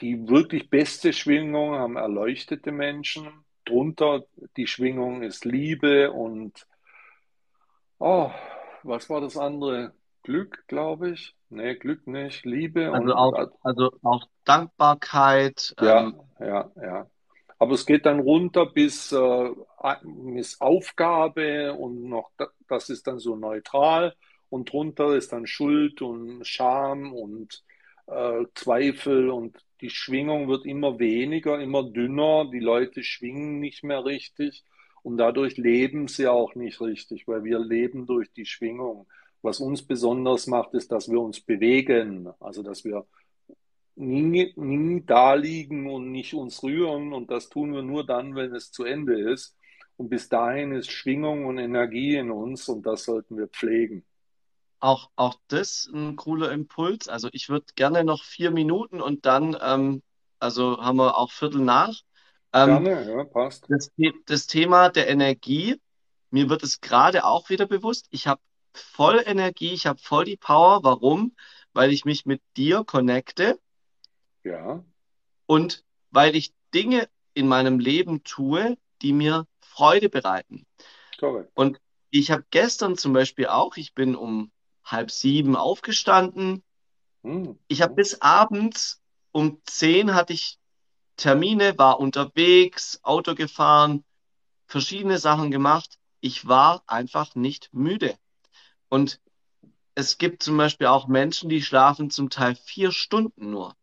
die 0.00 0.28
wirklich 0.28 0.70
beste 0.70 1.12
Schwingung 1.12 1.74
haben 1.74 1.96
erleuchtete 1.96 2.72
Menschen. 2.72 3.28
Drunter 3.64 4.24
die 4.56 4.66
Schwingung 4.66 5.22
ist 5.22 5.44
Liebe 5.44 6.12
und 6.12 6.66
oh, 7.98 8.30
was 8.82 9.10
war 9.10 9.20
das 9.20 9.36
andere? 9.36 9.92
Glück, 10.22 10.64
glaube 10.66 11.10
ich. 11.10 11.34
Nee, 11.50 11.76
Glück 11.76 12.06
nicht. 12.06 12.44
Liebe 12.44 12.92
Also 12.92 13.02
und 13.02 13.12
auch, 13.12 13.50
also 13.62 13.92
auch 14.02 14.26
Dankbarkeit. 14.44 15.74
ja, 15.80 16.00
Ähm, 16.00 16.20
ja, 16.40 16.70
ja. 16.76 17.06
Aber 17.58 17.74
es 17.74 17.86
geht 17.86 18.04
dann 18.04 18.20
runter 18.20 18.66
bis, 18.66 19.12
äh, 19.12 19.50
bis 20.02 20.60
Aufgabe 20.60 21.72
und 21.74 22.08
noch, 22.08 22.30
das 22.68 22.90
ist 22.90 23.06
dann 23.06 23.18
so 23.18 23.36
neutral. 23.36 24.14
Und 24.48 24.72
drunter 24.72 25.16
ist 25.16 25.32
dann 25.32 25.46
Schuld 25.46 26.02
und 26.02 26.46
Scham 26.46 27.12
und 27.12 27.64
äh, 28.06 28.44
Zweifel 28.54 29.30
und 29.30 29.58
die 29.80 29.90
Schwingung 29.90 30.48
wird 30.48 30.64
immer 30.66 30.98
weniger, 30.98 31.60
immer 31.60 31.82
dünner. 31.84 32.48
Die 32.50 32.60
Leute 32.60 33.02
schwingen 33.02 33.60
nicht 33.60 33.84
mehr 33.84 34.04
richtig 34.04 34.64
und 35.02 35.18
dadurch 35.18 35.56
leben 35.56 36.08
sie 36.08 36.26
auch 36.28 36.54
nicht 36.54 36.80
richtig, 36.80 37.28
weil 37.28 37.44
wir 37.44 37.58
leben 37.58 38.06
durch 38.06 38.32
die 38.32 38.46
Schwingung. 38.46 39.06
Was 39.42 39.60
uns 39.60 39.82
besonders 39.82 40.46
macht, 40.46 40.74
ist, 40.74 40.90
dass 40.92 41.08
wir 41.10 41.20
uns 41.20 41.40
bewegen, 41.40 42.28
also 42.40 42.62
dass 42.62 42.84
wir 42.84 43.06
nie, 43.96 44.52
nie 44.56 45.02
da 45.04 45.34
liegen 45.34 45.88
und 45.88 46.10
nicht 46.12 46.34
uns 46.34 46.62
rühren 46.62 47.12
und 47.12 47.30
das 47.30 47.48
tun 47.48 47.72
wir 47.74 47.82
nur 47.82 48.04
dann, 48.04 48.34
wenn 48.34 48.54
es 48.54 48.72
zu 48.72 48.84
Ende 48.84 49.32
ist. 49.32 49.56
Und 49.96 50.08
bis 50.10 50.28
dahin 50.28 50.72
ist 50.72 50.90
Schwingung 50.90 51.46
und 51.46 51.58
Energie 51.58 52.16
in 52.16 52.30
uns 52.30 52.68
und 52.68 52.84
das 52.84 53.04
sollten 53.04 53.38
wir 53.38 53.48
pflegen. 53.48 54.04
Auch, 54.80 55.10
auch 55.16 55.36
das 55.48 55.86
ein 55.92 56.16
cooler 56.16 56.52
Impuls. 56.52 57.08
Also 57.08 57.28
ich 57.32 57.48
würde 57.48 57.66
gerne 57.76 58.04
noch 58.04 58.24
vier 58.24 58.50
Minuten 58.50 59.00
und 59.00 59.26
dann, 59.26 59.56
ähm, 59.60 60.02
also 60.38 60.78
haben 60.82 60.98
wir 60.98 61.16
auch 61.18 61.32
Viertel 61.32 61.60
nach. 61.62 61.94
Ähm, 62.52 62.84
Gerne, 62.84 63.02
ja, 63.08 63.24
passt. 63.24 63.66
das, 63.68 63.90
das 64.26 64.46
Thema 64.46 64.90
der 64.90 65.08
Energie, 65.08 65.80
mir 66.30 66.48
wird 66.50 66.62
es 66.62 66.80
gerade 66.80 67.24
auch 67.24 67.50
wieder 67.50 67.66
bewusst. 67.66 68.06
Ich 68.10 68.26
habe 68.26 68.40
voll 68.74 69.22
Energie, 69.26 69.72
ich 69.72 69.86
habe 69.86 70.00
voll 70.00 70.24
die 70.24 70.36
Power. 70.36 70.82
Warum? 70.84 71.36
Weil 71.72 71.92
ich 71.92 72.04
mich 72.04 72.26
mit 72.26 72.42
dir 72.56 72.84
connecte 72.84 73.58
Ja, 74.44 74.84
und 75.46 75.84
weil 76.10 76.36
ich 76.36 76.54
Dinge 76.74 77.08
in 77.34 77.48
meinem 77.48 77.78
Leben 77.78 78.22
tue, 78.24 78.76
die 79.02 79.12
mir 79.12 79.46
Freude 79.60 80.08
bereiten. 80.08 80.66
korrekt. 81.18 81.52
Und 81.54 81.80
ich 82.10 82.30
habe 82.30 82.44
gestern 82.50 82.96
zum 82.98 83.12
Beispiel 83.12 83.46
auch, 83.48 83.76
ich 83.76 83.94
bin 83.94 84.16
um 84.16 84.52
halb 84.86 85.10
sieben 85.10 85.56
aufgestanden. 85.56 86.62
Hm, 87.22 87.58
Ich 87.68 87.82
habe 87.82 87.94
bis 87.94 88.20
abends 88.22 89.02
um 89.32 89.60
zehn 89.66 90.14
hatte 90.14 90.32
ich 90.32 90.58
Termine, 91.16 91.76
war 91.76 92.00
unterwegs, 92.00 93.00
Auto 93.02 93.34
gefahren, 93.34 94.04
verschiedene 94.66 95.18
Sachen 95.18 95.50
gemacht. 95.50 95.98
Ich 96.20 96.46
war 96.46 96.82
einfach 96.86 97.34
nicht 97.34 97.68
müde. 97.72 98.16
Und 98.88 99.20
es 99.94 100.18
gibt 100.18 100.42
zum 100.42 100.56
Beispiel 100.56 100.86
auch 100.86 101.06
Menschen, 101.06 101.48
die 101.48 101.62
schlafen 101.62 102.10
zum 102.10 102.30
Teil 102.30 102.54
vier 102.54 102.92
Stunden 102.92 103.50
nur. 103.50 103.74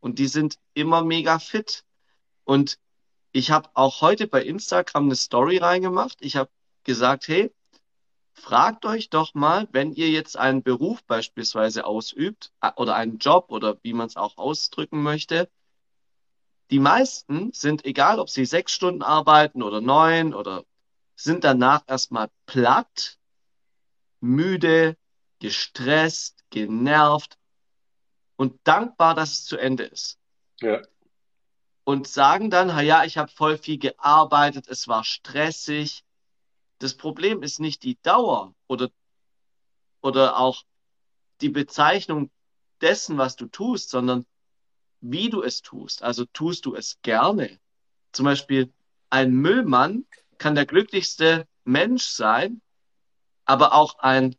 Und 0.00 0.18
die 0.18 0.28
sind 0.28 0.58
immer 0.74 1.02
mega 1.04 1.38
fit. 1.38 1.84
Und 2.44 2.78
ich 3.32 3.50
habe 3.50 3.70
auch 3.74 4.00
heute 4.00 4.26
bei 4.26 4.42
Instagram 4.42 5.04
eine 5.04 5.16
Story 5.16 5.58
reingemacht. 5.58 6.18
Ich 6.20 6.36
habe 6.36 6.50
gesagt, 6.84 7.28
hey, 7.28 7.52
fragt 8.34 8.84
euch 8.84 9.10
doch 9.10 9.34
mal, 9.34 9.68
wenn 9.72 9.92
ihr 9.92 10.10
jetzt 10.10 10.36
einen 10.36 10.62
Beruf 10.62 11.04
beispielsweise 11.04 11.84
ausübt 11.84 12.52
äh, 12.60 12.70
oder 12.76 12.94
einen 12.96 13.18
Job 13.18 13.46
oder 13.50 13.78
wie 13.82 13.92
man 13.92 14.06
es 14.06 14.16
auch 14.16 14.36
ausdrücken 14.38 15.02
möchte, 15.02 15.50
die 16.70 16.80
meisten 16.80 17.52
sind, 17.52 17.84
egal 17.84 18.18
ob 18.18 18.30
sie 18.30 18.46
sechs 18.46 18.72
Stunden 18.72 19.02
arbeiten 19.02 19.62
oder 19.62 19.80
neun 19.80 20.32
oder 20.34 20.64
sind 21.14 21.44
danach 21.44 21.82
erstmal 21.86 22.30
platt, 22.46 23.18
müde, 24.20 24.96
gestresst, 25.38 26.44
genervt 26.50 27.38
und 28.36 28.58
dankbar, 28.64 29.14
dass 29.14 29.32
es 29.32 29.44
zu 29.44 29.56
Ende 29.58 29.84
ist. 29.84 30.18
ja, 30.60 30.80
Und 31.84 32.06
sagen 32.08 32.48
dann, 32.50 32.74
"Ha 32.74 32.80
ja, 32.80 33.04
ich 33.04 33.18
habe 33.18 33.30
voll 33.30 33.58
viel 33.58 33.78
gearbeitet, 33.78 34.68
es 34.68 34.88
war 34.88 35.04
stressig. 35.04 36.04
Das 36.82 36.94
Problem 36.94 37.44
ist 37.44 37.60
nicht 37.60 37.84
die 37.84 37.96
Dauer 38.02 38.56
oder, 38.66 38.90
oder 40.00 40.36
auch 40.36 40.64
die 41.40 41.48
Bezeichnung 41.48 42.28
dessen, 42.80 43.18
was 43.18 43.36
du 43.36 43.46
tust, 43.46 43.88
sondern 43.88 44.26
wie 45.00 45.30
du 45.30 45.42
es 45.42 45.62
tust. 45.62 46.02
Also 46.02 46.24
tust 46.24 46.66
du 46.66 46.74
es 46.74 47.00
gerne. 47.02 47.60
Zum 48.10 48.24
Beispiel 48.24 48.72
ein 49.10 49.32
Müllmann 49.32 50.06
kann 50.38 50.56
der 50.56 50.66
glücklichste 50.66 51.46
Mensch 51.62 52.02
sein, 52.02 52.60
aber 53.44 53.74
auch 53.74 54.00
ein 54.00 54.34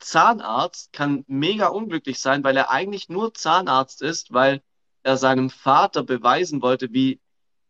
Zahnarzt 0.00 0.92
kann 0.92 1.24
mega 1.28 1.68
unglücklich 1.68 2.20
sein, 2.20 2.44
weil 2.44 2.58
er 2.58 2.68
eigentlich 2.68 3.08
nur 3.08 3.32
Zahnarzt 3.32 4.02
ist, 4.02 4.34
weil 4.34 4.62
er 5.02 5.16
seinem 5.16 5.48
Vater 5.48 6.02
beweisen 6.02 6.60
wollte, 6.60 6.92
wie, 6.92 7.22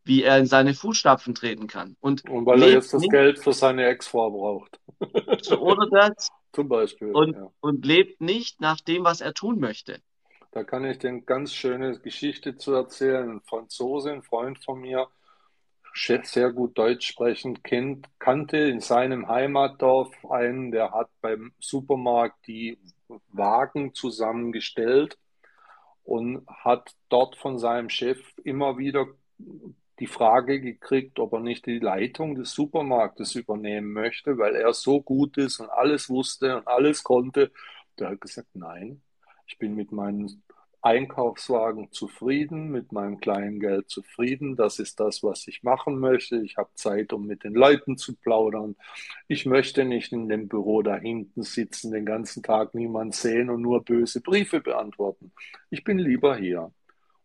wie 0.05 0.23
er 0.23 0.39
in 0.39 0.47
seine 0.47 0.75
Fußstapfen 0.75 1.35
treten 1.35 1.67
kann. 1.67 1.97
Und 2.01 2.29
Und 2.29 2.47
weil 2.47 2.63
er 2.63 2.71
jetzt 2.71 2.93
das 2.93 3.03
nicht 3.03 3.11
Geld 3.11 3.39
für 3.39 3.53
seine 3.53 3.87
Ex-Frau 3.87 4.31
braucht. 4.31 4.81
oder 5.59 5.89
das 5.91 6.29
Zum 6.53 6.69
Beispiel, 6.69 7.13
und, 7.13 7.35
ja. 7.35 7.51
und 7.61 7.85
lebt 7.85 8.21
nicht 8.21 8.61
nach 8.61 8.81
dem, 8.81 9.05
was 9.05 9.21
er 9.21 9.35
tun 9.35 9.59
möchte. 9.59 10.01
Da 10.51 10.65
kann 10.65 10.85
ich 10.85 10.99
dir 10.99 11.09
eine 11.09 11.23
ganz 11.23 11.55
schöne 11.55 11.99
Geschichte 11.99 12.57
zu 12.57 12.75
erzählen. 12.75 13.31
Ein 13.31 13.41
Franzose, 13.41 14.13
ein 14.13 14.23
Freund 14.23 14.63
von 14.63 14.81
mir, 14.81 15.09
sehr 15.95 16.53
gut 16.53 16.77
Deutsch 16.77 17.07
sprechend, 17.07 17.65
kennt, 17.65 18.07
kannte 18.19 18.59
in 18.59 18.81
seinem 18.81 19.29
Heimatdorf 19.29 20.13
einen, 20.31 20.71
der 20.71 20.93
hat 20.93 21.09
beim 21.21 21.53
Supermarkt 21.59 22.47
die 22.47 22.79
Wagen 23.29 23.95
zusammengestellt 23.95 25.19
und 26.05 26.47
hat 26.49 26.95
dort 27.09 27.37
von 27.37 27.59
seinem 27.59 27.89
Chef 27.89 28.21
immer 28.45 28.79
wieder 28.79 29.07
die 30.03 30.09
Frage 30.09 30.61
gekriegt, 30.61 31.21
ob 31.21 31.33
er 31.33 31.39
nicht 31.39 31.65
die 31.65 31.79
Leitung 31.79 32.35
des 32.35 32.51
Supermarktes 32.51 33.37
übernehmen 33.37 33.93
möchte, 33.93 34.37
weil 34.37 34.57
er 34.57 34.73
so 34.75 35.01
gut 35.01 35.39
ist 35.39 35.61
und 35.61 35.71
alles 35.71 36.11
wusste 36.11 36.57
und 36.57 36.67
alles 36.67 37.05
konnte. 37.05 37.53
Der 38.01 38.09
hat 38.09 38.21
gesagt, 38.21 38.49
nein, 38.55 39.01
ich 39.47 39.59
bin 39.59 39.77
mit 39.77 39.93
meinem 39.93 40.43
Einkaufswagen 40.81 41.93
zufrieden, 41.93 42.73
mit 42.73 42.91
meinem 42.91 43.21
kleinen 43.21 43.61
Geld 43.61 43.91
zufrieden. 43.91 44.57
Das 44.57 44.81
ist 44.81 44.99
das, 44.99 45.23
was 45.23 45.47
ich 45.47 45.63
machen 45.63 46.01
möchte. 46.01 46.43
Ich 46.43 46.57
habe 46.57 46.71
Zeit, 46.75 47.13
um 47.13 47.25
mit 47.29 47.45
den 47.45 47.55
Leuten 47.55 47.97
zu 47.97 48.17
plaudern. 48.17 48.75
Ich 49.29 49.47
möchte 49.47 49.85
nicht 49.85 50.11
in 50.11 50.29
dem 50.29 50.49
Büro 50.49 50.83
da 50.83 50.97
hinten 50.97 51.45
sitzen, 51.45 51.93
den 51.93 52.05
ganzen 52.05 52.43
Tag 52.43 52.75
niemand 52.75 53.15
sehen 53.15 53.51
und 53.51 53.63
nur 53.63 53.85
böse 53.85 54.21
Briefe 54.21 54.61
beantworten. 54.61 55.31
Ich 55.71 55.85
bin 55.85 56.01
lieber 56.01 56.37
hier. 56.37 56.73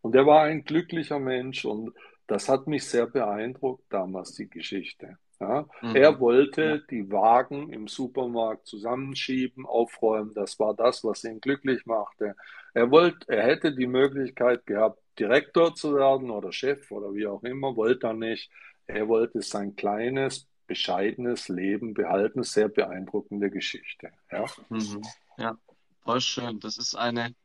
Und 0.01 0.13
er 0.13 0.27
war 0.27 0.43
ein 0.43 0.63
glücklicher 0.63 1.17
Mensch 1.17 1.65
und 1.65 1.91
das 2.27 2.49
hat 2.49 2.67
mich 2.67 2.85
sehr 2.85 3.07
beeindruckt 3.07 3.85
damals, 3.89 4.33
die 4.33 4.49
Geschichte. 4.49 5.17
Ja, 5.39 5.67
er 5.81 5.89
Mhm. 5.89 5.95
Ja. 5.95 6.19
wollte 6.19 6.85
die 6.89 7.11
Wagen 7.11 7.71
im 7.71 7.87
Supermarkt 7.87 8.65
zusammenschieben, 8.65 9.65
aufräumen. 9.67 10.33
Das 10.33 10.57
war 10.59 10.73
das, 10.73 11.03
was 11.03 11.23
ihn 11.23 11.39
glücklich 11.39 11.85
machte. 11.85 12.35
Er 12.73 12.89
wollte, 12.89 13.27
er 13.29 13.43
hätte 13.43 13.73
die 13.75 13.85
Möglichkeit 13.87 14.65
gehabt, 14.65 14.99
Direktor 15.19 15.75
zu 15.75 15.93
werden 15.95 16.31
oder 16.31 16.51
Chef 16.51 16.91
oder 16.91 17.13
wie 17.13 17.27
auch 17.27 17.43
immer, 17.43 17.75
wollte 17.75 18.07
er 18.07 18.13
nicht. 18.13 18.49
Er 18.87 19.07
wollte 19.07 19.41
sein 19.43 19.75
kleines, 19.75 20.47
bescheidenes 20.65 21.49
Leben 21.49 21.93
behalten. 21.93 22.41
Sehr 22.43 22.67
beeindruckende 22.69 23.49
Geschichte. 23.51 24.11
Ja, 24.31 24.45
Mhm. 24.69 25.01
Ja. 25.37 25.57
Voll 26.03 26.21
schön. 26.21 26.59
Das 26.59 26.77
ist 26.77 26.95
eine 26.95 27.35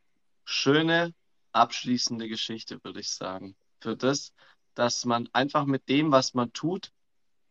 schöne 0.45 1.13
abschließende 1.53 2.29
Geschichte, 2.29 2.79
würde 2.85 3.01
ich 3.01 3.11
sagen. 3.11 3.55
Für 3.81 3.97
das, 3.97 4.33
dass 4.75 5.05
man 5.05 5.29
einfach 5.33 5.65
mit 5.65 5.89
dem, 5.89 6.13
was 6.13 6.35
man 6.35 6.53
tut, 6.53 6.93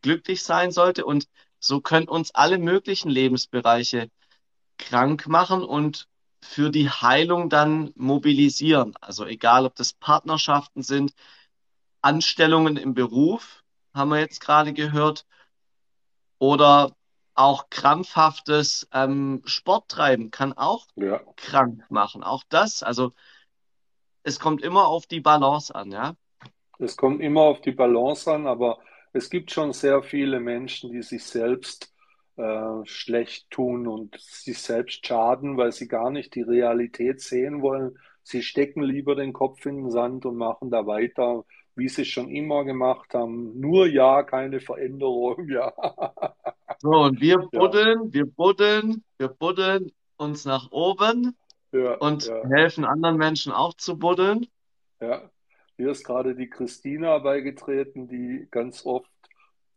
glücklich 0.02 0.44
sein 0.44 0.72
sollte. 0.72 1.06
Und 1.06 1.28
so 1.60 1.82
können 1.82 2.08
uns 2.08 2.34
alle 2.34 2.58
möglichen 2.58 3.10
Lebensbereiche 3.10 4.10
krank 4.78 5.28
machen 5.28 5.64
und 5.64 6.08
für 6.42 6.72
die 6.72 6.90
Heilung 6.90 7.50
dann 7.50 7.92
mobilisieren. 7.96 8.96
Also 9.00 9.26
egal, 9.26 9.66
ob 9.66 9.76
das 9.76 9.94
Partnerschaften 9.94 10.82
sind, 10.82 11.14
Anstellungen 12.02 12.78
im 12.78 12.94
Beruf, 12.96 13.64
haben 13.94 14.10
wir 14.10 14.20
jetzt 14.20 14.42
gerade 14.42 14.74
gehört, 14.74 15.26
oder 16.40 16.96
auch 17.36 17.70
krampfhaftes 17.70 18.88
ähm, 18.92 19.44
Sporttreiben 19.46 20.32
kann 20.32 20.54
auch 20.54 20.88
ja. 20.96 21.22
krank 21.36 21.86
machen. 21.90 22.24
Auch 22.24 22.44
das, 22.50 22.82
also 22.82 23.14
es 24.24 24.40
kommt 24.40 24.62
immer 24.64 24.88
auf 24.88 25.06
die 25.06 25.22
Balance 25.22 25.74
an, 25.74 25.92
ja. 25.92 26.16
Es 26.82 26.98
kommt 26.98 27.22
immer 27.22 27.42
auf 27.42 27.62
die 27.62 27.72
Balance 27.72 28.32
an, 28.32 28.48
aber 28.48 28.80
es 29.14 29.30
gibt 29.30 29.52
schon 29.52 29.74
sehr 29.74 30.04
viele 30.04 30.40
Menschen, 30.40 30.92
die 30.92 31.02
sich 31.04 31.24
selbst 31.26 31.94
äh, 32.38 32.86
schlecht 32.86 33.50
tun 33.52 33.88
und 33.88 34.18
sich 34.20 34.60
selbst 34.60 35.06
schaden, 35.06 35.58
weil 35.58 35.72
sie 35.72 35.88
gar 35.88 36.10
nicht 36.12 36.36
die 36.36 36.42
Realität 36.42 37.22
sehen 37.22 37.62
wollen. 37.62 37.98
Sie 38.24 38.42
stecken 38.44 38.84
lieber 38.84 39.16
den 39.16 39.34
Kopf 39.34 39.66
in 39.66 39.78
den 39.78 39.92
Sand 39.92 40.26
und 40.26 40.38
machen 40.38 40.72
da 40.72 40.86
weiter, 40.88 41.46
wie 41.76 41.90
sie 41.90 42.04
es 42.04 42.08
schon 42.08 42.30
immer 42.30 42.64
gemacht 42.66 43.14
haben. 43.14 43.60
Nur 43.60 43.88
ja, 43.88 44.24
keine 44.24 44.60
Veränderung, 44.60 45.48
ja. 45.50 45.74
So, 46.80 46.90
und 46.90 47.22
wir 47.22 47.50
Ja, 47.52 47.60
buddeln, 47.60 48.14
wir 48.14 48.26
buddeln, 48.26 49.04
wir 49.18 49.30
buddeln 49.30 49.92
uns 50.18 50.46
nach 50.46 50.72
oben 50.72 51.38
ja, 51.74 51.96
und 51.96 52.26
ja, 52.26 52.44
helfen 52.50 52.86
anderen 52.86 53.18
Menschen 53.18 53.52
auch 53.52 53.74
zu 53.76 53.98
buddeln. 54.00 54.48
ja. 55.02 55.30
Hier 55.82 55.90
ist 55.90 56.04
gerade 56.04 56.36
die 56.36 56.48
Christina 56.48 57.18
beigetreten, 57.18 58.08
die 58.08 58.48
ganz 58.52 58.86
oft 58.86 59.10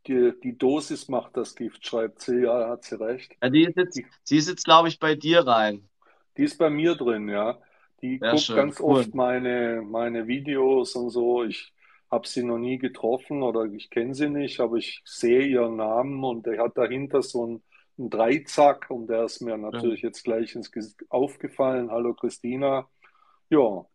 die, 0.07 0.33
die 0.43 0.59
Dosis 0.59 1.09
macht 1.09 1.35
das 1.35 1.55
Gift, 1.55 1.87
schreibt 1.87 2.21
sie. 2.21 2.43
Ja, 2.43 2.69
hat 2.69 2.85
sie 2.85 3.01
recht. 3.01 3.35
Ja, 3.43 3.49
die 3.49 3.63
ist 3.65 3.75
jetzt, 3.79 3.97
Die 3.97 4.07
sie 4.23 4.37
ist 4.37 4.49
jetzt, 4.51 4.67
glaube 4.67 4.89
ich, 4.89 4.99
bei 4.99 5.15
dir 5.15 5.47
rein. 5.47 5.89
Die 6.37 6.43
ist 6.43 6.59
bei 6.59 6.69
mir 6.69 6.95
drin, 6.95 7.31
ja. 7.31 7.59
Die 8.03 8.19
Sehr 8.19 8.33
guckt 8.33 8.43
schön, 8.43 8.57
ganz 8.57 8.81
cool. 8.81 8.99
oft 8.99 9.15
meine, 9.15 9.81
meine 9.81 10.27
Videos 10.27 10.95
und 10.95 11.09
so. 11.09 11.43
Ich 11.43 11.73
habe 12.11 12.29
sie 12.29 12.43
noch 12.43 12.59
nie 12.59 12.77
getroffen 12.77 13.43
oder 13.43 13.65
ich 13.65 13.89
kenne 13.89 14.15
sie 14.15 14.29
nicht, 14.29 14.61
aber 14.61 14.77
ich 14.77 15.01
sehe 15.07 15.47
ihren 15.47 15.77
Namen 15.77 16.23
und 16.23 16.45
der 16.45 16.63
hat 16.63 16.77
dahinter 16.77 17.23
so 17.23 17.45
einen, 17.45 17.63
einen 17.97 18.11
Dreizack 18.11 18.91
und 18.91 19.07
der 19.07 19.25
ist 19.25 19.41
mir 19.41 19.57
natürlich 19.57 20.03
jetzt 20.03 20.23
gleich 20.23 20.55
ins 20.55 20.71
Gesicht 20.71 21.01
aufgefallen. 21.09 21.91
Hallo 21.91 22.13
Christina. 22.13 22.91
Ja, 23.49 23.87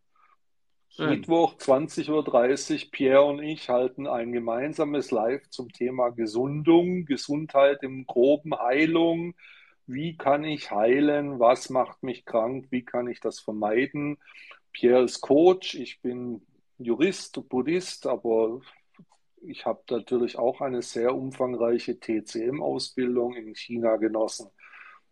schön. 0.90 1.10
Mittwoch 1.10 1.54
20.30 1.54 2.10
Uhr, 2.84 2.90
Pierre 2.90 3.24
und 3.24 3.42
ich 3.42 3.68
halten 3.68 4.06
ein 4.06 4.32
gemeinsames 4.32 5.10
Live 5.10 5.48
zum 5.50 5.72
Thema 5.72 6.10
Gesundung, 6.10 7.04
Gesundheit 7.04 7.82
im 7.82 8.06
Groben, 8.06 8.58
Heilung. 8.58 9.34
Wie 9.86 10.16
kann 10.16 10.44
ich 10.44 10.70
heilen? 10.70 11.40
Was 11.40 11.70
macht 11.70 12.02
mich 12.02 12.24
krank? 12.24 12.66
Wie 12.70 12.84
kann 12.84 13.08
ich 13.08 13.20
das 13.20 13.40
vermeiden? 13.40 14.18
Pierre 14.72 15.04
ist 15.04 15.20
Coach, 15.20 15.74
ich 15.74 16.00
bin 16.00 16.42
Jurist, 16.78 17.48
Buddhist, 17.48 18.06
aber 18.06 18.60
ich 19.42 19.66
habe 19.66 19.82
natürlich 19.90 20.38
auch 20.38 20.60
eine 20.60 20.82
sehr 20.82 21.14
umfangreiche 21.14 21.98
TCM-Ausbildung 21.98 23.34
in 23.34 23.54
China 23.54 23.96
genossen. 23.96 24.50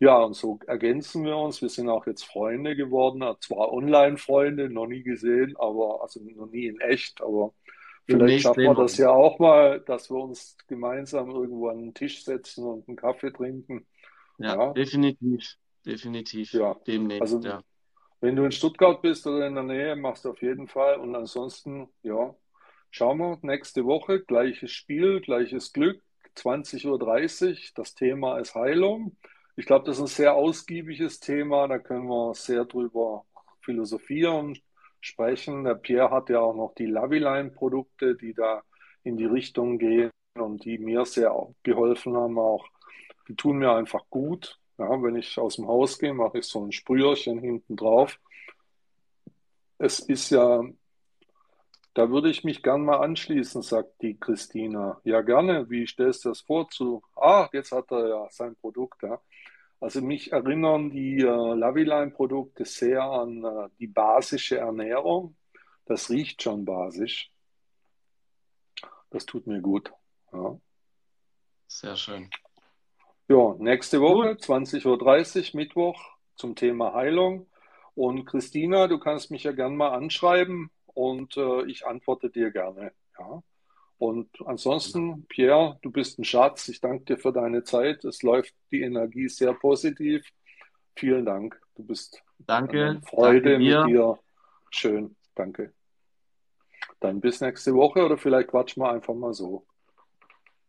Ja, 0.00 0.18
und 0.18 0.34
so 0.34 0.60
ergänzen 0.66 1.24
wir 1.24 1.36
uns. 1.36 1.60
Wir 1.60 1.68
sind 1.68 1.88
auch 1.88 2.06
jetzt 2.06 2.24
Freunde 2.24 2.76
geworden, 2.76 3.24
zwar 3.40 3.72
Online-Freunde, 3.72 4.70
noch 4.70 4.86
nie 4.86 5.02
gesehen, 5.02 5.56
aber 5.56 6.02
also 6.02 6.20
noch 6.22 6.46
nie 6.46 6.66
in 6.66 6.80
echt, 6.80 7.20
aber 7.20 7.54
vielleicht 8.06 8.40
schaffen 8.40 8.64
wir 8.64 8.74
das 8.74 8.96
ja 8.96 9.10
auch 9.10 9.38
mal, 9.40 9.80
dass 9.80 10.10
wir 10.10 10.18
uns 10.18 10.56
gemeinsam 10.68 11.30
irgendwo 11.30 11.68
an 11.68 11.78
den 11.80 11.94
Tisch 11.94 12.24
setzen 12.24 12.64
und 12.64 12.88
einen 12.88 12.96
Kaffee 12.96 13.32
trinken. 13.32 13.86
Ja, 14.38 14.54
Ja, 14.54 14.76
definitiv, 14.76 15.56
definitiv. 15.84 16.50
ja. 16.52 16.80
Demnächst, 16.86 17.20
Also 17.22 17.44
ja. 17.44 17.62
wenn 18.20 18.36
du 18.36 18.44
in 18.44 18.52
Stuttgart 18.52 19.02
bist 19.02 19.26
oder 19.26 19.46
in 19.46 19.54
der 19.54 19.64
Nähe, 19.64 19.96
machst 19.96 20.24
du 20.24 20.30
auf 20.30 20.42
jeden 20.42 20.68
Fall. 20.68 20.98
Und 21.00 21.14
ansonsten, 21.16 21.88
ja, 22.02 22.34
schauen 22.90 23.18
wir 23.18 23.38
nächste 23.42 23.84
Woche, 23.86 24.20
gleiches 24.24 24.72
Spiel, 24.72 25.20
gleiches 25.20 25.72
Glück, 25.72 26.02
20.30 26.36 26.86
Uhr. 27.70 27.72
Das 27.76 27.94
Thema 27.94 28.38
ist 28.38 28.54
Heilung. 28.54 29.16
Ich 29.58 29.66
glaube, 29.66 29.86
das 29.86 29.96
ist 29.96 30.02
ein 30.02 30.06
sehr 30.06 30.34
ausgiebiges 30.36 31.18
Thema. 31.18 31.66
Da 31.66 31.80
können 31.80 32.06
wir 32.06 32.32
sehr 32.32 32.64
drüber 32.64 33.24
philosophieren, 33.60 34.56
sprechen. 35.00 35.64
Der 35.64 35.74
Pierre 35.74 36.12
hat 36.12 36.28
ja 36.28 36.38
auch 36.38 36.54
noch 36.54 36.74
die 36.76 36.86
Laviline-Produkte, 36.86 38.14
die 38.14 38.34
da 38.34 38.62
in 39.02 39.16
die 39.16 39.24
Richtung 39.24 39.78
gehen 39.78 40.12
und 40.34 40.64
die 40.64 40.78
mir 40.78 41.04
sehr 41.06 41.34
geholfen 41.64 42.16
haben 42.16 42.38
auch. 42.38 42.68
Die 43.26 43.34
tun 43.34 43.58
mir 43.58 43.72
einfach 43.72 44.04
gut. 44.10 44.60
Ja, 44.78 44.90
wenn 45.02 45.16
ich 45.16 45.36
aus 45.38 45.56
dem 45.56 45.66
Haus 45.66 45.98
gehe, 45.98 46.14
mache 46.14 46.38
ich 46.38 46.44
so 46.44 46.64
ein 46.64 46.70
Sprüherchen 46.70 47.40
hinten 47.40 47.74
drauf. 47.74 48.20
Es 49.78 49.98
ist 49.98 50.30
ja, 50.30 50.62
da 51.94 52.10
würde 52.10 52.30
ich 52.30 52.44
mich 52.44 52.62
gern 52.62 52.84
mal 52.84 52.98
anschließen, 52.98 53.62
sagt 53.62 54.02
die 54.02 54.20
Christina. 54.20 55.00
Ja, 55.02 55.20
gerne. 55.22 55.68
Wie 55.68 55.84
stellst 55.84 56.24
du 56.24 56.28
das 56.28 56.42
vor 56.42 56.70
zu? 56.70 57.02
Ah, 57.16 57.48
jetzt 57.52 57.72
hat 57.72 57.90
er 57.90 58.08
ja 58.08 58.28
sein 58.30 58.54
Produkt, 58.54 59.02
ja. 59.02 59.20
Also 59.80 60.02
mich 60.02 60.32
erinnern 60.32 60.90
die 60.90 61.20
äh, 61.20 61.54
Laviline-Produkte 61.54 62.64
sehr 62.64 63.02
an 63.02 63.44
äh, 63.44 63.68
die 63.78 63.86
basische 63.86 64.58
Ernährung. 64.58 65.36
Das 65.86 66.10
riecht 66.10 66.42
schon 66.42 66.64
basisch. 66.64 67.30
Das 69.10 69.24
tut 69.24 69.46
mir 69.46 69.60
gut. 69.60 69.92
Ja. 70.32 70.58
Sehr 71.68 71.96
schön. 71.96 72.30
Ja, 73.28 73.54
nächste 73.58 74.00
Woche, 74.00 74.32
20.30 74.32 75.54
Uhr, 75.54 75.56
Mittwoch, 75.56 76.00
zum 76.34 76.56
Thema 76.56 76.94
Heilung. 76.94 77.46
Und 77.94 78.24
Christina, 78.24 78.86
du 78.86 78.98
kannst 78.98 79.30
mich 79.30 79.44
ja 79.44 79.52
gern 79.52 79.76
mal 79.76 79.90
anschreiben 79.90 80.70
und 80.86 81.36
äh, 81.36 81.64
ich 81.66 81.86
antworte 81.86 82.30
dir 82.30 82.50
gerne. 82.50 82.92
Ja. 83.18 83.42
Und 83.98 84.32
genau. 84.32 84.50
ansonsten, 84.50 85.26
Pierre, 85.26 85.78
du 85.82 85.90
bist 85.90 86.18
ein 86.18 86.24
Schatz. 86.24 86.68
Ich 86.68 86.80
danke 86.80 87.04
dir 87.04 87.18
für 87.18 87.32
deine 87.32 87.64
Zeit. 87.64 88.04
Es 88.04 88.22
läuft 88.22 88.54
die 88.70 88.82
Energie 88.82 89.28
sehr 89.28 89.54
positiv. 89.54 90.24
Vielen 90.94 91.24
Dank. 91.24 91.60
Du 91.74 91.84
bist 91.84 92.22
Danke, 92.38 92.78
danke 92.78 93.06
Freude 93.08 93.58
mit 93.58 93.66
dir. 93.66 93.84
dir. 93.84 94.18
Schön. 94.70 95.16
Danke. 95.34 95.74
Dann 97.00 97.20
bis 97.20 97.40
nächste 97.40 97.74
Woche 97.74 98.04
oder 98.04 98.18
vielleicht 98.18 98.48
quatschen 98.48 98.82
wir 98.82 98.90
einfach 98.90 99.14
mal 99.14 99.34
so. 99.34 99.66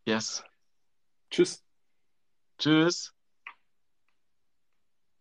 Yes. 0.05 0.43
Tschüss. 1.30 1.63
Tschüss. 2.57 3.13